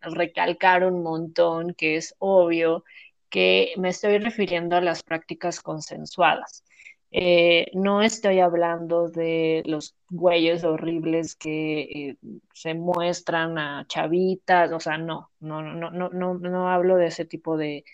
recalcar 0.03 0.84
un 0.84 1.03
montón 1.03 1.74
que 1.74 1.97
es 1.97 2.14
obvio 2.18 2.84
que 3.28 3.72
me 3.78 3.88
estoy 3.88 4.18
refiriendo 4.18 4.76
a 4.76 4.80
las 4.80 5.03
prácticas 5.03 5.61
consensuadas. 5.61 6.64
Eh, 7.11 7.70
no 7.74 8.03
estoy 8.03 8.40
hablando 8.40 9.09
de 9.09 9.62
los 9.66 9.95
güeyes 10.11 10.64
horribles 10.64 11.36
que 11.36 11.80
eh, 11.82 12.16
se 12.53 12.74
muestran 12.74 13.57
a 13.57 13.86
chavitas, 13.88 14.72
o 14.72 14.80
sea, 14.80 14.99
no, 14.99 15.30
no, 15.38 15.62
no, 15.62 15.90
no, 15.90 16.09
no, 16.11 16.34
no 16.34 16.68
hablo 16.68 16.97
de 16.97 17.07
ese 17.07 17.24
tipo 17.24 17.57
de, 17.57 17.84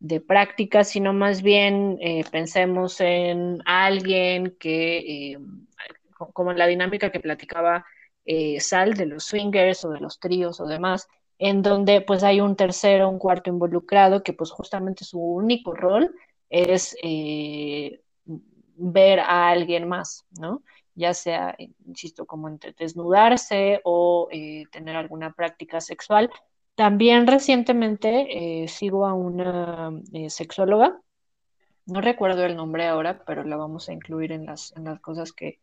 de 0.00 0.20
prácticas, 0.20 0.88
sino 0.88 1.12
más 1.12 1.42
bien 1.42 1.98
eh, 2.00 2.24
pensemos 2.30 3.00
en 3.00 3.60
alguien 3.64 4.56
que, 4.58 4.98
eh, 5.32 5.38
como 6.32 6.52
en 6.52 6.58
la 6.58 6.66
dinámica 6.66 7.10
que 7.10 7.20
platicaba 7.20 7.84
eh, 8.24 8.60
Sal 8.60 8.94
de 8.94 9.06
los 9.06 9.24
swingers 9.24 9.84
o 9.84 9.90
de 9.90 10.00
los 10.00 10.20
tríos 10.20 10.60
o 10.60 10.66
demás, 10.66 11.08
en 11.38 11.62
donde 11.62 12.00
pues 12.00 12.22
hay 12.22 12.40
un 12.40 12.56
tercero, 12.56 13.08
un 13.08 13.18
cuarto 13.18 13.50
involucrado 13.50 14.22
que 14.22 14.32
pues 14.32 14.50
justamente 14.50 15.04
su 15.04 15.20
único 15.20 15.72
rol 15.74 16.14
es 16.50 16.96
ver 18.80 19.20
a 19.20 19.48
alguien 19.48 19.88
más, 19.88 20.24
¿no? 20.40 20.62
Ya 20.94 21.14
sea, 21.14 21.56
insisto, 21.86 22.26
como 22.26 22.48
entre 22.48 22.72
desnudarse 22.72 23.80
o 23.84 24.28
tener 24.72 24.96
alguna 24.96 25.32
práctica 25.32 25.80
sexual, 25.80 26.28
también 26.78 27.26
recientemente 27.26 28.62
eh, 28.62 28.68
sigo 28.68 29.04
a 29.04 29.12
una 29.12 29.90
eh, 30.12 30.30
sexóloga, 30.30 31.00
no 31.86 32.00
recuerdo 32.00 32.44
el 32.44 32.54
nombre 32.54 32.86
ahora, 32.86 33.24
pero 33.26 33.42
la 33.42 33.56
vamos 33.56 33.88
a 33.88 33.92
incluir 33.92 34.30
en 34.30 34.46
las, 34.46 34.72
las 34.80 35.00
cosas 35.00 35.32
que, 35.32 35.58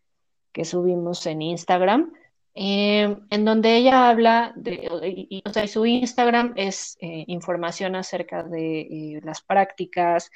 subimos 0.65 1.25
en 1.25 1.41
Instagram, 1.41 2.11
em, 2.53 3.21
en 3.29 3.45
donde 3.45 3.77
ella 3.77 4.09
habla 4.09 4.51
de, 4.57 4.89
y, 5.29 5.41
su 5.69 5.85
Instagram 5.85 6.51
es 6.57 6.97
eh, 6.99 7.23
información 7.27 7.95
acerca 7.95 8.43
de 8.43 9.21
las 9.23 9.41
prácticas 9.41 10.29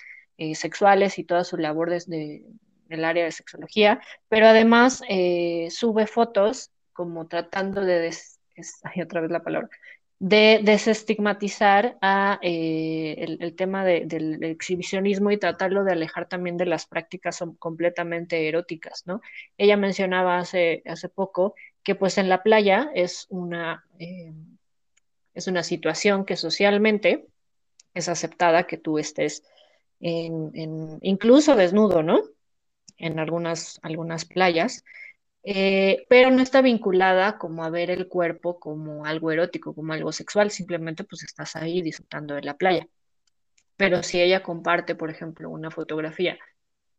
sexuales 0.53 1.19
y 1.19 1.25
toda 1.25 1.43
su 1.43 1.57
labor 1.57 1.89
desde 1.89 2.45
el 2.87 3.03
área 3.03 3.25
de 3.25 3.33
sexología, 3.33 3.99
pero 4.29 4.47
además 4.47 5.03
sube 5.69 6.07
fotos 6.07 6.71
como 6.93 7.27
tratando 7.27 7.81
de, 7.81 8.15
hay 8.83 9.01
otra 9.01 9.19
vez 9.19 9.31
la 9.31 9.43
palabra, 9.43 9.69
de 10.19 10.59
desestigmatizar 10.61 11.97
eh, 12.41 13.37
el, 13.39 13.55
tema 13.55 13.85
del 13.85 14.43
exhibicionismo 14.43 15.31
y 15.31 15.37
tratarlo 15.37 15.85
de 15.85 15.93
alejar 15.93 16.27
también 16.27 16.57
de 16.57 16.65
las 16.65 16.85
prácticas 16.85 17.41
completamente 17.57 18.49
eróticas, 18.49 19.07
¿no? 19.07 19.21
Ella 19.57 19.77
mencionaba 19.77 20.37
hace, 20.37 20.83
poco 21.15 21.55
que 21.83 21.95
pues 21.95 22.17
en 22.17 22.27
la 22.27 22.43
playa 22.43 22.91
es 22.93 23.27
una, 23.29 23.85
eh, 23.97 24.33
es 25.33 25.47
una 25.47 25.63
situación 25.63 26.25
que 26.25 26.35
socialmente 26.35 27.25
es 27.93 28.09
aceptada 28.09 28.67
que 28.67 28.77
tú 28.77 28.99
estés 28.99 29.43
incluso 30.01 31.55
desnudo, 31.55 32.03
¿no? 32.03 32.21
En 32.97 33.19
algunas, 33.19 33.79
algunas 33.81 34.25
playas. 34.25 34.83
Eh, 35.43 36.05
pero 36.09 36.31
no 36.31 36.41
está 36.41 36.61
vinculada 36.61 37.37
como 37.37 37.63
a 37.63 37.69
ver 37.69 37.91
el 37.91 38.07
cuerpo 38.07 38.59
como 38.59 39.05
algo 39.05 39.31
erótico, 39.31 39.73
como 39.73 39.93
algo 39.93 40.11
sexual, 40.11 40.51
simplemente 40.51 41.03
pues 41.03 41.23
estás 41.23 41.55
ahí 41.55 41.81
disfrutando 41.81 42.35
de 42.35 42.41
la 42.41 42.57
playa. 42.57 42.87
Pero 43.77 44.03
si 44.03 44.21
ella 44.21 44.43
comparte, 44.43 44.95
por 44.95 45.09
ejemplo, 45.09 45.49
una 45.49 45.71
fotografía 45.71 46.37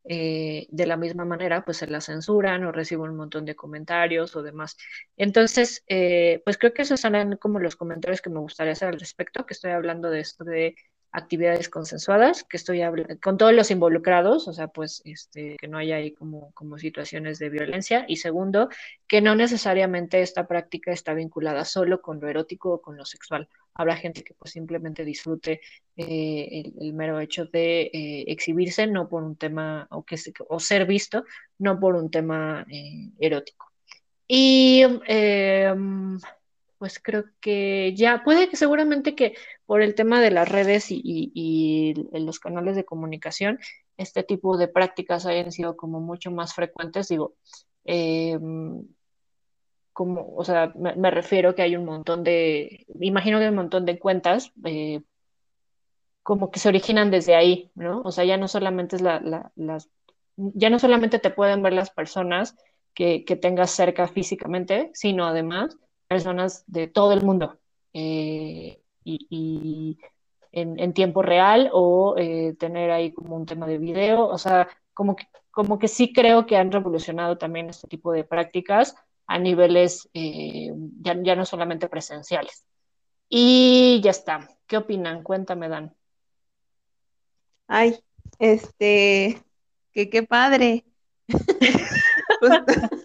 eh, 0.04 0.66
de 0.70 0.86
la 0.86 0.96
misma 0.96 1.26
manera, 1.26 1.64
pues 1.64 1.76
se 1.78 1.86
la 1.86 2.00
censuran 2.00 2.64
o 2.64 2.72
recibe 2.72 3.02
un 3.02 3.16
montón 3.16 3.44
de 3.44 3.54
comentarios 3.54 4.34
o 4.34 4.42
demás. 4.42 4.78
Entonces, 5.16 5.84
eh, 5.88 6.40
pues 6.44 6.56
creo 6.56 6.72
que 6.72 6.82
esos 6.82 7.00
son 7.00 7.36
como 7.36 7.58
los 7.60 7.76
comentarios 7.76 8.22
que 8.22 8.30
me 8.30 8.40
gustaría 8.40 8.72
hacer 8.72 8.88
al 8.88 8.98
respecto, 8.98 9.44
que 9.44 9.54
estoy 9.54 9.72
hablando 9.72 10.10
de 10.10 10.20
esto 10.20 10.44
de 10.44 10.74
actividades 11.12 11.68
consensuadas, 11.68 12.44
que 12.44 12.56
estoy 12.56 12.82
con 13.20 13.36
todos 13.36 13.52
los 13.52 13.70
involucrados, 13.70 14.46
o 14.46 14.52
sea, 14.52 14.68
pues 14.68 15.02
este, 15.04 15.56
que 15.56 15.66
no 15.66 15.78
haya 15.78 15.96
ahí 15.96 16.12
como, 16.12 16.52
situaciones 16.78 17.38
de 17.38 17.50
violencia. 17.50 18.04
Y 18.06 18.16
segundo, 18.16 18.68
que 19.08 19.20
no 19.20 19.34
necesariamente 19.34 20.22
esta 20.22 20.46
práctica 20.46 20.92
está 20.92 21.12
vinculada 21.14 21.64
solo 21.64 22.00
con 22.00 22.20
lo 22.20 22.28
erótico 22.28 22.74
o 22.74 22.80
con 22.80 22.96
lo 22.96 23.04
sexual. 23.04 23.48
Habrá 23.74 23.96
gente 23.96 24.22
que 24.22 24.34
pues 24.34 24.52
simplemente 24.52 25.04
disfrute 25.04 25.60
eh, 25.96 26.72
el, 26.80 26.92
mero 26.92 27.18
hecho 27.18 27.46
de 27.46 27.82
eh, 27.92 28.24
exhibirse, 28.28 28.86
no 28.86 29.08
por 29.08 29.22
un 29.24 29.36
tema, 29.36 29.88
o, 29.90 30.04
que, 30.04 30.16
o 30.48 30.60
ser 30.60 30.86
visto, 30.86 31.24
no 31.58 31.80
por 31.80 31.96
un 31.96 32.10
tema 32.10 32.64
eh, 32.70 33.10
erótico. 33.18 33.72
Y 34.28 34.84
pues 36.80 36.98
creo 36.98 37.26
que 37.40 37.94
ya 37.94 38.22
puede 38.24 38.48
que 38.48 38.56
seguramente 38.56 39.14
que 39.14 39.34
por 39.66 39.82
el 39.82 39.94
tema 39.94 40.22
de 40.22 40.30
las 40.30 40.48
redes 40.48 40.86
y, 40.88 41.94
los 42.12 42.40
canales 42.40 42.74
de 42.74 42.86
comunicación, 42.86 43.58
este 43.98 44.22
tipo 44.22 44.56
de 44.56 44.66
prácticas 44.66 45.26
hayan 45.26 45.52
sido 45.52 45.76
como 45.76 46.00
mucho 46.00 46.30
más 46.30 46.54
frecuentes. 46.54 47.08
Digo, 47.08 47.34
em, 47.84 48.82
como, 49.92 50.34
o 50.34 50.42
sea, 50.42 50.72
me, 50.74 51.10
refiero 51.10 51.54
que 51.54 51.60
hay 51.60 51.76
un 51.76 51.84
montón 51.84 52.24
de, 52.24 52.86
imagino 52.98 53.36
que 53.38 53.44
hay 53.44 53.50
un 53.50 53.56
montón 53.56 53.84
de 53.84 53.98
cuentas 53.98 54.50
eh, 54.64 55.02
como 56.22 56.50
que 56.50 56.60
se 56.60 56.70
originan 56.70 57.10
desde 57.10 57.34
ahí, 57.34 57.70
¿no? 57.74 58.00
O 58.02 58.10
sea, 58.10 58.24
ya 58.24 58.38
no 58.38 58.48
solamente 58.48 58.96
es 58.96 59.02
la, 59.02 59.20
las, 59.54 59.90
ya 60.36 60.70
no 60.70 60.78
solamente 60.78 61.18
te 61.18 61.28
pueden 61.28 61.62
ver 61.62 61.74
las 61.74 61.90
personas 61.90 62.56
que, 62.94 63.26
que 63.26 63.36
tengas 63.36 63.70
cerca 63.70 64.08
físicamente, 64.08 64.90
sino 64.94 65.26
además 65.26 65.76
personas 66.10 66.64
de 66.66 66.88
todo 66.88 67.12
el 67.12 67.22
mundo 67.22 67.60
eh, 67.92 68.82
y, 69.04 69.96
en, 70.50 70.92
tiempo 70.92 71.22
real 71.22 71.70
o 71.72 72.16
eh, 72.18 72.56
tener 72.58 72.90
ahí 72.90 73.12
como 73.12 73.36
un 73.36 73.46
tema 73.46 73.68
de 73.68 73.78
video, 73.78 74.26
o 74.26 74.36
sea, 74.36 74.68
como 74.92 75.14
que, 75.14 75.28
como 75.52 75.78
que 75.78 75.86
sí 75.86 76.12
creo 76.12 76.46
que 76.46 76.56
han 76.56 76.72
revolucionado 76.72 77.38
también 77.38 77.70
este 77.70 77.86
tipo 77.86 78.10
de 78.10 78.24
prácticas 78.24 78.96
a 79.28 79.38
niveles 79.38 80.10
eh, 80.12 80.72
ya, 81.00 81.16
ya 81.22 81.36
no 81.36 81.44
solamente 81.44 81.88
presenciales. 81.88 82.64
Y 83.28 84.00
ya 84.02 84.10
está. 84.10 84.48
¿Qué 84.66 84.78
opinan? 84.78 85.22
Cuéntame, 85.22 85.68
Dan. 85.68 85.94
Ay, 87.68 88.00
este, 88.40 89.40
que 89.92 90.10
qué 90.10 90.24
padre. 90.24 90.84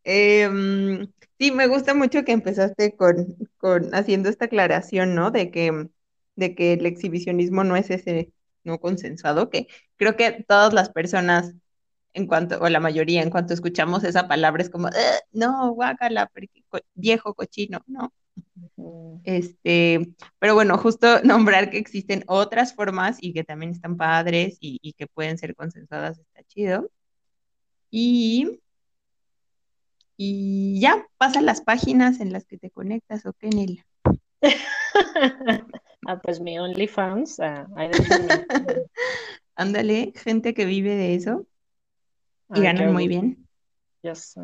Em, 0.04 1.08
Sí, 1.40 1.52
me 1.52 1.68
gusta 1.68 1.94
mucho 1.94 2.24
que 2.26 2.34
empezaste 2.34 2.96
con, 2.98 3.38
con 3.60 3.96
haciendo 3.96 4.30
esta 4.30 4.46
aclaración, 4.46 5.16
¿no? 5.16 5.32
De 5.32 5.52
que, 5.52 5.90
de 6.36 6.56
que 6.56 6.74
el 6.74 6.86
exhibicionismo 6.86 7.64
no 7.64 7.78
es 7.78 7.90
ese 7.92 8.34
no 8.66 8.80
consensuado, 8.80 9.50
que 9.50 9.68
creo 9.98 10.18
que 10.18 10.44
todas 10.48 10.74
las 10.74 10.90
personas, 10.92 11.54
en 12.14 12.28
cuanto, 12.28 12.60
o 12.62 12.70
la 12.70 12.80
mayoría, 12.82 13.24
en 13.24 13.30
cuanto 13.32 13.54
escuchamos 13.54 14.04
esa 14.06 14.28
palabra, 14.28 14.64
es 14.64 14.70
como, 14.70 14.90
no, 15.32 15.72
guácala, 15.74 16.32
viejo 16.96 17.34
cochino, 17.36 17.82
¿no? 17.88 18.14
Este, 19.24 20.16
pero 20.40 20.56
bueno, 20.56 20.78
justo 20.78 21.08
nombrar 21.24 21.70
que 21.70 21.78
existen 21.78 22.24
otras 22.28 22.74
formas 22.74 23.18
y 23.22 23.34
que 23.34 23.44
también 23.44 23.72
están 23.72 23.98
padres 23.98 24.58
y, 24.62 24.80
y 24.82 24.94
que 24.94 25.08
pueden 25.08 25.38
ser 25.38 25.56
consensuadas 25.56 26.20
está 26.20 26.44
chido. 26.44 26.90
Y 27.92 28.60
y 30.22 30.82
ya, 30.82 31.08
pasa 31.18 31.40
las 31.40 31.62
páginas 31.62 32.20
en 32.20 32.34
las 32.34 32.44
que 32.44 32.58
te 32.58 32.70
conectas, 32.72 33.26
¿o 33.26 33.32
qué, 33.32 33.48
Nela? 33.48 33.86
ah, 36.06 36.20
pues 36.22 36.42
mi 36.42 36.60
OnlyFans. 36.60 37.40
Uh, 37.40 37.66
Ándale, 39.56 40.12
gente 40.18 40.54
que 40.54 40.66
vive 40.66 40.96
de 40.96 41.16
eso 41.16 41.46
y 42.54 42.60
ganan 42.60 42.92
muy 42.92 43.08
bien. 43.08 43.48
Yes. 44.02 44.36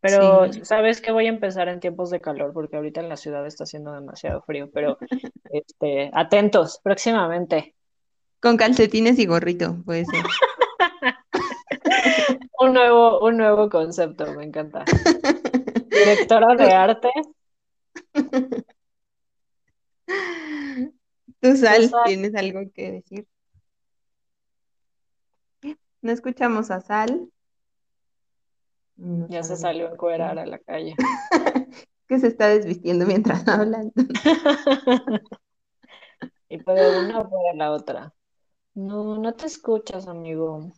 Pero, 0.00 0.50
¿sabes 0.64 1.02
que 1.02 1.12
Voy 1.12 1.26
a 1.26 1.30
empezar 1.30 1.68
en 1.68 1.80
tiempos 1.80 2.08
de 2.08 2.22
calor 2.22 2.54
porque 2.54 2.76
ahorita 2.76 3.02
en 3.02 3.10
la 3.10 3.18
ciudad 3.18 3.46
está 3.46 3.64
haciendo 3.64 3.92
demasiado 3.92 4.40
frío, 4.44 4.70
pero 4.72 4.96
este, 5.52 6.10
atentos, 6.14 6.80
próximamente. 6.82 7.74
Con 8.40 8.56
calcetines 8.56 9.18
y 9.18 9.26
gorrito, 9.26 9.76
puede 9.84 10.06
ser. 10.06 10.24
Un, 12.64 12.72
nuevo, 12.72 13.20
un 13.20 13.36
nuevo 13.36 13.68
concepto, 13.68 14.32
me 14.34 14.44
encanta. 14.44 14.84
Directora 15.86 16.54
de 16.56 16.72
arte. 16.72 17.10
Tú, 21.40 21.56
Sal, 21.56 21.90
¿tienes 22.06 22.34
algo 22.34 22.60
que 22.74 22.92
decir? 22.92 23.26
No 26.02 26.12
escuchamos 26.12 26.70
a 26.70 26.80
Sal. 26.80 27.30
ya 28.96 29.42
se 29.42 29.56
salió 29.56 29.88
a 29.88 29.92
encuerar 29.92 30.38
a 30.38 30.46
la 30.46 30.58
calle. 30.58 30.94
que 32.08 32.18
se 32.18 32.28
está 32.28 32.48
desvistiendo 32.48 33.06
mientras 33.06 33.46
hablan. 33.48 33.92
y 36.48 36.58
puede 36.58 36.98
una 37.00 37.20
o 37.20 37.28
puede 37.28 37.54
la 37.56 37.72
otra. 37.72 38.12
No, 38.74 39.18
no 39.18 39.34
te 39.34 39.46
escuchas, 39.46 40.08
amigo. 40.08 40.72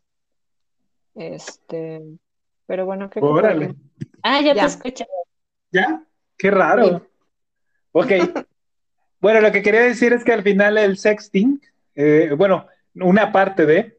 Este, 1.17 2.03
pero 2.67 2.85
bueno, 2.85 3.09
¿qué 3.09 3.21
Órale. 3.23 3.75
Ah, 4.23 4.41
ya, 4.41 4.55
te 4.55 4.61
escucho. 4.61 5.05
¿Ya? 5.73 6.05
Qué 6.37 6.51
raro. 6.51 7.07
Ok. 7.93 8.09
bueno, 9.21 9.41
lo 9.41 9.51
que 9.51 9.63
quería 9.63 9.83
decir 9.83 10.13
es 10.13 10.23
que 10.23 10.33
al 10.33 10.43
final 10.43 10.77
el 10.77 10.99
sexting, 10.99 11.61
eh, 11.95 12.35
bueno, 12.37 12.67
una 12.95 13.33
parte 13.33 13.65
de, 13.65 13.99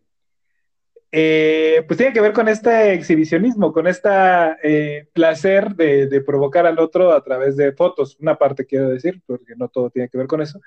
eh, 1.11 1.83
pues 1.87 1.97
tiene 1.97 2.13
que 2.13 2.21
ver 2.21 2.33
con 2.33 2.47
este 2.49 2.93
exhibicionismo, 2.93 3.73
con 3.73 3.87
este 3.87 5.07
placer 5.13 5.75
de, 5.75 6.07
de, 6.07 6.21
provocar 6.21 6.67
al 6.67 6.77
otro 6.77 7.13
a 7.13 7.23
través 7.23 7.57
de 7.57 7.71
fotos. 7.71 8.17
Una 8.19 8.35
parte 8.35 8.65
quiero 8.65 8.89
decir, 8.89 9.21
porque 9.25 9.55
no 9.55 9.69
todo 9.69 9.89
tiene 9.89 10.09
que 10.09 10.17
ver 10.17 10.27
con 10.27 10.41
eso. 10.41 10.59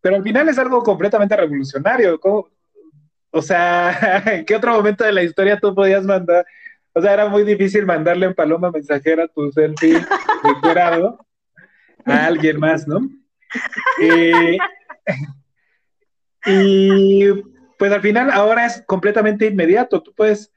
Pero 0.00 0.16
al 0.16 0.22
final 0.22 0.48
es 0.48 0.58
algo 0.58 0.82
completamente 0.82 1.36
revolucionario. 1.36 2.20
¿Cómo, 2.20 2.48
o 3.30 3.42
sea, 3.42 4.22
¿en 4.26 4.44
qué 4.46 4.56
otro 4.56 4.72
momento 4.72 5.04
de 5.04 5.12
la 5.12 5.22
historia 5.22 5.58
tú 5.58 5.74
podías 5.74 6.04
mandar? 6.04 6.44
O 6.92 7.00
sea, 7.00 7.14
era 7.14 7.28
muy 7.28 7.44
difícil 7.44 7.86
mandarle 7.86 8.26
en 8.26 8.34
paloma 8.34 8.70
mensajera 8.70 9.28
tu 9.28 9.50
selfie 9.52 10.04
decorado 10.42 11.24
a 12.04 12.26
alguien 12.26 12.58
más, 12.58 12.86
¿no? 12.86 13.00
Eh, 14.00 14.56
y 16.46 17.32
pues 17.76 17.90
al 17.90 18.00
final 18.00 18.30
ahora 18.30 18.64
es 18.64 18.84
completamente 18.86 19.46
inmediato. 19.46 20.00
Tú 20.00 20.14
puedes, 20.14 20.52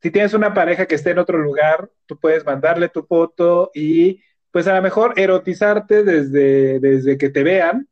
si 0.00 0.10
tienes 0.10 0.34
una 0.34 0.52
pareja 0.52 0.86
que 0.86 0.96
esté 0.96 1.10
en 1.10 1.20
otro 1.20 1.38
lugar, 1.38 1.88
tú 2.04 2.18
puedes 2.18 2.44
mandarle 2.44 2.88
tu 2.88 3.04
foto 3.04 3.70
y 3.74 4.20
pues 4.50 4.66
a 4.66 4.74
lo 4.74 4.82
mejor 4.82 5.14
erotizarte 5.16 6.02
desde, 6.02 6.80
desde 6.80 7.16
que 7.16 7.30
te 7.30 7.44
vean 7.44 7.88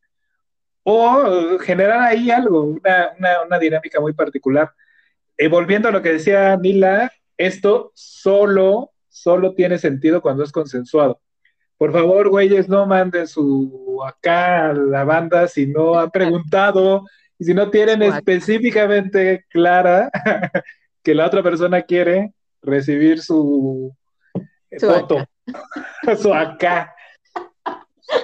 o 0.93 1.59
generar 1.61 2.01
ahí 2.03 2.31
algo, 2.31 2.65
una, 2.65 3.59
dinámica 3.61 4.01
muy 4.01 4.13
particular. 4.13 4.73
Eh, 5.37 5.49
volviendo 5.49 5.89
a 5.89 5.93
lo 5.93 6.03
que 6.03 6.15
decía 6.15 6.57
Nila, 6.57 7.13
esto 7.37 7.93
solo, 7.95 8.91
solo 9.09 9.55
tiene 9.55 9.79
sentido 9.79 10.21
cuando 10.21 10.43
es 10.43 10.51
consensuado. 10.51 11.21
Por 11.79 11.93
favor, 11.93 12.29
güeyes, 12.29 12.69
no 12.69 12.87
manden 12.87 13.27
su 13.27 14.01
acá 14.05 14.71
a 14.71 14.75
la 14.75 15.05
banda 15.05 15.47
si 15.47 15.67
no 15.67 15.99
han 15.99 16.11
preguntado 16.11 17.05
y 17.39 17.45
si 17.45 17.55
no 17.55 17.71
tienen 17.71 18.03
específicamente 18.03 19.47
clara 19.49 20.11
que 21.03 21.15
la 21.15 21.27
otra 21.27 21.43
persona 21.43 21.83
quiere 21.83 22.35
recibir 22.63 23.23
su, 23.23 23.97
foto, 24.79 25.25
su 26.21 26.35
acá, 26.35 26.95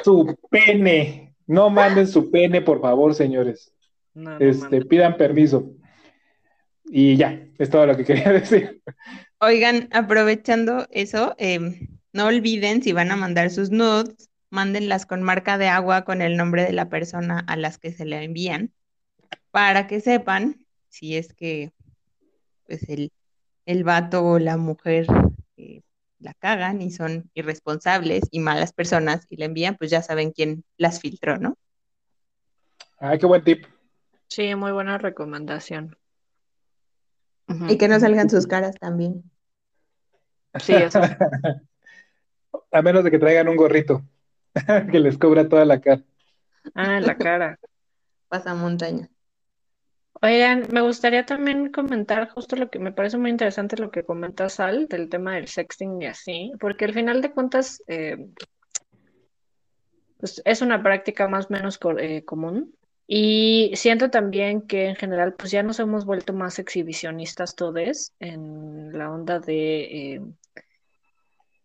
su 0.03 0.37
pene. 0.51 1.36
No 1.47 1.71
manden 1.71 2.07
su 2.07 2.31
pene, 2.31 2.61
por 2.61 2.81
favor, 2.81 3.15
señores. 3.15 3.73
este, 4.41 4.85
pidan 4.85 5.17
permiso. 5.17 5.73
Y 6.85 7.17
ya, 7.17 7.47
es 7.59 7.71
todo 7.71 7.87
lo 7.87 7.97
que 7.97 8.05
quería 8.05 8.33
decir. 8.33 8.83
Oigan, 9.41 9.89
aprovechando 9.93 10.87
eso, 10.91 11.35
em, 11.39 11.89
no 12.13 12.27
olviden 12.27 12.83
si 12.83 12.93
van 12.93 13.11
a 13.11 13.17
mandar 13.17 13.51
sus 13.51 13.71
nudes, 13.71 14.31
mándenlas 14.51 15.07
con 15.07 15.23
marca 15.23 15.59
de 15.59 15.69
agua 15.69 16.05
con 16.05 16.23
el 16.23 16.37
nombre 16.37 16.65
de 16.65 16.73
la 16.73 16.89
persona 16.89 17.45
a 17.47 17.57
las 17.57 17.79
que 17.79 17.93
se 17.93 18.05
le 18.05 18.23
envían, 18.23 18.73
para 19.51 19.87
que 19.87 20.01
sepan 20.01 20.65
si 20.89 21.17
es 21.17 21.33
que 21.33 21.73
pues 22.67 22.89
el, 22.89 23.13
el 23.67 23.85
vato 23.85 24.25
o 24.25 24.39
la 24.39 24.57
mujer 24.57 25.07
la 26.27 26.35
cagan 26.35 26.83
y 26.83 26.91
son 26.91 27.31
irresponsables 27.35 28.25
y 28.33 28.41
malas 28.41 28.73
personas 28.73 29.25
y 29.31 29.37
la 29.37 29.45
envían, 29.45 29.77
pues 29.77 29.93
ya 29.93 30.03
saben 30.03 30.33
quién 30.33 30.65
las 30.77 31.01
filtró, 31.01 31.39
¿no? 31.39 31.57
Ay, 32.99 33.19
qué 33.19 33.27
buen 33.27 33.45
tip. 33.45 33.65
Sí, 34.27 34.57
muy 34.57 34.73
buena 34.73 34.99
recomendación. 34.99 35.97
Y 37.69 37.79
que 37.79 37.87
no 37.87 38.01
salgan 38.01 38.29
sus 38.29 38.49
caras 38.49 38.75
también. 38.81 39.23
Sí, 40.59 40.75
eso. 40.75 41.01
A 42.73 42.83
menos 42.83 43.05
de 43.05 43.13
que 43.13 43.21
traigan 43.21 43.49
un 43.49 43.57
gorrito 43.57 44.03
que 44.91 44.99
les 44.99 45.17
cubra 45.17 45.49
toda 45.49 45.65
la 45.65 45.81
cara. 45.81 46.03
Ah, 46.75 46.99
la 46.99 47.17
cara. 47.17 47.61
Pasa 48.29 48.53
montaña. 48.55 49.09
Oigan, 50.23 50.67
me 50.73 50.81
gustaría 50.81 51.27
también 51.27 51.71
comentar 51.71 52.31
justo 52.31 52.57
lo 52.57 52.71
que 52.71 52.79
me 52.79 52.93
parece 52.93 53.19
muy 53.19 53.31
interesante 53.31 53.77
lo 53.77 53.91
que 53.91 54.05
comenta 54.05 54.49
Sal 54.49 54.89
del 54.89 55.09
tema 55.09 55.35
del 55.35 55.49
sexting 55.49 56.01
y 56.01 56.07
así, 56.07 56.53
porque 56.59 56.87
al 56.87 56.95
final 56.95 57.21
de 57.21 57.33
cuentas 57.33 57.83
eh, 57.87 58.27
pues 60.19 60.41
es 60.45 60.63
una 60.63 60.83
práctica 60.83 61.29
más 61.29 61.47
o 61.47 61.53
menos 61.53 61.79
eh, 61.99 62.25
común 62.25 62.75
y 63.07 63.73
siento 63.75 64.11
también 64.11 64.63
que 64.63 64.87
en 64.87 64.97
general 64.97 65.35
pues 65.35 65.51
ya 65.51 65.63
nos 65.63 65.79
hemos 65.81 66.07
vuelto 66.07 66.33
más 66.33 66.59
exhibicionistas 66.59 67.55
todos 67.55 68.13
en 68.19 68.97
la 68.97 69.13
onda 69.13 69.39
de 69.39 70.15
eh, 70.15 70.21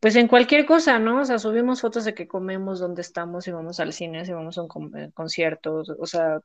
pues 0.01 0.15
en 0.15 0.27
cualquier 0.27 0.65
cosa, 0.65 0.97
¿no? 0.99 1.21
O 1.21 1.25
sea, 1.25 1.37
subimos 1.37 1.81
fotos 1.81 2.05
de 2.05 2.15
que 2.15 2.27
comemos, 2.27 2.79
dónde 2.79 3.01
estamos, 3.01 3.43
si 3.45 3.51
vamos 3.51 3.79
al 3.79 3.93
cine, 3.93 4.25
si 4.25 4.33
vamos 4.33 4.57
a 4.57 4.63
un 4.63 5.11
concierto, 5.13 5.83
o 5.99 6.05
sea, 6.07 6.39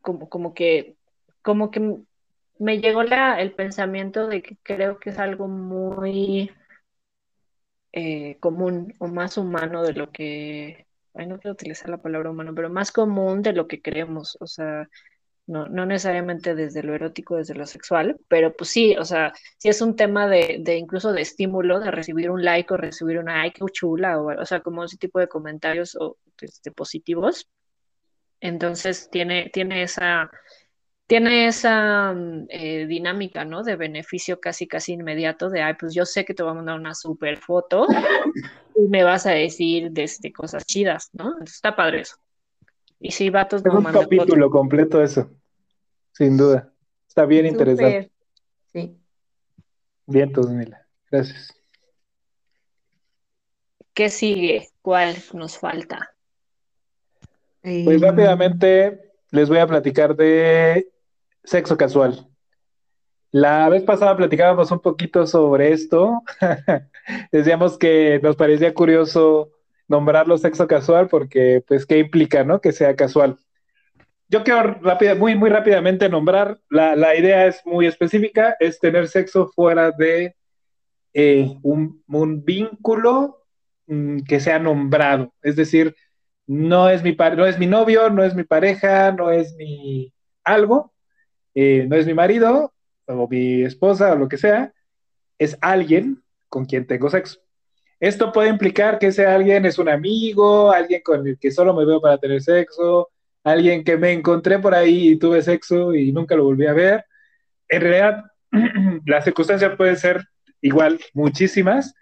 como, 0.00 0.28
como 0.28 0.54
que 0.54 0.96
como 1.42 1.70
que 1.70 1.98
me 2.58 2.80
llegó 2.80 3.02
la, 3.02 3.40
el 3.40 3.52
pensamiento 3.52 4.28
de 4.28 4.42
que 4.42 4.56
creo 4.62 4.98
que 4.98 5.10
es 5.10 5.18
algo 5.18 5.48
muy 5.48 6.50
eh, 7.92 8.38
común 8.40 8.94
o 8.98 9.08
más 9.08 9.36
humano 9.36 9.82
de 9.82 9.92
lo 9.94 10.10
que, 10.10 10.86
ay, 11.14 11.26
no 11.26 11.38
quiero 11.38 11.52
utilizar 11.54 11.88
la 11.90 12.00
palabra 12.02 12.30
humano, 12.30 12.54
pero 12.54 12.70
más 12.70 12.92
común 12.92 13.42
de 13.42 13.52
lo 13.52 13.68
que 13.68 13.82
creemos, 13.82 14.36
o 14.40 14.46
sea, 14.46 14.88
no, 15.46 15.68
no 15.68 15.86
necesariamente 15.86 16.54
desde 16.54 16.82
lo 16.82 16.94
erótico, 16.94 17.36
desde 17.36 17.54
lo 17.54 17.66
sexual, 17.66 18.18
pero 18.28 18.54
pues 18.56 18.70
sí, 18.70 18.96
o 18.96 19.04
sea, 19.04 19.32
sí 19.58 19.68
es 19.68 19.82
un 19.82 19.96
tema 19.96 20.28
de, 20.28 20.58
de 20.60 20.76
incluso 20.76 21.12
de 21.12 21.22
estímulo, 21.22 21.80
de 21.80 21.90
recibir 21.90 22.30
un 22.30 22.44
like 22.44 22.72
o 22.72 22.76
recibir 22.76 23.18
una 23.18 23.42
ay, 23.42 23.52
qué 23.52 23.64
chula, 23.72 24.20
o, 24.20 24.40
o 24.40 24.46
sea, 24.46 24.60
como 24.60 24.84
ese 24.84 24.96
tipo 24.96 25.18
de 25.18 25.28
comentarios 25.28 25.96
o, 25.96 26.16
este, 26.40 26.70
positivos. 26.72 27.48
Entonces 28.40 29.08
tiene, 29.10 29.50
tiene 29.52 29.82
esa, 29.82 30.30
tiene 31.06 31.46
esa 31.46 32.12
mm, 32.12 32.46
eh, 32.48 32.86
dinámica, 32.86 33.44
¿no? 33.44 33.62
De 33.62 33.76
beneficio 33.76 34.40
casi, 34.40 34.66
casi 34.66 34.92
inmediato 34.92 35.50
de, 35.50 35.62
ay, 35.62 35.74
pues 35.78 35.94
yo 35.94 36.04
sé 36.04 36.24
que 36.24 36.34
te 36.34 36.42
voy 36.42 36.52
a 36.52 36.56
mandar 36.56 36.78
una 36.78 36.94
super 36.94 37.36
foto 37.38 37.86
y 38.76 38.88
me 38.88 39.04
vas 39.04 39.26
a 39.26 39.32
decir 39.32 39.90
de, 39.90 40.04
este, 40.04 40.32
cosas 40.32 40.64
chidas, 40.64 41.10
¿no? 41.12 41.34
está 41.44 41.76
padre 41.76 42.00
eso. 42.02 42.16
Y 43.00 43.10
si 43.10 43.30
vatos 43.30 43.62
Es 43.64 43.72
un 43.72 43.84
capítulo 43.84 44.50
completo 44.50 45.02
eso, 45.02 45.30
sin 46.12 46.36
duda. 46.36 46.72
Está 47.08 47.26
bien 47.26 47.46
interesante. 47.46 48.10
Sí. 48.72 48.96
Bien, 50.06 50.32
Tosnila. 50.32 50.86
Gracias. 51.10 51.62
¿qué 53.94 54.08
sigue? 54.08 54.68
¿Cuál 54.80 55.16
nos 55.34 55.58
falta? 55.58 56.14
Pues 57.62 58.00
rápidamente 58.00 59.11
les 59.32 59.48
voy 59.48 59.58
a 59.58 59.66
platicar 59.66 60.14
de 60.14 60.88
sexo 61.42 61.76
casual. 61.76 62.28
La 63.32 63.68
vez 63.70 63.82
pasada 63.82 64.16
platicábamos 64.16 64.70
un 64.70 64.80
poquito 64.80 65.26
sobre 65.26 65.72
esto. 65.72 66.22
Decíamos 67.32 67.78
que 67.78 68.20
nos 68.22 68.36
parecía 68.36 68.74
curioso 68.74 69.50
nombrarlo 69.88 70.36
sexo 70.36 70.66
casual 70.66 71.08
porque, 71.08 71.64
pues, 71.66 71.86
¿qué 71.86 71.98
implica, 71.98 72.44
no? 72.44 72.60
Que 72.60 72.72
sea 72.72 72.94
casual. 72.94 73.38
Yo 74.28 74.44
quiero 74.44 74.78
muy, 75.18 75.34
muy 75.34 75.50
rápidamente 75.50 76.08
nombrar, 76.08 76.58
la, 76.70 76.94
la, 76.94 77.14
idea 77.16 77.46
es 77.46 77.60
muy 77.66 77.86
específica, 77.86 78.56
es 78.60 78.78
tener 78.78 79.08
sexo 79.08 79.48
fuera 79.48 79.90
de 79.90 80.34
eh, 81.12 81.54
un, 81.62 82.02
un, 82.06 82.42
vínculo 82.42 83.44
mm, 83.86 84.20
que 84.20 84.40
sea 84.40 84.58
nombrado. 84.58 85.34
Es 85.42 85.56
decir, 85.56 85.94
no 86.46 86.88
es, 86.88 87.02
mi 87.02 87.14
no 87.14 87.46
es 87.46 87.58
mi 87.58 87.66
novio, 87.66 88.10
no 88.10 88.24
es 88.24 88.34
mi 88.34 88.44
pareja, 88.44 89.12
no 89.12 89.30
es 89.30 89.54
mi 89.54 90.12
algo, 90.44 90.92
eh, 91.54 91.86
no 91.88 91.96
es 91.96 92.06
mi 92.06 92.14
marido 92.14 92.72
o 93.06 93.28
mi 93.28 93.62
esposa 93.62 94.12
o 94.12 94.16
lo 94.16 94.28
que 94.28 94.38
sea, 94.38 94.72
es 95.38 95.56
alguien 95.60 96.22
con 96.48 96.64
quien 96.64 96.86
tengo 96.86 97.10
sexo. 97.10 97.40
Esto 98.00 98.32
puede 98.32 98.48
implicar 98.48 98.98
que 98.98 99.08
ese 99.08 99.26
alguien 99.26 99.64
es 99.64 99.78
un 99.78 99.88
amigo, 99.88 100.72
alguien 100.72 101.02
con 101.04 101.26
el 101.26 101.38
que 101.38 101.50
solo 101.50 101.72
me 101.74 101.84
veo 101.84 102.00
para 102.00 102.18
tener 102.18 102.42
sexo, 102.42 103.10
alguien 103.44 103.84
que 103.84 103.96
me 103.96 104.12
encontré 104.12 104.58
por 104.58 104.74
ahí 104.74 105.10
y 105.10 105.18
tuve 105.18 105.42
sexo 105.42 105.94
y 105.94 106.12
nunca 106.12 106.34
lo 106.34 106.44
volví 106.44 106.66
a 106.66 106.72
ver. 106.72 107.04
En 107.68 107.80
realidad, 107.80 108.24
las 109.06 109.24
circunstancias 109.24 109.76
pueden 109.76 109.96
ser 109.96 110.24
igual 110.60 111.00
muchísimas. 111.14 111.94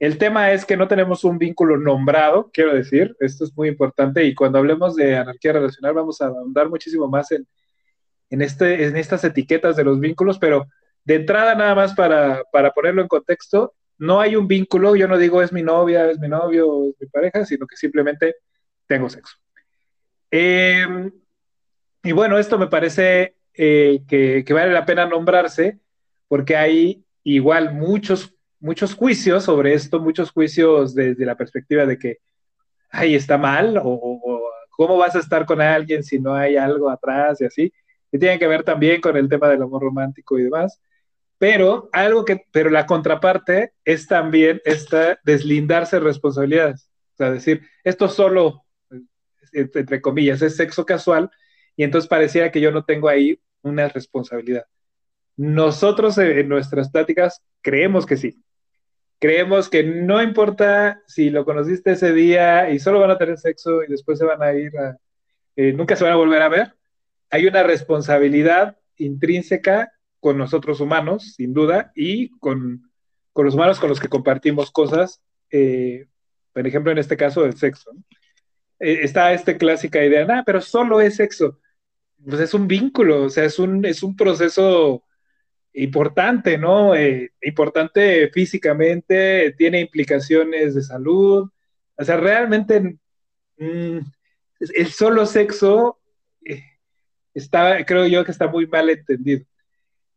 El 0.00 0.16
tema 0.16 0.50
es 0.50 0.64
que 0.64 0.78
no 0.78 0.88
tenemos 0.88 1.24
un 1.24 1.36
vínculo 1.36 1.76
nombrado, 1.76 2.50
quiero 2.54 2.74
decir, 2.74 3.14
esto 3.20 3.44
es 3.44 3.54
muy 3.54 3.68
importante 3.68 4.24
y 4.24 4.34
cuando 4.34 4.58
hablemos 4.58 4.96
de 4.96 5.14
anarquía 5.14 5.52
relacional 5.52 5.92
vamos 5.92 6.22
a 6.22 6.28
ahondar 6.28 6.70
muchísimo 6.70 7.06
más 7.06 7.30
en, 7.32 7.46
en, 8.30 8.40
este, 8.40 8.86
en 8.86 8.96
estas 8.96 9.22
etiquetas 9.24 9.76
de 9.76 9.84
los 9.84 10.00
vínculos, 10.00 10.38
pero 10.38 10.66
de 11.04 11.16
entrada 11.16 11.54
nada 11.54 11.74
más 11.74 11.92
para, 11.92 12.42
para 12.50 12.70
ponerlo 12.70 13.02
en 13.02 13.08
contexto, 13.08 13.74
no 13.98 14.22
hay 14.22 14.36
un 14.36 14.48
vínculo, 14.48 14.96
yo 14.96 15.06
no 15.06 15.18
digo 15.18 15.42
es 15.42 15.52
mi 15.52 15.62
novia, 15.62 16.10
es 16.10 16.18
mi 16.18 16.28
novio, 16.28 16.88
es 16.88 16.94
mi 16.98 17.06
pareja, 17.08 17.44
sino 17.44 17.66
que 17.66 17.76
simplemente 17.76 18.36
tengo 18.86 19.10
sexo. 19.10 19.36
Eh, 20.30 21.10
y 22.02 22.12
bueno, 22.12 22.38
esto 22.38 22.58
me 22.58 22.68
parece 22.68 23.36
eh, 23.52 24.00
que, 24.08 24.44
que, 24.46 24.52
vale 24.54 24.72
la 24.72 24.86
pena 24.86 25.04
nombrarse 25.04 25.78
porque 26.26 26.56
hay 26.56 27.04
igual 27.22 27.74
muchos, 27.74 28.34
muchos 28.60 28.94
juicios 28.94 29.44
sobre 29.44 29.74
esto, 29.74 30.00
muchos 30.00 30.30
juicios 30.30 30.94
desde 30.94 31.24
la 31.26 31.36
perspectiva 31.36 31.86
de 31.86 31.98
que, 31.98 32.18
ay, 32.90 33.14
está 33.14 33.38
mal, 33.38 33.80
o, 33.82 34.42
cómo 34.70 34.96
vas 34.96 35.16
a 35.16 35.20
estar 35.20 35.44
con 35.46 35.60
alguien 35.60 36.02
si 36.02 36.18
no 36.18 36.34
hay 36.34 36.56
algo 36.56 36.88
atrás 36.90 37.40
y 37.40 37.44
así, 37.44 37.72
que 38.10 38.18
tienen 38.18 38.38
que 38.38 38.46
ver 38.46 38.62
también 38.62 39.00
con 39.00 39.16
el 39.16 39.28
tema 39.28 39.48
del 39.48 39.62
amor 39.62 39.82
romántico 39.82 40.38
y 40.38 40.44
demás. 40.44 40.80
Pero 41.38 41.88
algo 41.92 42.24
que, 42.24 42.44
pero 42.52 42.70
la 42.70 42.86
contraparte 42.86 43.72
es 43.84 44.06
también 44.06 44.60
esta 44.64 45.18
deslindarse 45.24 45.98
responsabilidades. 46.00 46.90
O 47.14 47.16
sea, 47.16 47.30
decir, 47.30 47.62
esto 47.84 48.08
solo 48.08 48.64
entre 49.52 50.00
comillas, 50.00 50.42
es 50.42 50.56
sexo 50.56 50.84
casual, 50.84 51.30
y 51.76 51.84
entonces 51.84 52.08
parecía 52.08 52.50
que 52.50 52.60
yo 52.60 52.72
no 52.72 52.84
tengo 52.84 53.08
ahí 53.08 53.40
una 53.62 53.88
responsabilidad. 53.88 54.64
Nosotros 55.36 56.18
en 56.18 56.48
nuestras 56.48 56.90
pláticas 56.90 57.42
creemos 57.62 58.06
que 58.06 58.16
sí. 58.16 58.42
Creemos 59.20 59.68
que 59.68 59.84
no 59.84 60.22
importa 60.22 61.02
si 61.06 61.28
lo 61.28 61.44
conociste 61.44 61.92
ese 61.92 62.12
día 62.14 62.70
y 62.70 62.78
solo 62.78 63.00
van 63.00 63.10
a 63.10 63.18
tener 63.18 63.36
sexo 63.38 63.82
y 63.84 63.86
después 63.86 64.18
se 64.18 64.24
van 64.24 64.42
a 64.42 64.54
ir 64.54 64.76
a, 64.78 64.96
eh, 65.56 65.74
nunca 65.74 65.94
se 65.94 66.04
van 66.04 66.14
a 66.14 66.16
volver 66.16 66.40
a 66.40 66.48
ver. 66.48 66.74
Hay 67.28 67.46
una 67.46 67.62
responsabilidad 67.62 68.78
intrínseca 68.96 69.92
con 70.20 70.38
nosotros 70.38 70.80
humanos, 70.80 71.34
sin 71.36 71.52
duda, 71.52 71.92
y 71.94 72.30
con, 72.38 72.90
con 73.34 73.44
los 73.44 73.54
humanos 73.54 73.78
con 73.78 73.90
los 73.90 74.00
que 74.00 74.08
compartimos 74.08 74.70
cosas, 74.70 75.20
eh, 75.50 76.06
por 76.52 76.66
ejemplo, 76.66 76.90
en 76.90 76.98
este 76.98 77.18
caso, 77.18 77.44
el 77.44 77.58
sexo. 77.58 77.90
Eh, 78.78 79.00
está 79.02 79.34
esta 79.34 79.56
clásica 79.58 80.02
idea, 80.02 80.24
nada, 80.24 80.44
pero 80.44 80.62
solo 80.62 81.00
es 81.00 81.16
sexo. 81.16 81.58
Pues 82.24 82.40
es 82.40 82.54
un 82.54 82.66
vínculo, 82.66 83.24
o 83.24 83.30
sea, 83.30 83.44
es 83.44 83.58
un, 83.58 83.84
es 83.84 84.02
un 84.02 84.16
proceso 84.16 85.04
importante, 85.74 86.58
¿no? 86.58 86.94
Eh, 86.94 87.32
importante 87.42 88.28
físicamente, 88.30 89.54
tiene 89.56 89.80
implicaciones 89.80 90.74
de 90.74 90.82
salud. 90.82 91.50
O 91.96 92.04
sea, 92.04 92.16
realmente 92.16 92.98
mm, 93.58 93.98
el 94.60 94.86
solo 94.88 95.26
sexo 95.26 96.00
eh, 96.44 96.62
está, 97.34 97.84
creo 97.84 98.06
yo 98.06 98.24
que 98.24 98.32
está 98.32 98.48
muy 98.48 98.66
mal 98.66 98.90
entendido 98.90 99.44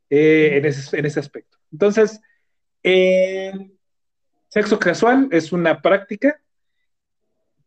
en, 0.10 0.66
ese, 0.66 0.98
en, 0.98 1.06
ese, 1.06 1.20
aspecto. 1.20 1.58
Entonces, 1.72 2.20
sexo 4.50 4.80
casual 4.80 5.28
es 5.32 5.52
una 5.52 5.82
práctica 5.82 6.40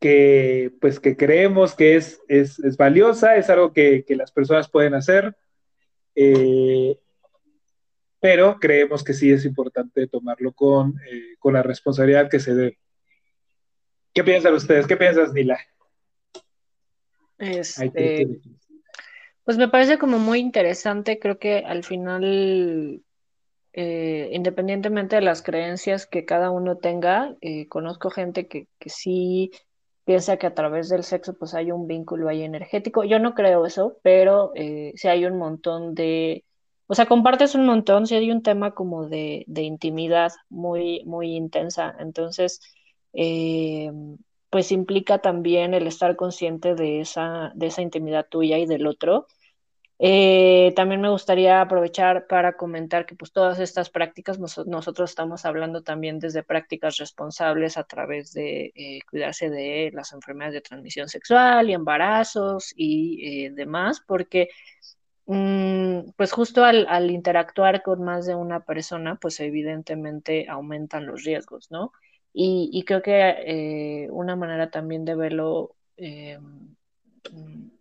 que 0.01 0.73
pues 0.81 1.01
que 1.01 1.17
creemos 1.17 1.75
que 1.75 1.97
es, 1.97 2.21
es, 2.29 2.59
es 2.59 2.77
valiosa, 2.77 3.37
es 3.37 3.49
algo 3.51 3.73
que, 3.73 4.05
que, 4.07 4.17
las 4.17 4.31
personas 4.31 4.69
pueden 4.69 4.95
hacer, 4.95 5.37
eh, 6.15 6.99
pero 8.21 8.59
creemos 8.59 9.05
que 9.05 9.13
sí 9.13 9.31
es 9.31 9.45
importante 9.45 10.07
tomarlo 10.07 10.53
con, 10.53 10.95
eh, 11.11 11.37
con 11.39 11.55
la 11.55 11.63
responsabilidad 11.63 12.31
que 12.31 12.41
se 12.41 12.55
debe. 12.55 12.79
¿Qué 14.13 14.25
piensan 14.25 14.55
ustedes? 14.55 14.87
¿Qué 14.87 14.97
piensas, 14.97 15.33
Nila? 15.33 15.59
Este, 17.39 18.41
pues 19.45 19.59
me 19.59 19.69
parece 19.69 19.99
como 19.99 20.19
muy 20.19 20.41
interesante, 20.41 21.19
creo 21.19 21.39
que 21.39 21.59
al 21.59 21.85
final, 21.85 23.03
eh, 23.75 24.31
independientemente 24.33 25.17
de 25.17 25.23
las 25.23 25.43
creencias 25.43 26.07
que 26.07 26.25
cada 26.25 26.51
uno 26.51 26.79
tenga, 26.79 27.37
eh, 27.43 27.69
conozco 27.69 28.11
gente 28.11 28.49
que, 28.49 28.69
que 28.79 28.89
sí 28.89 29.53
piensa 30.07 30.37
que 30.37 30.47
a 30.47 30.55
través 30.55 30.89
del 30.89 31.03
sexo 31.03 31.35
pues 31.35 31.53
hay 31.53 31.73
un 31.73 31.87
vínculo 31.87 32.29
ahí 32.29 32.43
energético. 32.43 33.05
Yo 33.05 33.19
no 33.19 33.35
creo 33.35 33.67
eso, 33.67 33.99
pero 34.03 34.53
eh, 34.55 34.93
sí 34.95 35.09
hay 35.09 35.27
un 35.27 35.37
montón 35.37 35.95
de, 35.95 36.45
o 36.87 36.95
sea, 36.95 37.07
compartes 37.07 37.55
un 37.55 37.67
montón, 37.67 38.07
sí 38.07 38.15
hay 38.15 38.31
un 38.31 38.43
tema 38.43 38.73
como 38.73 39.09
de, 39.09 39.45
de 39.49 39.63
intimidad 39.63 40.33
muy, 40.49 41.03
muy 41.05 41.35
intensa. 41.37 41.95
Entonces, 41.99 42.61
eh, 43.13 43.91
pues 44.51 44.73
implica 44.73 45.19
también 45.19 45.75
el 45.75 45.87
estar 45.87 46.17
consciente 46.17 46.75
de 46.75 47.01
esa, 47.01 47.53
de 47.55 47.67
esa 47.67 47.83
intimidad 47.83 48.27
tuya 48.29 48.59
y 48.59 48.67
del 48.67 48.87
otro. 48.87 49.27
Eh, 49.99 50.75
también 50.77 51.01
me 51.01 51.09
gustaría 51.09 51.61
aprovechar 51.63 52.27
para 52.27 52.55
comentar 52.57 53.07
que 53.07 53.15
pues 53.15 53.33
todas 53.33 53.59
estas 53.59 53.89
prácticas 53.89 54.39
nosotros 54.39 55.11
estamos 55.11 55.47
hablando 55.47 55.83
también 55.83 56.19
desde 56.19 56.43
prácticas 56.43 56.99
responsables 56.99 57.79
a 57.79 57.85
través 57.85 58.33
de 58.35 58.73
eh, 58.75 58.99
cuidarse 59.11 59.49
de 59.49 59.91
las 59.95 60.13
enfermedades 60.13 60.55
de 60.55 60.61
transmisión 60.61 61.09
sexual 61.09 61.71
y 61.71 61.73
embarazos 61.73 62.75
y 62.77 63.47
eh, 63.47 63.51
demás, 63.53 64.03
porque 64.07 64.49
pues 65.27 66.33
justo 66.33 66.65
al, 66.65 67.11
interactuar 67.11 67.83
con 67.83 68.03
más 68.03 68.27
de 68.27 68.35
una 68.35 68.61
persona, 68.61 69.17
pues 69.17 69.41
evidentemente 69.41 70.49
aumentan 70.49 71.07
los 71.07 71.25
riesgos, 71.25 71.71
¿no? 71.71 71.93
Y, 72.33 72.85
creo 72.87 73.03
que 73.03 73.13
eh, 73.47 74.09
una 74.11 74.37
manera 74.37 74.71
también 74.71 75.05
de 75.05 75.15
verlo 75.15 75.75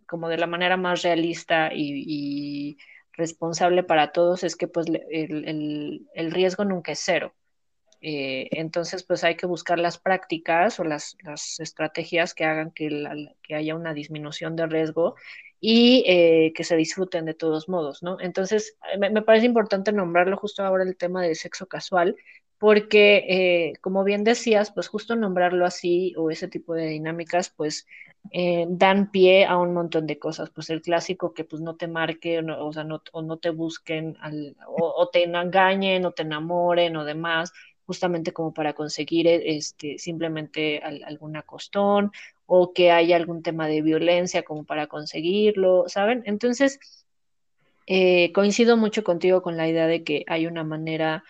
como 0.06 0.28
de 0.28 0.38
la 0.38 0.46
manera 0.46 0.76
más 0.76 1.02
realista 1.02 1.70
y, 1.72 2.78
responsable 3.12 3.82
para 3.82 4.12
todos 4.12 4.44
es 4.44 4.56
que 4.56 4.68
pues 4.68 4.86
el, 4.88 6.06
el, 6.14 6.30
riesgo 6.32 6.64
nunca 6.64 6.92
es 6.92 7.00
cero. 7.02 7.34
Eh, 8.00 8.48
entonces 8.52 9.02
pues 9.02 9.24
hay 9.24 9.36
que 9.36 9.46
buscar 9.46 9.78
las 9.78 9.98
prácticas 9.98 10.78
o 10.78 10.84
las, 10.84 11.16
estrategias 11.58 12.34
que 12.34 12.44
hagan 12.44 12.70
que, 12.70 13.06
haya 13.54 13.74
una 13.74 13.94
disminución 13.94 14.56
de 14.56 14.66
riesgo 14.66 15.16
y 15.60 16.04
eh, 16.06 16.52
que 16.54 16.64
se 16.64 16.76
disfruten 16.76 17.24
de 17.24 17.34
todos 17.34 17.68
modos, 17.68 18.02
¿no? 18.02 18.18
Entonces 18.20 18.76
me, 18.98 19.10
me, 19.10 19.22
parece 19.22 19.46
importante 19.46 19.92
nombrarlo 19.92 20.36
justo 20.36 20.62
ahora 20.62 20.84
el 20.84 20.96
tema 20.96 21.22
del 21.22 21.36
sexo 21.36 21.66
casual, 21.66 22.16
porque 22.58 23.24
eh, 23.28 23.72
como 23.80 24.04
bien 24.04 24.24
decías, 24.24 24.72
pues 24.72 24.88
justo 24.88 25.16
nombrarlo 25.16 25.66
así 25.66 26.14
o 26.16 26.30
ese 26.30 26.48
tipo 26.48 26.74
de 26.74 26.86
dinámicas, 26.86 27.50
pues 27.54 27.86
eh, 28.32 28.66
dan 28.68 29.10
pie 29.10 29.44
a 29.44 29.56
un 29.58 29.74
montón 29.74 30.06
de 30.06 30.18
cosas, 30.18 30.50
pues 30.50 30.70
el 30.70 30.82
clásico 30.82 31.34
que 31.34 31.44
pues 31.44 31.62
no 31.62 31.76
te 31.76 31.86
marquen, 31.88 32.50
o, 32.50 32.72
sea, 32.72 32.84
no, 32.84 33.02
o 33.12 33.22
no 33.22 33.36
te 33.38 33.50
busquen, 33.50 34.16
al, 34.20 34.56
o, 34.66 35.08
te 35.12 35.24
engañen, 35.24 36.04
o 36.06 36.12
te 36.12 36.22
enamoren, 36.22 36.96
o 36.96 37.04
demás, 37.04 37.52
justamente 37.86 38.32
como 38.32 38.52
para 38.52 38.74
conseguir 38.74 39.26
este, 39.28 39.98
simplemente 39.98 40.80
al, 40.80 41.04
algún 41.04 41.36
acostón, 41.36 42.12
o 42.46 42.72
que 42.72 42.90
haya 42.90 43.16
algún 43.16 43.42
tema 43.42 43.68
de 43.68 43.82
violencia 43.82 44.42
como 44.42 44.64
para 44.64 44.86
conseguirlo, 44.86 45.84
¿saben? 45.88 46.22
Entonces, 46.26 46.78
eh, 47.86 48.32
coincido 48.32 48.76
mucho 48.76 49.04
contigo 49.04 49.42
con 49.42 49.56
la 49.56 49.68
idea 49.68 49.86
de 49.86 50.04
que 50.04 50.24
hay 50.26 50.46
una 50.46 50.64
manera 50.64 51.24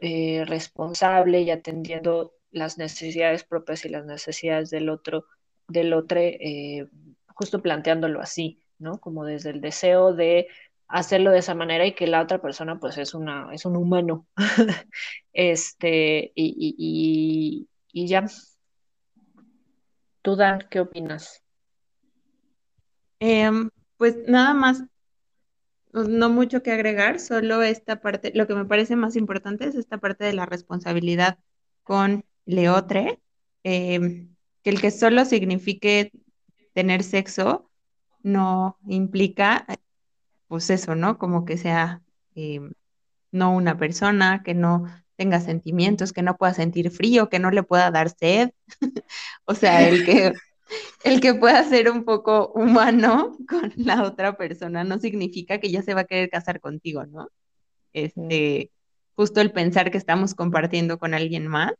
eh, 0.00 0.44
responsable 0.46 1.42
y 1.42 1.50
atendiendo 1.50 2.34
las 2.50 2.78
necesidades 2.78 3.44
propias 3.44 3.84
y 3.84 3.88
las 3.88 4.04
necesidades 4.06 4.70
del 4.70 4.88
otro, 4.88 5.26
del 5.68 5.92
otro, 5.92 6.20
eh, 6.20 6.86
justo 7.34 7.60
planteándolo 7.62 8.20
así, 8.20 8.60
¿no? 8.78 8.98
Como 8.98 9.24
desde 9.24 9.50
el 9.50 9.60
deseo 9.60 10.14
de 10.14 10.46
hacerlo 10.94 11.32
de 11.32 11.40
esa 11.40 11.56
manera 11.56 11.84
y 11.86 11.94
que 11.94 12.06
la 12.06 12.22
otra 12.22 12.40
persona 12.40 12.78
pues 12.78 12.98
es 12.98 13.14
una 13.14 13.52
es 13.52 13.66
un 13.66 13.76
humano. 13.76 14.26
Este 15.32 16.32
y, 16.36 17.66
y, 17.92 18.06
ya. 18.06 18.24
Tú 20.22 20.36
Dan 20.36 20.64
qué 20.70 20.80
opinas 20.80 21.42
em, 23.18 23.70
pues 23.96 24.16
nada 24.28 24.54
más 24.54 24.84
no 25.92 26.28
mucho 26.30 26.62
que 26.62 26.70
agregar 26.70 27.18
solo 27.18 27.62
esta 27.62 28.00
parte 28.00 28.30
lo 28.34 28.46
que 28.46 28.54
me 28.54 28.64
parece 28.64 28.94
más 28.94 29.16
importante 29.16 29.66
es 29.66 29.74
esta 29.74 29.98
parte 29.98 30.24
de 30.24 30.32
la 30.32 30.46
responsabilidad 30.46 31.38
con 31.82 32.24
leotre 32.46 33.20
em, 33.64 34.34
que 34.62 34.70
el 34.70 34.80
que 34.80 34.92
solo 34.92 35.24
signifique 35.24 36.12
tener 36.72 37.02
sexo 37.02 37.70
no 38.22 38.78
implica 38.86 39.66
pues 40.54 40.70
eso, 40.70 40.94
¿no? 40.94 41.18
Como 41.18 41.44
que 41.44 41.56
sea 41.56 42.00
eh, 42.36 42.60
no 43.32 43.56
una 43.56 43.76
persona, 43.76 44.44
que 44.44 44.54
no 44.54 44.84
tenga 45.16 45.40
sentimientos, 45.40 46.12
que 46.12 46.22
no 46.22 46.36
pueda 46.36 46.54
sentir 46.54 46.92
frío, 46.92 47.28
que 47.28 47.40
no 47.40 47.50
le 47.50 47.64
pueda 47.64 47.90
dar 47.90 48.08
sed. 48.10 48.52
o 49.46 49.54
sea, 49.56 49.88
el 49.88 50.04
que, 50.04 50.32
el 51.04 51.20
que 51.20 51.34
pueda 51.34 51.64
ser 51.64 51.90
un 51.90 52.04
poco 52.04 52.52
humano 52.54 53.36
con 53.48 53.72
la 53.74 54.04
otra 54.04 54.36
persona 54.36 54.84
no 54.84 55.00
significa 55.00 55.58
que 55.58 55.72
ya 55.72 55.82
se 55.82 55.92
va 55.92 56.02
a 56.02 56.04
querer 56.04 56.30
casar 56.30 56.60
contigo, 56.60 57.04
¿no? 57.04 57.26
Este, 57.92 58.70
justo 59.16 59.40
el 59.40 59.50
pensar 59.50 59.90
que 59.90 59.98
estamos 59.98 60.36
compartiendo 60.36 61.00
con 61.00 61.14
alguien 61.14 61.48
más 61.48 61.72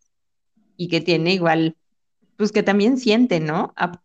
y 0.77 0.89
que 0.89 1.01
tiene 1.01 1.33
igual, 1.33 1.77
pues 2.37 2.51
que 2.51 2.65
también 2.65 2.99
siente, 2.99 3.39
¿no? 3.39 3.73
A, 3.77 4.03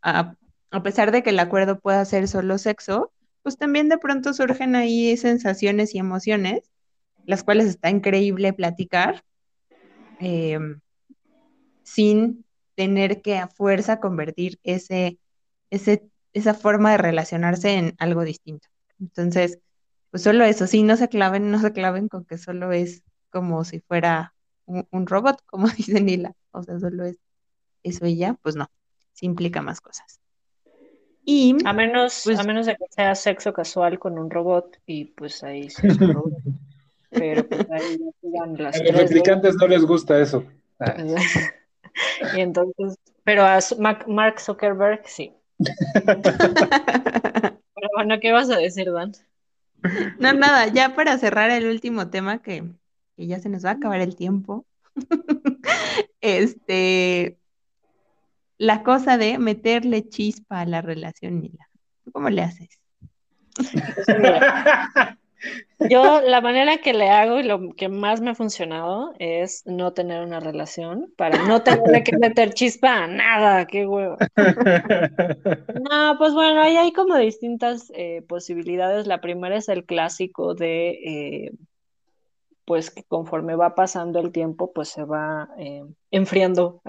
a 0.70 0.84
pesar 0.84 1.12
de 1.12 1.24
que 1.24 1.32
el 1.32 1.40
acuerdo 1.40 1.80
pueda 1.80 2.06
ser 2.06 2.28
solo 2.28 2.60
sexo, 2.60 3.12
pues 3.50 3.58
también 3.58 3.90
de 3.90 3.98
pronto 3.98 4.32
surgen 4.32 4.76
ahí 4.76 5.18
sensaciones 5.18 5.96
y 5.96 5.98
emociones, 5.98 6.70
las 7.26 7.44
cuales 7.44 7.66
está 7.66 7.90
increíble 7.90 8.54
platicar, 8.54 9.24
em, 10.20 10.82
sin 11.82 12.46
tener 12.76 13.24
que 13.24 13.40
a 13.40 13.48
fuerza 13.48 14.00
convertir 14.00 14.60
ese, 14.62 15.18
ese, 15.72 16.08
esa 16.34 16.54
forma 16.54 16.92
de 16.92 17.00
relacionarse 17.00 17.74
en 17.74 17.96
algo 17.98 18.24
distinto. 18.24 18.68
Entonces, 19.00 19.58
pues 20.12 20.22
solo 20.22 20.44
eso, 20.46 20.68
sí, 20.68 20.84
no 20.84 20.96
se 20.96 21.10
claven, 21.10 21.50
no 21.50 21.60
se 21.60 21.74
claven 21.74 22.08
con 22.08 22.26
que 22.26 22.38
solo 22.38 22.72
es 22.72 23.02
como 23.32 23.64
si 23.64 23.80
fuera 23.80 24.36
un, 24.68 25.08
robot, 25.08 25.42
como 25.48 25.68
dice 25.76 26.02
Nila, 26.02 26.36
o 26.52 26.62
sea, 26.62 26.80
solo 26.80 27.04
es 27.04 27.18
eso 27.82 28.06
y 28.06 28.16
ya, 28.16 28.36
pues 28.44 28.56
no, 28.56 28.70
sí 29.14 29.26
implica 29.26 29.64
más 29.64 29.82
cosas 29.82 30.20
a 31.66 31.74
menos, 31.74 32.22
pues 32.24 32.40
a 32.40 32.44
menos 32.44 32.66
de 32.66 32.76
que 32.76 32.86
sea 32.90 33.16
sexo 33.16 33.54
casual 33.54 34.00
con 34.00 34.18
un 34.18 34.30
robot, 34.30 34.80
y 34.86 35.06
pues 35.06 35.44
ahí 35.44 35.70
sí 35.70 35.88
es 35.88 35.98
un 35.98 36.14
robot. 36.14 36.34
Pero 37.10 37.48
pues 37.48 37.68
ahí 37.72 37.98
las 38.58 38.80
A 38.80 38.84
los 38.84 38.96
replicantes 38.96 39.56
no 39.56 39.68
les 39.68 39.84
gusta 39.84 40.20
eso. 40.20 40.44
Ah. 40.80 40.96
y 42.36 42.42
entonces, 42.42 42.98
pero 43.24 43.44
a 43.44 43.60
Mark 44.08 44.40
Zuckerberg 44.40 45.02
sí. 45.06 45.34
pero 46.06 47.90
bueno, 47.96 48.20
¿qué 48.22 48.32
vas 48.32 48.50
a 48.50 48.58
decir, 48.58 48.92
Dan? 48.92 49.12
No, 50.20 50.34
nada, 50.34 50.68
ya 50.68 50.96
para 50.96 51.18
cerrar 51.18 51.50
el 51.52 51.66
último 51.66 52.10
tema 52.10 52.42
que, 52.42 52.64
que 53.16 53.28
ya 53.28 53.40
se 53.40 53.50
nos 53.50 53.66
va 53.66 53.72
a 53.72 53.74
acabar 53.74 54.02
el 54.02 54.16
tiempo. 54.16 54.66
este, 56.22 57.39
la 58.60 58.84
cosa 58.84 59.18
de 59.18 59.40
meterle 59.40 60.08
chispa 60.08 60.60
a 60.62 60.66
la 60.66 60.82
relación, 60.82 61.42
Nila. 61.42 61.68
cómo 62.12 62.30
le 62.30 62.44
haces? 62.44 62.80
Yo 65.90 66.20
la 66.22 66.42
manera 66.42 66.80
que 66.80 66.94
le 66.94 67.10
hago 67.10 67.40
y 67.40 67.44
lo 67.44 67.70
que 67.72 67.88
más 67.88 68.20
me 68.20 68.32
ha 68.32 68.36
funcionado 68.36 69.14
es 69.18 69.66
no 69.66 69.94
tener 69.94 70.22
una 70.22 70.42
relación 70.42 71.14
para 71.16 71.42
no 71.48 71.64
tenerle 71.64 72.04
que 72.04 72.18
meter 72.18 72.54
chispa 72.54 73.06
a 73.06 73.08
nada, 73.08 73.66
qué 73.66 73.88
huevo. 73.88 74.18
No, 75.90 76.18
pues 76.18 76.34
bueno, 76.34 76.62
ahí 76.62 76.76
hay 76.76 76.92
como 76.92 77.16
distintas 77.16 77.90
eh, 77.96 78.22
posibilidades. 78.28 79.08
La 79.08 79.22
primera 79.22 79.56
es 79.56 79.70
el 79.70 79.86
clásico 79.86 80.54
de, 80.54 80.90
eh, 80.90 81.52
pues 82.66 82.92
que 82.92 83.04
conforme 83.04 83.56
va 83.56 83.74
pasando 83.76 84.20
el 84.20 84.34
tiempo, 84.34 84.74
pues 84.74 84.90
se 84.90 85.06
va 85.06 85.48
eh, 85.58 85.86
enfriando 86.12 86.82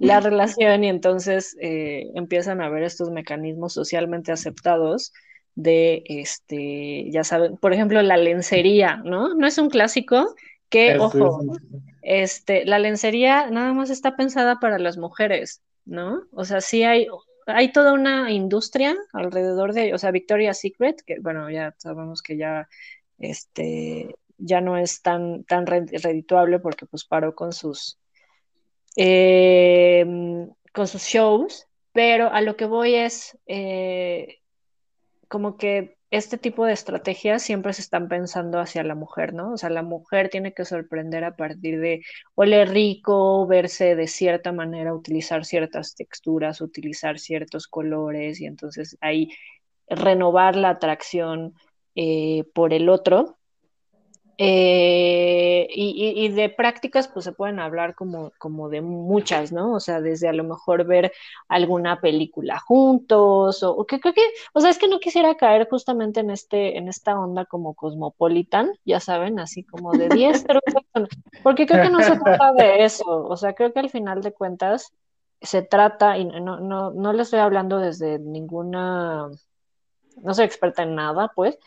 la 0.00 0.18
relación 0.18 0.82
y 0.82 0.88
entonces 0.88 1.56
eh, 1.60 2.10
empiezan 2.14 2.62
a 2.62 2.66
haber 2.66 2.84
estos 2.84 3.10
mecanismos 3.10 3.74
socialmente 3.74 4.32
aceptados 4.32 5.12
de, 5.54 6.02
este, 6.06 7.10
ya 7.10 7.22
saben, 7.22 7.58
por 7.58 7.74
ejemplo, 7.74 8.00
la 8.00 8.16
lencería, 8.16 9.02
¿no? 9.04 9.34
No 9.34 9.46
es 9.46 9.58
un 9.58 9.68
clásico 9.68 10.34
que, 10.70 10.98
ojo, 10.98 11.42
este, 12.00 12.64
la 12.64 12.78
lencería 12.78 13.50
nada 13.50 13.74
más 13.74 13.90
está 13.90 14.16
pensada 14.16 14.58
para 14.58 14.78
las 14.78 14.96
mujeres, 14.96 15.62
¿no? 15.84 16.22
O 16.32 16.46
sea, 16.46 16.62
sí 16.62 16.82
hay, 16.82 17.06
hay 17.46 17.70
toda 17.70 17.92
una 17.92 18.32
industria 18.32 18.96
alrededor 19.12 19.74
de, 19.74 19.92
o 19.92 19.98
sea, 19.98 20.12
Victoria's 20.12 20.60
Secret, 20.60 21.02
que 21.04 21.20
bueno, 21.20 21.50
ya 21.50 21.74
sabemos 21.76 22.22
que 22.22 22.38
ya, 22.38 22.70
este, 23.18 24.16
ya 24.38 24.62
no 24.62 24.78
es 24.78 25.02
tan, 25.02 25.44
tan 25.44 25.66
redituable 25.66 26.58
porque 26.58 26.86
pues 26.86 27.04
paró 27.04 27.34
con 27.34 27.52
sus 27.52 27.99
eh, 28.96 30.04
con 30.72 30.86
sus 30.86 31.02
shows, 31.02 31.66
pero 31.92 32.32
a 32.32 32.40
lo 32.40 32.56
que 32.56 32.66
voy 32.66 32.94
es 32.94 33.38
eh, 33.46 34.38
como 35.28 35.56
que 35.56 35.96
este 36.10 36.38
tipo 36.38 36.66
de 36.66 36.72
estrategias 36.72 37.42
siempre 37.42 37.72
se 37.72 37.82
están 37.82 38.08
pensando 38.08 38.58
hacia 38.58 38.82
la 38.82 38.96
mujer, 38.96 39.32
¿no? 39.32 39.52
O 39.52 39.56
sea, 39.56 39.70
la 39.70 39.82
mujer 39.82 40.28
tiene 40.28 40.52
que 40.52 40.64
sorprender 40.64 41.22
a 41.24 41.36
partir 41.36 41.78
de 41.80 42.02
oler 42.34 42.70
rico, 42.70 43.46
verse 43.46 43.94
de 43.94 44.08
cierta 44.08 44.50
manera, 44.52 44.92
utilizar 44.92 45.44
ciertas 45.44 45.94
texturas, 45.94 46.60
utilizar 46.60 47.20
ciertos 47.20 47.68
colores 47.68 48.40
y 48.40 48.46
entonces 48.46 48.98
ahí 49.00 49.30
renovar 49.88 50.56
la 50.56 50.70
atracción 50.70 51.54
eh, 51.94 52.44
por 52.54 52.72
el 52.72 52.88
otro 52.88 53.39
eh, 54.42 55.68
y, 55.74 56.28
de 56.30 56.48
prácticas, 56.48 57.08
pues 57.08 57.26
se 57.26 57.32
pueden 57.32 57.60
hablar 57.60 57.94
como, 57.94 58.32
como 58.38 58.70
de 58.70 58.80
muchas, 58.80 59.52
¿no? 59.52 59.74
O 59.74 59.80
sea, 59.80 60.00
desde 60.00 60.28
a 60.28 60.32
lo 60.32 60.44
mejor 60.44 60.86
ver 60.86 61.12
alguna 61.46 62.00
película 62.00 62.58
juntos, 62.58 63.62
o, 63.62 63.84
que 63.84 64.00
creo 64.00 64.14
que, 64.14 64.22
o 64.54 64.62
sea, 64.62 64.70
es 64.70 64.78
que 64.78 64.88
no 64.88 64.98
quisiera 64.98 65.34
caer 65.34 65.68
justamente 65.68 66.20
en 66.20 66.30
este, 66.30 66.78
en 66.78 66.88
esta 66.88 67.18
onda 67.18 67.44
como 67.44 67.74
cosmopolitan, 67.74 68.72
ya 68.86 68.98
saben, 68.98 69.38
así 69.40 69.62
como 69.62 69.92
de 69.92 70.08
10, 70.08 70.46
porque 71.42 71.66
creo 71.66 71.82
que 71.82 71.90
no 71.90 72.00
se 72.00 72.18
trata 72.18 72.54
de 72.54 72.84
eso, 72.84 73.26
o 73.26 73.36
sea, 73.36 73.52
creo 73.52 73.74
que 73.74 73.80
al 73.80 73.90
final 73.90 74.22
de 74.22 74.32
cuentas 74.32 74.94
se 75.42 75.60
trata, 75.60 76.16
y 76.16 76.24
no, 76.24 76.60
no, 76.60 76.92
no 76.92 77.12
le 77.12 77.24
estoy 77.24 77.40
hablando 77.40 77.76
desde 77.76 78.18
ninguna, 78.18 79.28
no 80.16 80.34
soy 80.34 80.46
experta 80.46 80.82
en 80.82 80.94
nada, 80.94 81.30
pues, 81.36 81.58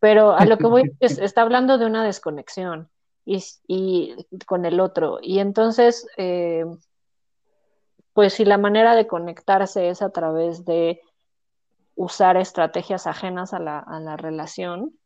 pero 0.00 0.32
a 0.32 0.44
lo 0.44 0.58
que 0.58 0.66
voy 0.66 0.92
es, 1.00 1.18
está 1.18 1.42
hablando 1.42 1.78
de 1.78 1.86
una 1.86 2.04
desconexión 2.04 2.88
y, 3.24 4.14
con 4.46 4.64
el 4.64 4.80
otro. 4.80 5.18
Y 5.20 5.38
entonces, 5.38 6.06
eh, 6.16 6.64
pues 8.12 8.34
si 8.34 8.44
la 8.44 8.58
manera 8.58 8.94
de 8.94 9.06
conectarse 9.06 9.88
es 9.88 10.02
a 10.02 10.10
través 10.10 10.64
de 10.64 11.00
usar 11.94 12.36
estrategias 12.36 13.06
ajenas 13.06 13.52
a 13.52 13.58
la, 13.58 13.78
a 13.78 14.00
la 14.00 14.16
relación, 14.16 14.98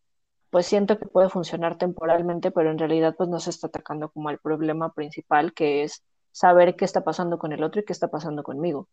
pues 0.50 0.66
siento 0.66 0.98
que 0.98 1.06
puede 1.06 1.30
funcionar 1.30 1.78
temporalmente, 1.78 2.50
pero 2.50 2.70
en 2.70 2.78
realidad 2.78 3.14
pues 3.16 3.30
no 3.30 3.40
se 3.40 3.50
está 3.50 3.68
atacando 3.68 4.10
como 4.10 4.28
el 4.30 4.38
problema 4.38 4.92
principal, 4.92 5.54
que 5.54 5.82
es 5.82 6.04
saber 6.30 6.76
qué 6.76 6.84
está 6.84 7.02
pasando 7.02 7.38
con 7.38 7.52
el 7.52 7.62
otro 7.62 7.80
y 7.80 7.84
qué 7.84 7.92
está 7.92 8.08
pasando 8.08 8.42
conmigo. 8.42 8.88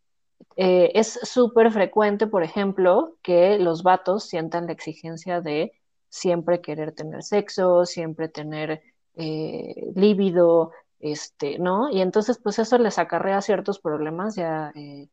Eh, 0.56 0.92
es 0.96 1.20
súper 1.24 1.72
frecuente, 1.72 2.28
por 2.28 2.44
ejemplo, 2.44 3.18
que 3.22 3.60
los 3.60 3.84
vatos 3.84 4.24
sientan 4.24 4.68
la 4.68 4.72
exigencia 4.72 5.42
de 5.42 5.74
siempre 6.10 6.62
querer 6.62 6.92
tener 6.92 7.24
sexo, 7.24 7.86
siempre 7.86 8.28
tener 8.28 8.82
eh, 9.16 9.92
líbido, 9.96 10.72
este, 11.00 11.60
¿no? 11.60 11.90
Y 11.90 12.02
entonces, 12.02 12.40
pues 12.42 12.60
eso 12.60 12.78
les 12.78 12.98
acarrea 12.98 13.42
ciertos 13.42 13.80
problemas, 13.80 14.36
ya 14.36 14.72
eh, 14.76 15.08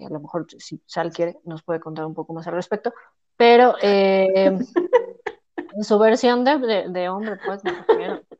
a 0.00 0.08
lo 0.08 0.20
mejor 0.20 0.46
si 0.58 0.80
Sal 0.86 1.12
quiere, 1.12 1.38
nos 1.44 1.62
puede 1.62 1.80
contar 1.80 2.06
un 2.06 2.14
poco 2.14 2.32
más 2.32 2.46
al 2.46 2.54
respecto, 2.54 2.92
pero 3.36 3.74
eh, 3.82 4.26
en 4.36 5.84
su 5.84 5.98
versión 5.98 6.44
de, 6.44 7.08
hombre, 7.08 7.38
pues, 7.44 7.62
me 7.64 8.22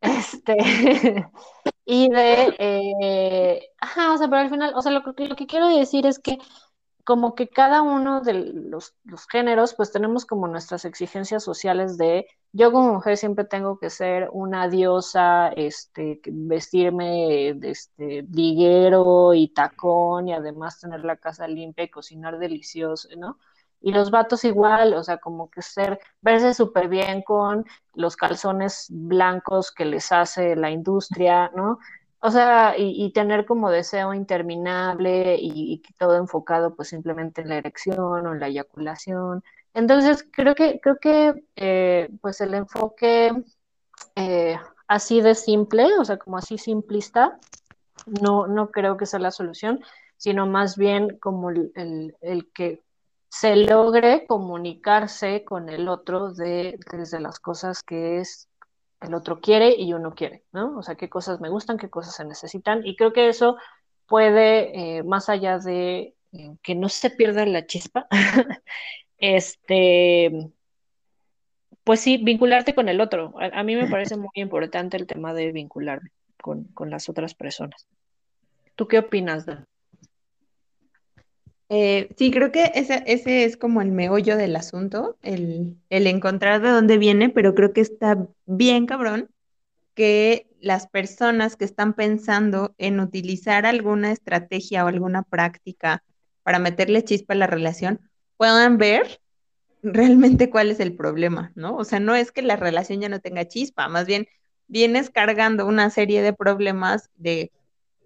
Este, 0.00 0.56
y 1.86 2.10
de, 2.10 3.70
ajá, 3.80 4.12
o 4.12 4.18
sea, 4.18 4.28
pero 4.28 4.42
al 4.42 4.50
final, 4.50 4.72
o 4.76 4.82
sea, 4.82 4.92
lo, 4.92 5.00
lo 5.00 5.36
que 5.36 5.46
quiero 5.46 5.68
decir 5.68 6.04
es 6.04 6.18
que 6.18 6.38
como 7.04 7.34
que 7.34 7.48
cada 7.48 7.82
uno 7.82 8.22
de 8.22 8.34
los, 8.34 8.94
géneros, 9.30 9.74
pues 9.74 9.92
tenemos 9.92 10.24
como 10.24 10.48
nuestras 10.48 10.86
exigencias 10.86 11.44
sociales 11.44 11.98
de, 11.98 12.26
yo 12.52 12.72
como 12.72 12.94
mujer 12.94 13.18
siempre 13.18 13.44
tengo 13.44 13.78
que 13.78 13.90
ser 13.90 14.30
una 14.32 14.68
diosa, 14.68 15.48
este, 15.48 16.20
vestirme 16.26 17.54
de 17.56 17.70
este, 17.70 18.22
liguero 18.32 19.34
y 19.34 19.48
tacón 19.48 20.28
y 20.28 20.32
además 20.32 20.80
tener 20.80 21.04
la 21.04 21.16
casa 21.16 21.46
limpia 21.46 21.84
y 21.84 21.90
cocinar 21.90 22.38
delicioso, 22.38 23.08
¿no? 23.16 23.38
Y 23.82 23.92
los 23.92 24.10
vatos 24.10 24.44
igual, 24.44 24.94
o 24.94 25.04
sea, 25.04 25.18
como 25.18 25.50
que 25.50 25.60
ser, 25.60 26.00
verse 26.22 26.54
súper 26.54 26.88
bien 26.88 27.20
con 27.20 27.66
los 27.92 28.16
calzones 28.16 28.86
blancos 28.88 29.70
que 29.72 29.84
les 29.84 30.10
hace 30.10 30.56
la 30.56 30.70
industria, 30.70 31.50
¿no? 31.54 31.78
O 32.26 32.30
sea, 32.30 32.74
y, 32.78 33.12
tener 33.12 33.44
como 33.44 33.70
deseo 33.70 34.14
interminable 34.14 35.36
y, 35.38 35.82
todo 35.98 36.16
enfocado 36.16 36.74
pues 36.74 36.88
simplemente 36.88 37.42
en 37.42 37.50
la 37.50 37.56
erección 37.58 37.98
o 38.26 38.32
en 38.32 38.40
la 38.40 38.48
eyaculación. 38.48 39.44
Entonces, 39.74 40.26
creo 40.32 40.54
que, 40.54 40.80
creo 40.80 40.96
que 40.98 41.44
eh, 41.54 42.08
pues 42.22 42.40
el 42.40 42.54
enfoque 42.54 43.30
eh, 44.16 44.56
así 44.88 45.20
de 45.20 45.34
simple, 45.34 45.86
o 45.98 46.04
sea, 46.06 46.16
como 46.16 46.38
así 46.38 46.56
simplista, 46.56 47.38
no, 48.06 48.46
no 48.46 48.70
creo 48.70 48.96
que 48.96 49.04
sea 49.04 49.20
la 49.20 49.30
solución, 49.30 49.84
sino 50.16 50.46
más 50.46 50.78
bien 50.78 51.18
como 51.18 51.50
el, 51.50 52.16
el, 52.22 52.50
que 52.54 52.82
se 53.28 53.54
logre 53.54 54.26
comunicarse 54.26 55.44
con 55.44 55.68
el 55.68 55.88
otro 55.88 56.32
de, 56.32 56.78
desde 56.90 57.20
las 57.20 57.38
cosas 57.38 57.82
que 57.82 58.20
es 58.20 58.48
el 59.04 59.14
otro 59.14 59.40
quiere 59.40 59.74
y 59.76 59.92
uno 59.92 60.14
quiere, 60.14 60.44
¿no? 60.52 60.76
O 60.78 60.82
sea, 60.82 60.94
qué 60.96 61.08
cosas 61.08 61.40
me 61.40 61.48
gustan, 61.48 61.78
qué 61.78 61.90
cosas 61.90 62.14
se 62.16 62.24
necesitan. 62.24 62.86
Y 62.86 62.96
creo 62.96 63.12
que 63.12 63.28
eso 63.28 63.56
puede, 64.06 64.98
eh, 64.98 65.02
más 65.02 65.28
allá 65.28 65.58
de 65.58 66.14
eh, 66.32 66.56
que 66.62 66.74
no 66.74 66.88
se 66.88 67.10
pierda 67.10 67.46
la 67.46 67.66
chispa, 67.66 68.06
este, 69.18 70.50
pues 71.84 72.00
sí, 72.00 72.16
vincularte 72.16 72.74
con 72.74 72.88
el 72.88 73.00
otro. 73.00 73.34
A, 73.38 73.62
mí 73.62 73.76
me 73.76 73.86
parece 73.90 74.16
muy 74.16 74.30
importante 74.34 74.96
el 74.96 75.06
tema 75.06 75.34
de 75.34 75.52
vincularme 75.52 76.10
con, 76.40 76.90
las 76.90 77.08
otras 77.08 77.34
personas. 77.34 77.86
¿Tú 78.74 78.88
qué 78.88 78.98
opinas, 78.98 79.46
Dan? 79.46 79.66
Eh, 81.70 82.10
sí, 82.16 82.30
creo 82.30 82.52
que 82.52 82.72
ese, 82.74 83.02
ese, 83.06 83.44
es 83.44 83.56
como 83.56 83.80
el 83.80 83.90
meollo 83.90 84.36
del 84.36 84.54
asunto, 84.54 85.16
el, 85.22 85.76
el, 85.88 86.06
encontrar 86.06 86.60
de 86.60 86.68
dónde 86.68 86.98
viene, 86.98 87.30
pero 87.30 87.54
creo 87.54 87.72
que 87.72 87.80
está 87.80 88.28
bien 88.46 88.86
cabrón 88.86 89.30
que 89.94 90.48
las 90.60 90.86
personas 90.86 91.56
que 91.56 91.64
están 91.64 91.94
pensando 91.94 92.74
en 92.78 93.00
utilizar 93.00 93.66
alguna 93.66 94.12
estrategia 94.12 94.84
o 94.84 94.88
alguna 94.88 95.22
práctica 95.22 96.02
para 96.42 96.58
meterle 96.58 97.04
chispa 97.04 97.34
a 97.34 97.36
la 97.36 97.46
relación 97.46 98.00
puedan 98.36 98.78
ver 98.78 99.20
realmente 99.82 100.50
cuál 100.50 100.70
es 100.70 100.80
el 100.80 100.94
problema, 100.94 101.52
¿no? 101.54 101.76
O 101.76 101.84
sea, 101.84 102.00
no 102.00 102.14
es 102.14 102.32
que 102.32 102.42
la 102.42 102.56
relación 102.56 103.00
ya 103.00 103.08
no 103.08 103.20
tenga 103.20 103.46
chispa, 103.46 103.88
más 103.88 104.06
bien 104.06 104.26
vienes 104.66 105.10
cargando 105.10 105.66
una 105.66 105.90
serie 105.90 106.22
de 106.22 106.32
problemas 106.32 107.10
de 107.16 107.52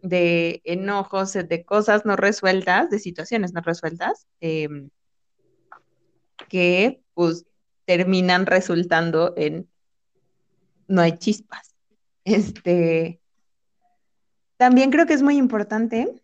de 0.03 0.61
enojos, 0.65 1.33
de 1.33 1.65
cosas 1.65 2.05
no 2.05 2.17
resueltas, 2.17 2.91
de 2.91 2.99
situaciones 2.99 3.53
no 3.53 3.61
resueltas, 3.61 4.27
em, 4.41 4.91
que 6.49 7.03
pues 7.15 7.47
terminan 7.85 8.47
resultando 8.47 9.35
en 9.37 9.69
no 10.87 11.03
hay 11.03 11.19
chispas. 11.19 11.75
Este, 12.25 13.23
también 14.59 14.91
creo 14.91 15.07
que 15.07 15.15
es 15.15 15.23
muy 15.23 15.39
importante 15.39 16.23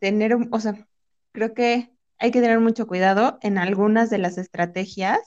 tener, 0.00 0.36
o 0.50 0.60
sea, 0.60 0.86
creo 1.32 1.54
que 1.54 1.90
hay 2.18 2.30
que 2.30 2.42
tener 2.42 2.60
mucho 2.60 2.86
cuidado 2.86 3.38
en 3.40 3.56
algunas 3.56 4.10
de 4.10 4.18
las 4.18 4.36
estrategias 4.36 5.18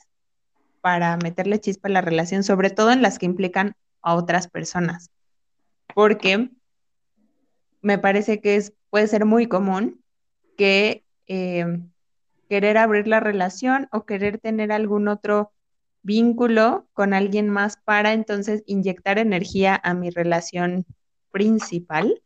para 0.82 1.18
meterle 1.18 1.60
chispa 1.60 1.88
a 1.88 1.92
la 1.92 2.02
relación, 2.02 2.44
sobre 2.44 2.70
todo 2.70 2.92
en 2.92 3.02
las 3.02 3.18
que 3.18 3.26
implican 3.26 3.74
a 4.04 4.14
otras 4.14 4.48
personas. 4.48 5.10
Porque 5.96 6.52
me 7.82 7.98
parece 7.98 8.42
que 8.42 8.56
es, 8.56 8.74
puede 8.90 9.08
ser 9.08 9.26
muy 9.26 9.48
común 9.48 10.04
que 10.58 11.04
eh, 11.28 11.80
querer 12.50 12.78
abrir 12.78 13.08
la 13.08 13.20
relación 13.20 13.88
o 13.92 14.06
querer 14.06 14.38
tener 14.38 14.72
algún 14.72 15.08
otro 15.08 15.54
vínculo 16.04 16.88
con 16.94 17.14
alguien 17.14 17.50
más 17.50 17.78
para 17.78 18.14
entonces 18.14 18.64
inyectar 18.66 19.20
energía 19.20 19.80
a 19.84 19.94
mi 19.94 20.10
relación 20.10 20.86
principal, 21.32 22.22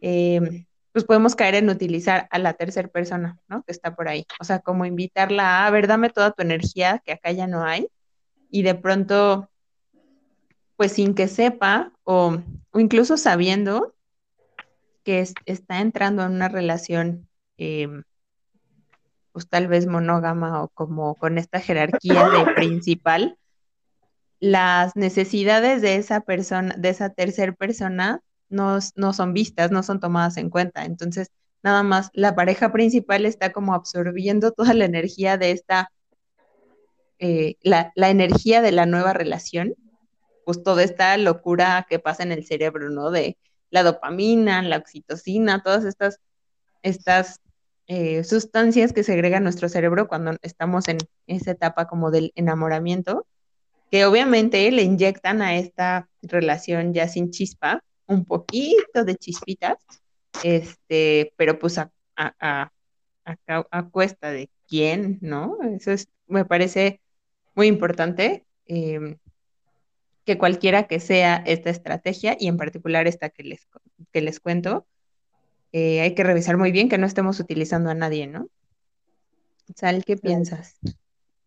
eh, 0.00 0.66
pues 0.92 1.04
podemos 1.04 1.34
caer 1.34 1.56
en 1.56 1.70
utilizar 1.70 2.28
a 2.30 2.38
la 2.38 2.54
tercera 2.54 2.88
persona, 2.88 3.38
¿no? 3.48 3.62
Que 3.62 3.72
está 3.72 3.94
por 3.94 4.08
ahí. 4.08 4.26
O 4.40 4.44
sea, 4.44 4.60
como 4.60 4.86
invitarla 4.86 5.64
a, 5.64 5.66
a 5.66 5.70
ver, 5.70 5.86
dame 5.86 6.10
toda 6.10 6.32
tu 6.32 6.42
energía, 6.42 7.02
que 7.04 7.12
acá 7.12 7.32
ya 7.32 7.46
no 7.46 7.64
hay, 7.64 7.88
y 8.50 8.62
de 8.62 8.74
pronto, 8.74 9.50
pues 10.76 10.92
sin 10.92 11.14
que 11.14 11.28
sepa 11.28 11.92
o, 12.04 12.38
o 12.70 12.80
incluso 12.80 13.16
sabiendo, 13.16 13.94
que 15.04 15.24
está 15.46 15.80
entrando 15.80 16.24
en 16.24 16.32
una 16.32 16.48
relación, 16.48 17.28
em, 17.58 18.02
pues 19.32 19.48
tal 19.48 19.68
vez 19.68 19.86
monógama 19.86 20.62
o 20.62 20.68
como 20.68 21.14
con 21.16 21.38
esta 21.38 21.60
jerarquía 21.60 22.28
de 22.30 22.46
principal, 22.54 23.38
las 24.40 24.96
necesidades 24.96 25.82
de 25.82 25.96
esa 25.96 26.20
persona, 26.20 26.74
de 26.76 26.88
esa 26.90 27.10
tercera 27.10 27.52
persona, 27.52 28.20
no, 28.48 28.78
no 28.96 29.12
son 29.12 29.32
vistas, 29.32 29.70
no 29.70 29.82
son 29.82 30.00
tomadas 30.00 30.36
en 30.36 30.50
cuenta. 30.50 30.84
Entonces, 30.84 31.30
nada 31.62 31.82
más 31.82 32.10
la 32.12 32.34
pareja 32.34 32.72
principal 32.72 33.26
está 33.26 33.52
como 33.52 33.74
absorbiendo 33.74 34.52
toda 34.52 34.74
la 34.74 34.84
energía 34.84 35.38
de 35.38 35.50
esta, 35.52 35.90
eh, 37.18 37.56
la, 37.62 37.92
la, 37.94 38.10
energía 38.10 38.60
de 38.60 38.72
la 38.72 38.86
nueva 38.86 39.12
relación, 39.12 39.74
pues 40.44 40.62
toda 40.62 40.82
esta 40.82 41.16
locura 41.16 41.86
que 41.88 41.98
pasa 41.98 42.22
en 42.22 42.32
el 42.32 42.44
cerebro, 42.46 42.90
¿no? 42.90 43.10
De 43.10 43.38
la 43.70 43.82
dopamina, 43.82 44.62
la 44.62 44.76
oxitocina, 44.78 45.62
todas 45.62 45.84
estas, 45.84 46.20
estas 46.82 47.40
eh, 47.86 48.24
sustancias 48.24 48.92
que 48.92 49.04
segrega 49.04 49.40
nuestro 49.40 49.68
cerebro 49.68 50.08
cuando 50.08 50.36
estamos 50.42 50.88
en 50.88 50.98
esa 51.26 51.50
etapa 51.50 51.86
como 51.86 52.10
del 52.10 52.32
enamoramiento, 52.34 53.26
que 53.90 54.06
obviamente 54.06 54.70
le 54.70 54.82
inyectan 54.82 55.42
a 55.42 55.56
esta 55.56 56.08
relación 56.22 56.94
ya 56.94 57.08
sin 57.08 57.30
chispa 57.30 57.82
un 58.06 58.24
poquito 58.24 59.04
de 59.04 59.16
chispitas, 59.16 59.76
este, 60.42 61.32
pero 61.36 61.58
pues 61.58 61.78
a, 61.78 61.92
a, 62.16 62.70
a, 63.24 63.82
cuesta 63.90 64.30
de 64.30 64.50
quién, 64.68 65.18
¿no? 65.20 65.58
Eso 65.76 65.92
es, 65.92 66.08
me 66.26 66.44
parece 66.44 67.00
muy 67.54 67.66
importante. 67.66 68.44
Em, 68.66 69.16
que 70.24 70.38
cualquiera 70.38 70.84
que 70.84 71.00
sea 71.00 71.42
esta 71.46 71.70
estrategia 71.70 72.36
y 72.38 72.48
en 72.48 72.56
particular 72.56 73.06
esta 73.06 73.28
que 73.28 73.42
les, 73.42 73.68
que 74.12 74.20
les 74.20 74.40
cuento, 74.40 74.86
eh, 75.72 76.00
hay 76.00 76.14
que 76.14 76.24
revisar 76.24 76.56
muy 76.56 76.72
bien 76.72 76.88
que 76.88 76.98
no 76.98 77.06
estemos 77.06 77.40
utilizando 77.40 77.90
a 77.90 77.94
nadie, 77.94 78.26
¿no? 78.26 78.48
Sal, 79.74 80.04
¿qué 80.04 80.16
piensas 80.16 80.78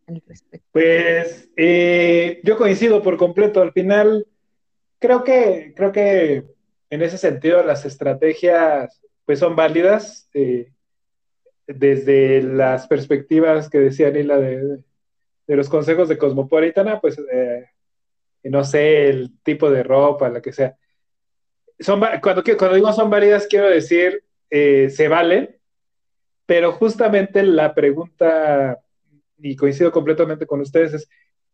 al 0.08 0.22
respecto? 0.28 0.68
Pues 0.72 1.50
eh, 1.56 2.40
yo 2.44 2.58
coincido 2.58 3.02
por 3.02 3.18
completo. 3.18 3.62
Al 3.62 3.72
final, 3.72 4.28
creo 5.00 5.24
que, 5.24 5.74
creo 5.76 5.92
que 5.92 6.44
en 6.90 7.02
ese 7.02 7.18
sentido 7.18 7.64
las 7.64 7.86
estrategias 7.86 9.02
pues 9.26 9.40
son 9.40 9.56
válidas 9.56 10.30
eh, 10.34 10.72
desde 11.68 12.42
las 12.42 12.88
perspectivas 12.88 13.70
que 13.70 13.80
decía 13.80 14.10
Nila 14.10 14.38
de, 14.38 14.84
de, 15.48 15.56
los 15.56 15.68
consejos 15.68 16.08
de 16.08 16.18
Cosmopolitana, 16.18 17.02
pues 17.02 17.18
no 18.44 18.64
sé, 18.64 19.10
el 19.10 19.40
tipo 19.44 19.70
de 19.70 19.84
ropa, 19.84 20.30
la 20.30 20.42
que 20.42 20.54
sea. 20.54 20.76
Son, 21.80 22.00
cuando, 22.22 22.44
cuando 22.58 22.76
digo 22.76 22.92
son 22.94 23.10
válidas, 23.10 23.48
quiero 23.48 23.70
decir, 23.70 24.24
eh, 24.50 24.90
se 24.90 25.08
valen, 25.08 25.58
pero 26.46 26.72
justamente 26.72 27.44
la 27.44 27.74
pregunta, 27.74 28.80
y 29.38 29.56
coincido 29.56 29.92
completamente 29.92 30.46
con 30.46 30.62
ustedes, 30.62 30.94
es, 30.94 31.10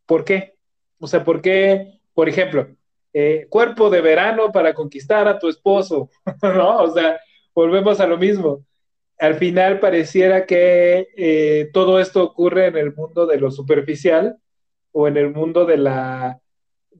¿por 0.05 0.23
qué? 0.23 0.55
O 0.99 1.07
sea, 1.07 1.23
¿por 1.23 1.41
qué, 1.41 1.99
por 2.13 2.29
ejemplo, 2.29 2.67
eh, 3.11 3.47
cuerpo 3.49 3.89
de 3.89 4.01
verano 4.01 4.51
para 4.51 4.73
conquistar 4.73 5.27
a 5.27 5.39
tu 5.39 5.49
esposo? 5.49 6.09
¿No? 6.41 6.77
O 6.83 6.91
sea, 6.91 7.19
volvemos 7.53 7.99
a 7.99 8.07
lo 8.07 8.17
mismo. 8.17 8.65
Al 9.17 9.35
final 9.35 9.79
pareciera 9.79 10.45
que 10.45 11.07
eh, 11.15 11.69
todo 11.73 11.99
esto 11.99 12.23
ocurre 12.23 12.67
en 12.67 12.77
el 12.77 12.93
mundo 12.93 13.25
de 13.25 13.37
lo 13.37 13.51
superficial 13.51 14.37
o 14.91 15.07
en 15.07 15.17
el 15.17 15.31
mundo 15.31 15.65
de 15.65 15.77
la 15.77 16.39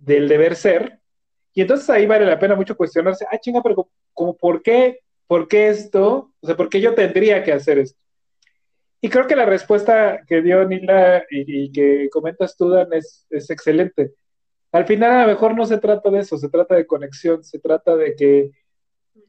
del 0.05 0.27
deber 0.27 0.55
ser. 0.55 0.99
Y 1.53 1.61
entonces 1.61 1.89
ahí 1.89 2.05
vale 2.05 2.25
la 2.25 2.39
pena 2.39 2.55
mucho 2.55 2.75
cuestionarse, 2.75 3.25
ah, 3.31 3.37
chinga, 3.37 3.61
pero 3.61 3.89
como, 4.13 4.35
¿por 4.35 4.61
qué? 4.61 4.99
¿Por 5.27 5.47
qué 5.47 5.69
esto? 5.69 6.33
O 6.39 6.47
sea, 6.47 6.55
¿por 6.55 6.69
qué 6.69 6.81
yo 6.81 6.93
tendría 6.95 7.43
que 7.43 7.53
hacer 7.53 7.79
esto? 7.79 7.99
Y 9.01 9.09
creo 9.09 9.27
que 9.27 9.35
la 9.35 9.45
respuesta 9.45 10.21
que 10.27 10.41
dio 10.41 10.65
Nila 10.65 11.25
y, 11.29 11.71
que 11.71 12.09
comentas 12.09 12.55
tú, 12.55 12.69
Dan, 12.69 12.93
es, 12.93 13.27
es, 13.29 13.49
excelente. 13.49 14.13
Al 14.71 14.85
final 14.85 15.11
a 15.11 15.21
lo 15.23 15.27
mejor 15.27 15.55
no 15.55 15.65
se 15.65 15.77
trata 15.77 16.09
de 16.09 16.19
eso, 16.19 16.37
se 16.37 16.49
trata 16.49 16.75
de 16.75 16.87
conexión, 16.87 17.43
se 17.43 17.59
trata 17.59 17.95
de 17.95 18.15
que 18.15 18.51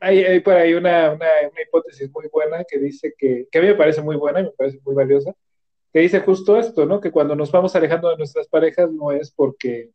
hay, 0.01 0.41
por 0.41 0.55
ahí 0.55 0.75
una, 0.75 1.19
hipótesis 1.67 2.11
muy 2.13 2.29
buena 2.33 2.65
que 2.65 2.79
dice 2.79 3.15
que, 3.19 3.49
que 3.51 3.59
a 3.59 3.63
mí 3.63 3.69
me 3.69 3.75
parece 3.75 4.01
muy 4.01 4.17
buena 4.17 4.41
y 4.41 4.45
me 4.45 4.51
parece 4.51 4.79
muy 4.85 4.95
valiosa, 4.95 5.35
que 5.93 6.01
dice 6.01 6.21
justo 6.21 6.59
esto, 6.59 6.87
¿no? 6.87 7.01
Que 7.01 7.11
cuando 7.11 7.37
nos 7.37 7.51
vamos 7.53 7.75
alejando 7.77 8.11
de 8.11 8.17
nuestras 8.17 8.49
parejas 8.49 8.91
no 8.91 9.13
es 9.13 9.31
porque, 9.31 9.91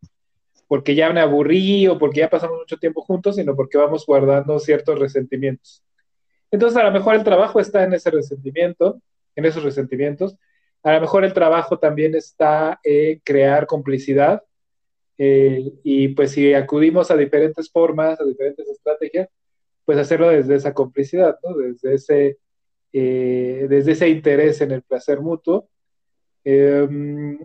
porque 0.69 0.93
ya 0.93 1.11
me 1.11 1.19
aburrí 1.19 1.87
o 1.87 1.97
porque 1.97 2.19
ya 2.19 2.29
pasamos 2.29 2.59
mucho 2.59 2.77
tiempo 2.77 3.01
juntos, 3.01 3.37
sino 3.37 3.55
porque 3.55 3.79
vamos 3.79 4.05
guardando 4.05 4.59
ciertos 4.59 4.99
resentimientos. 4.99 5.83
Entonces, 6.51 6.77
a 6.77 6.83
lo 6.83 6.91
mejor 6.91 7.15
el 7.15 7.23
trabajo 7.23 7.59
está 7.59 7.83
en 7.83 7.93
ese 7.93 8.11
resentimiento, 8.11 9.01
en 9.35 9.45
esos 9.45 9.63
resentimientos. 9.63 10.37
A 10.83 10.93
lo 10.93 11.01
mejor 11.01 11.25
el 11.25 11.33
trabajo 11.33 11.79
también 11.79 12.13
está 12.13 12.79
en 12.83 13.19
crear 13.25 13.65
complicidad. 13.65 14.43
Eh, 15.17 15.73
y 15.83 16.09
pues 16.09 16.33
si 16.33 16.53
acudimos 16.53 17.09
a 17.09 17.17
diferentes 17.17 17.71
formas, 17.71 18.21
a 18.21 18.23
diferentes 18.23 18.69
estrategias, 18.69 19.27
pues 19.85 19.97
hacerlo 19.97 20.29
desde 20.29 20.53
esa 20.53 20.75
complicidad, 20.75 21.39
¿no? 21.43 21.57
Desde 21.57 21.95
ese, 21.95 22.37
eh, 22.93 23.65
desde 23.67 23.93
ese 23.93 24.07
interés 24.09 24.61
en 24.61 24.69
el 24.69 24.83
placer 24.83 25.19
mutuo. 25.19 25.67
Em, 26.43 27.39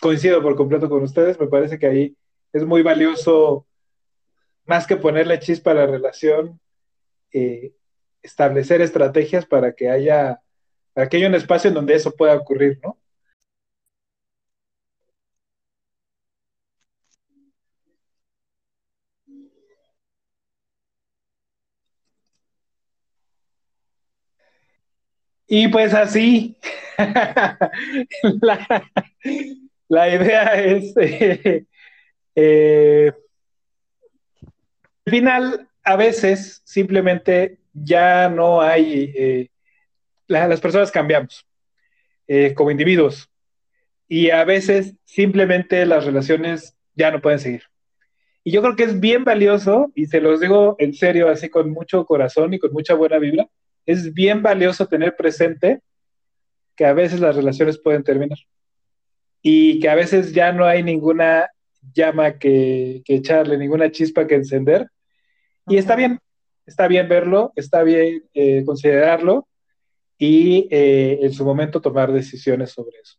coincido 0.00 0.42
por 0.42 0.56
completo 0.56 0.88
con 0.88 1.02
ustedes, 1.02 1.38
me 1.40 1.46
parece 1.46 1.78
que 1.78 1.86
ahí 1.86 2.16
es 2.52 2.64
muy 2.64 2.82
valioso, 2.82 3.66
más 4.66 4.86
que 4.86 4.96
ponerle 4.96 5.38
chispa 5.38 5.72
a 5.72 5.74
la 5.74 5.86
relación, 5.86 6.60
eh, 7.32 7.74
establecer 8.22 8.80
estrategias 8.80 9.46
para 9.46 9.74
que 9.74 9.90
haya, 9.90 10.40
para 10.94 11.08
que 11.08 11.18
haya 11.18 11.28
un 11.28 11.34
espacio 11.34 11.68
en 11.68 11.74
donde 11.74 11.94
eso 11.94 12.14
pueda 12.16 12.34
ocurrir, 12.36 12.78
¿no? 12.82 12.98
Y 25.46 25.68
pues 25.68 25.94
así, 25.94 26.56
idea 29.90 30.54
es, 30.64 30.96
eh, 30.96 31.64
eh, 32.34 33.12
al 35.06 35.10
final, 35.10 35.68
a 35.82 35.96
veces 35.96 36.62
simplemente 36.64 37.58
ya 37.72 38.28
no 38.28 38.62
hay, 38.62 39.12
eh, 39.16 39.48
las 40.26 40.60
personas 40.60 40.90
cambiamos 40.90 41.46
como 42.54 42.70
individuos 42.70 43.30
y 44.08 44.30
a 44.30 44.44
veces 44.44 44.94
simplemente 45.04 45.84
las 45.84 46.06
relaciones 46.06 46.74
ya 46.94 47.10
no 47.10 47.20
pueden 47.20 47.38
seguir. 47.38 47.64
Y 48.42 48.50
yo 48.50 48.62
creo 48.62 48.76
que 48.76 48.84
es 48.84 48.98
bien 48.98 49.24
valioso, 49.24 49.92
y 49.94 50.06
se 50.06 50.22
los 50.22 50.40
digo 50.40 50.76
en 50.78 50.94
serio, 50.94 51.28
así 51.28 51.50
con 51.50 51.70
mucho 51.70 52.06
corazón 52.06 52.54
y 52.54 52.58
con 52.58 52.72
mucha 52.72 52.94
buena 52.94 53.18
vibra, 53.18 53.46
es 53.84 54.14
bien 54.14 54.42
valioso 54.42 54.86
tener 54.86 55.16
presente 55.16 55.80
que 56.74 56.86
a 56.86 56.94
veces 56.94 57.20
las 57.20 57.36
relaciones 57.36 57.78
pueden 57.78 58.02
terminar 58.02 58.38
y 59.46 59.78
que 59.78 59.90
a 59.90 59.94
veces 59.94 60.32
ya 60.32 60.52
no 60.52 60.64
hay 60.64 60.82
ninguna 60.82 61.50
llama 61.92 62.38
que, 62.38 63.02
que 63.04 63.16
echarle, 63.16 63.58
ninguna 63.58 63.90
chispa 63.90 64.26
que 64.26 64.36
encender. 64.36 64.88
Y 65.66 65.76
está 65.76 65.94
bien, 65.96 66.18
está 66.64 66.88
bien 66.88 67.10
verlo, 67.10 67.52
está 67.54 67.82
bien 67.82 68.24
eh, 68.32 68.64
considerarlo 68.64 69.46
y 70.16 70.66
eh, 70.70 71.18
en 71.20 71.30
su 71.34 71.44
momento 71.44 71.82
tomar 71.82 72.10
decisiones 72.10 72.70
sobre 72.70 72.96
eso. 73.02 73.18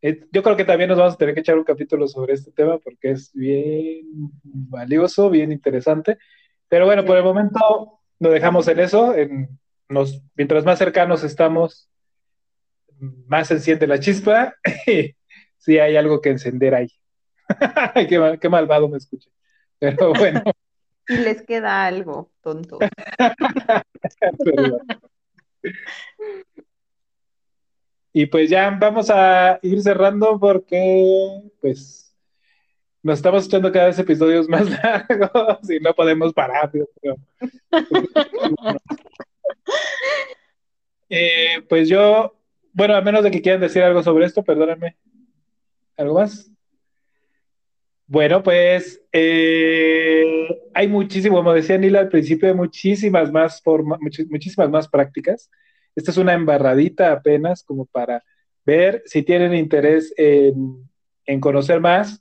Eh, 0.00 0.24
yo 0.32 0.42
creo 0.42 0.56
que 0.56 0.64
también 0.64 0.88
nos 0.88 0.98
vamos 0.98 1.14
a 1.14 1.16
tener 1.16 1.32
que 1.32 1.42
echar 1.42 1.56
un 1.56 1.62
capítulo 1.62 2.08
sobre 2.08 2.34
este 2.34 2.50
tema 2.50 2.78
porque 2.78 3.12
es 3.12 3.32
bien 3.32 4.02
valioso, 4.42 5.30
bien 5.30 5.52
interesante. 5.52 6.18
Pero 6.66 6.86
bueno, 6.86 7.04
por 7.04 7.16
el 7.16 7.22
momento 7.22 8.00
lo 8.18 8.30
dejamos 8.30 8.66
en 8.66 8.80
eso. 8.80 9.14
En, 9.14 9.60
nos, 9.88 10.20
mientras 10.34 10.64
más 10.64 10.80
cercanos 10.80 11.22
estamos, 11.22 11.88
más 13.28 13.46
se 13.46 13.54
enciende 13.54 13.86
la 13.86 14.00
chispa. 14.00 14.56
sí 15.62 15.78
hay 15.78 15.96
algo 15.96 16.20
que 16.20 16.30
encender 16.30 16.74
ahí. 16.74 16.88
qué, 18.08 18.38
qué 18.40 18.48
malvado 18.48 18.88
me 18.88 18.98
escuché. 18.98 19.30
Pero 19.78 20.12
bueno. 20.18 20.42
Y 21.08 21.16
les 21.16 21.42
queda 21.42 21.86
algo, 21.86 22.30
tonto. 22.42 22.78
y 28.12 28.26
pues 28.26 28.50
ya 28.50 28.70
vamos 28.70 29.10
a 29.10 29.58
ir 29.62 29.82
cerrando 29.82 30.38
porque 30.38 31.42
pues 31.60 32.14
nos 33.02 33.18
estamos 33.18 33.46
echando 33.46 33.72
cada 33.72 33.86
vez 33.86 33.98
episodios 33.98 34.48
más 34.48 34.70
largos 34.70 35.68
y 35.68 35.80
no 35.80 35.92
podemos 35.94 36.32
parar. 36.32 36.70
Eh, 41.08 41.62
pues 41.68 41.88
yo, 41.88 42.36
bueno, 42.72 42.94
a 42.94 43.00
menos 43.00 43.24
de 43.24 43.30
que 43.30 43.42
quieran 43.42 43.60
decir 43.60 43.82
algo 43.82 44.02
sobre 44.02 44.24
esto, 44.24 44.42
perdónenme. 44.42 44.96
¿Algo 46.02 46.14
más? 46.14 46.50
Bueno, 48.08 48.42
pues 48.42 49.00
eh, 49.12 50.48
hay 50.74 50.88
muchísimo, 50.88 51.36
como 51.36 51.52
decía 51.52 51.78
Nila 51.78 52.00
al 52.00 52.08
principio, 52.08 52.48
hay 52.48 52.54
muchísimas 52.54 53.30
más 53.30 53.62
formas, 53.62 54.00
muchísimas 54.00 54.68
más 54.68 54.88
prácticas. 54.88 55.48
Esta 55.94 56.10
es 56.10 56.16
una 56.16 56.34
embarradita 56.34 57.12
apenas 57.12 57.62
como 57.62 57.86
para 57.86 58.24
ver 58.66 59.02
si 59.06 59.22
tienen 59.22 59.54
interés 59.54 60.12
en, 60.16 61.40
conocer 61.40 61.80
más. 61.80 62.20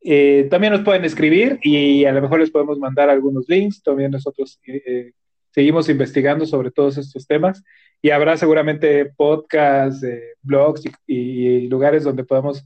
Eh, 0.00 0.48
también 0.50 0.72
nos 0.72 0.82
pueden 0.82 1.04
escribir 1.04 1.60
y 1.62 2.06
a 2.06 2.12
lo 2.12 2.22
mejor 2.22 2.40
les 2.40 2.50
podemos 2.50 2.78
mandar 2.78 3.10
algunos 3.10 3.46
links. 3.46 3.82
También 3.82 4.10
nosotros 4.10 4.58
eh, 4.66 5.12
seguimos 5.50 5.90
investigando 5.90 6.46
sobre 6.46 6.70
todos 6.70 6.96
estos 6.96 7.26
temas 7.26 7.62
y 8.00 8.08
habrá 8.08 8.38
seguramente 8.38 9.04
podcasts, 9.04 10.04
blogs 10.40 10.82
y 11.06 11.68
lugares 11.68 12.04
donde 12.04 12.24
podamos 12.24 12.64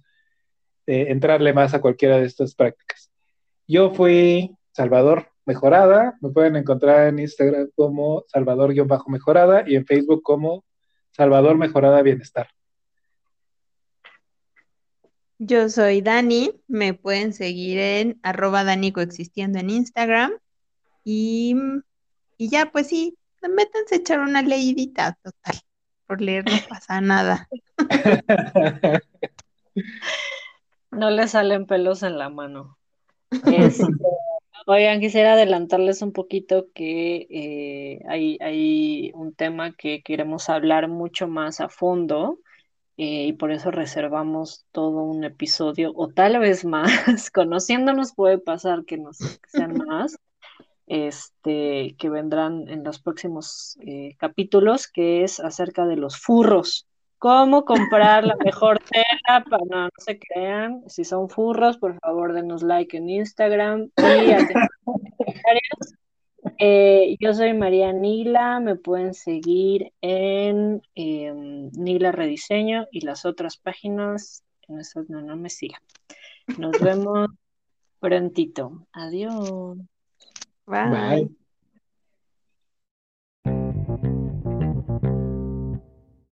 entrarle 0.86 1.52
más 1.52 1.74
a 1.74 1.80
cualquiera 1.80 2.18
de 2.18 2.26
estas 2.26 2.54
prácticas. 2.54 3.10
Yo 3.66 3.90
fui 3.90 4.56
Salvador 4.72 5.28
Mejorada, 5.44 6.18
me 6.20 6.30
pueden 6.30 6.56
encontrar 6.56 7.08
en 7.08 7.18
Instagram 7.20 7.70
como 7.74 8.24
Salvador-Mejorada 8.28 9.64
y 9.66 9.76
en 9.76 9.86
Facebook 9.86 10.22
como 10.22 10.64
Salvador 11.12 11.56
Mejorada 11.56 12.02
Bienestar. 12.02 12.48
Yo 15.38 15.68
soy 15.68 16.00
Dani, 16.00 16.50
me 16.66 16.94
pueden 16.94 17.32
seguir 17.32 17.78
en 17.78 18.18
arroba 18.22 18.64
Dani 18.64 18.90
coexistiendo 18.90 19.58
en 19.58 19.70
Instagram 19.70 20.32
y, 21.04 21.54
y 22.38 22.48
ya 22.48 22.72
pues 22.72 22.88
sí, 22.88 23.16
métanse 23.48 23.96
a 23.96 23.98
echar 23.98 24.20
una 24.20 24.42
leidita 24.42 25.18
total, 25.22 25.60
por 26.06 26.20
leer 26.20 26.44
no 26.44 26.52
pasa 26.68 27.00
nada. 27.00 27.48
No 30.96 31.10
le 31.10 31.28
salen 31.28 31.66
pelos 31.66 32.02
en 32.02 32.18
la 32.18 32.30
mano. 32.30 32.78
Este, 33.30 33.84
oigan, 34.66 35.00
quisiera 35.00 35.34
adelantarles 35.34 36.00
un 36.00 36.12
poquito 36.12 36.68
que 36.74 37.26
eh, 37.28 38.38
hay, 38.40 39.12
un 39.14 39.34
tema 39.34 39.72
que 39.72 40.02
queremos 40.02 40.48
hablar 40.48 40.88
mucho 40.88 41.28
más 41.28 41.60
a 41.60 41.68
fondo 41.68 42.38
eh, 42.96 43.26
y 43.26 43.32
por 43.34 43.52
eso 43.52 43.70
reservamos 43.70 44.64
todo 44.72 45.02
un 45.02 45.24
episodio 45.24 45.92
o 45.94 46.08
tal 46.08 46.38
vez 46.38 46.64
más. 46.64 46.86
Conociéndonos 47.30 48.14
puede 48.14 48.38
pasar 48.38 48.84
que 48.86 48.96
nos 48.96 49.18
sean 49.48 49.76
más. 49.86 50.16
Este, 50.86 51.96
que 51.98 52.08
vendrán 52.08 52.68
en 52.68 52.84
los 52.84 53.00
próximos 53.00 53.76
eh, 53.80 54.14
capítulos, 54.18 54.86
que 54.86 55.24
es 55.24 55.40
acerca 55.40 55.84
de 55.84 55.96
los 55.96 56.16
furros 56.16 56.86
cómo 57.18 57.64
comprar 57.64 58.24
la 58.24 58.36
mejor 58.44 58.78
tela 58.80 59.44
para 59.48 59.64
no, 59.68 59.88
se 59.98 60.18
crean. 60.18 60.82
Si 60.86 61.04
son 61.04 61.28
furros, 61.28 61.78
por 61.78 61.98
favor 62.00 62.32
denos 62.32 62.62
like 62.62 62.96
en 62.96 63.08
Instagram 63.08 63.90
y. 63.96 64.32
Eh, 66.58 67.16
yo 67.20 67.34
soy 67.34 67.52
María 67.54 67.92
Nila, 67.92 68.60
me 68.60 68.76
pueden 68.76 69.14
seguir 69.14 69.92
en 70.00 70.80
em, 70.94 71.70
Nila 71.72 72.12
Rediseño 72.12 72.86
y 72.92 73.00
las 73.00 73.24
otras 73.26 73.56
páginas, 73.56 74.44
en 74.68 74.78
esas 74.78 75.10
no, 75.10 75.20
no 75.20 75.36
me 75.36 75.50
sigan. 75.50 75.80
Nos 76.56 76.80
vemos 76.80 77.28
prontito. 78.00 78.86
Adiós. 78.92 79.76
Bye. 80.66 81.28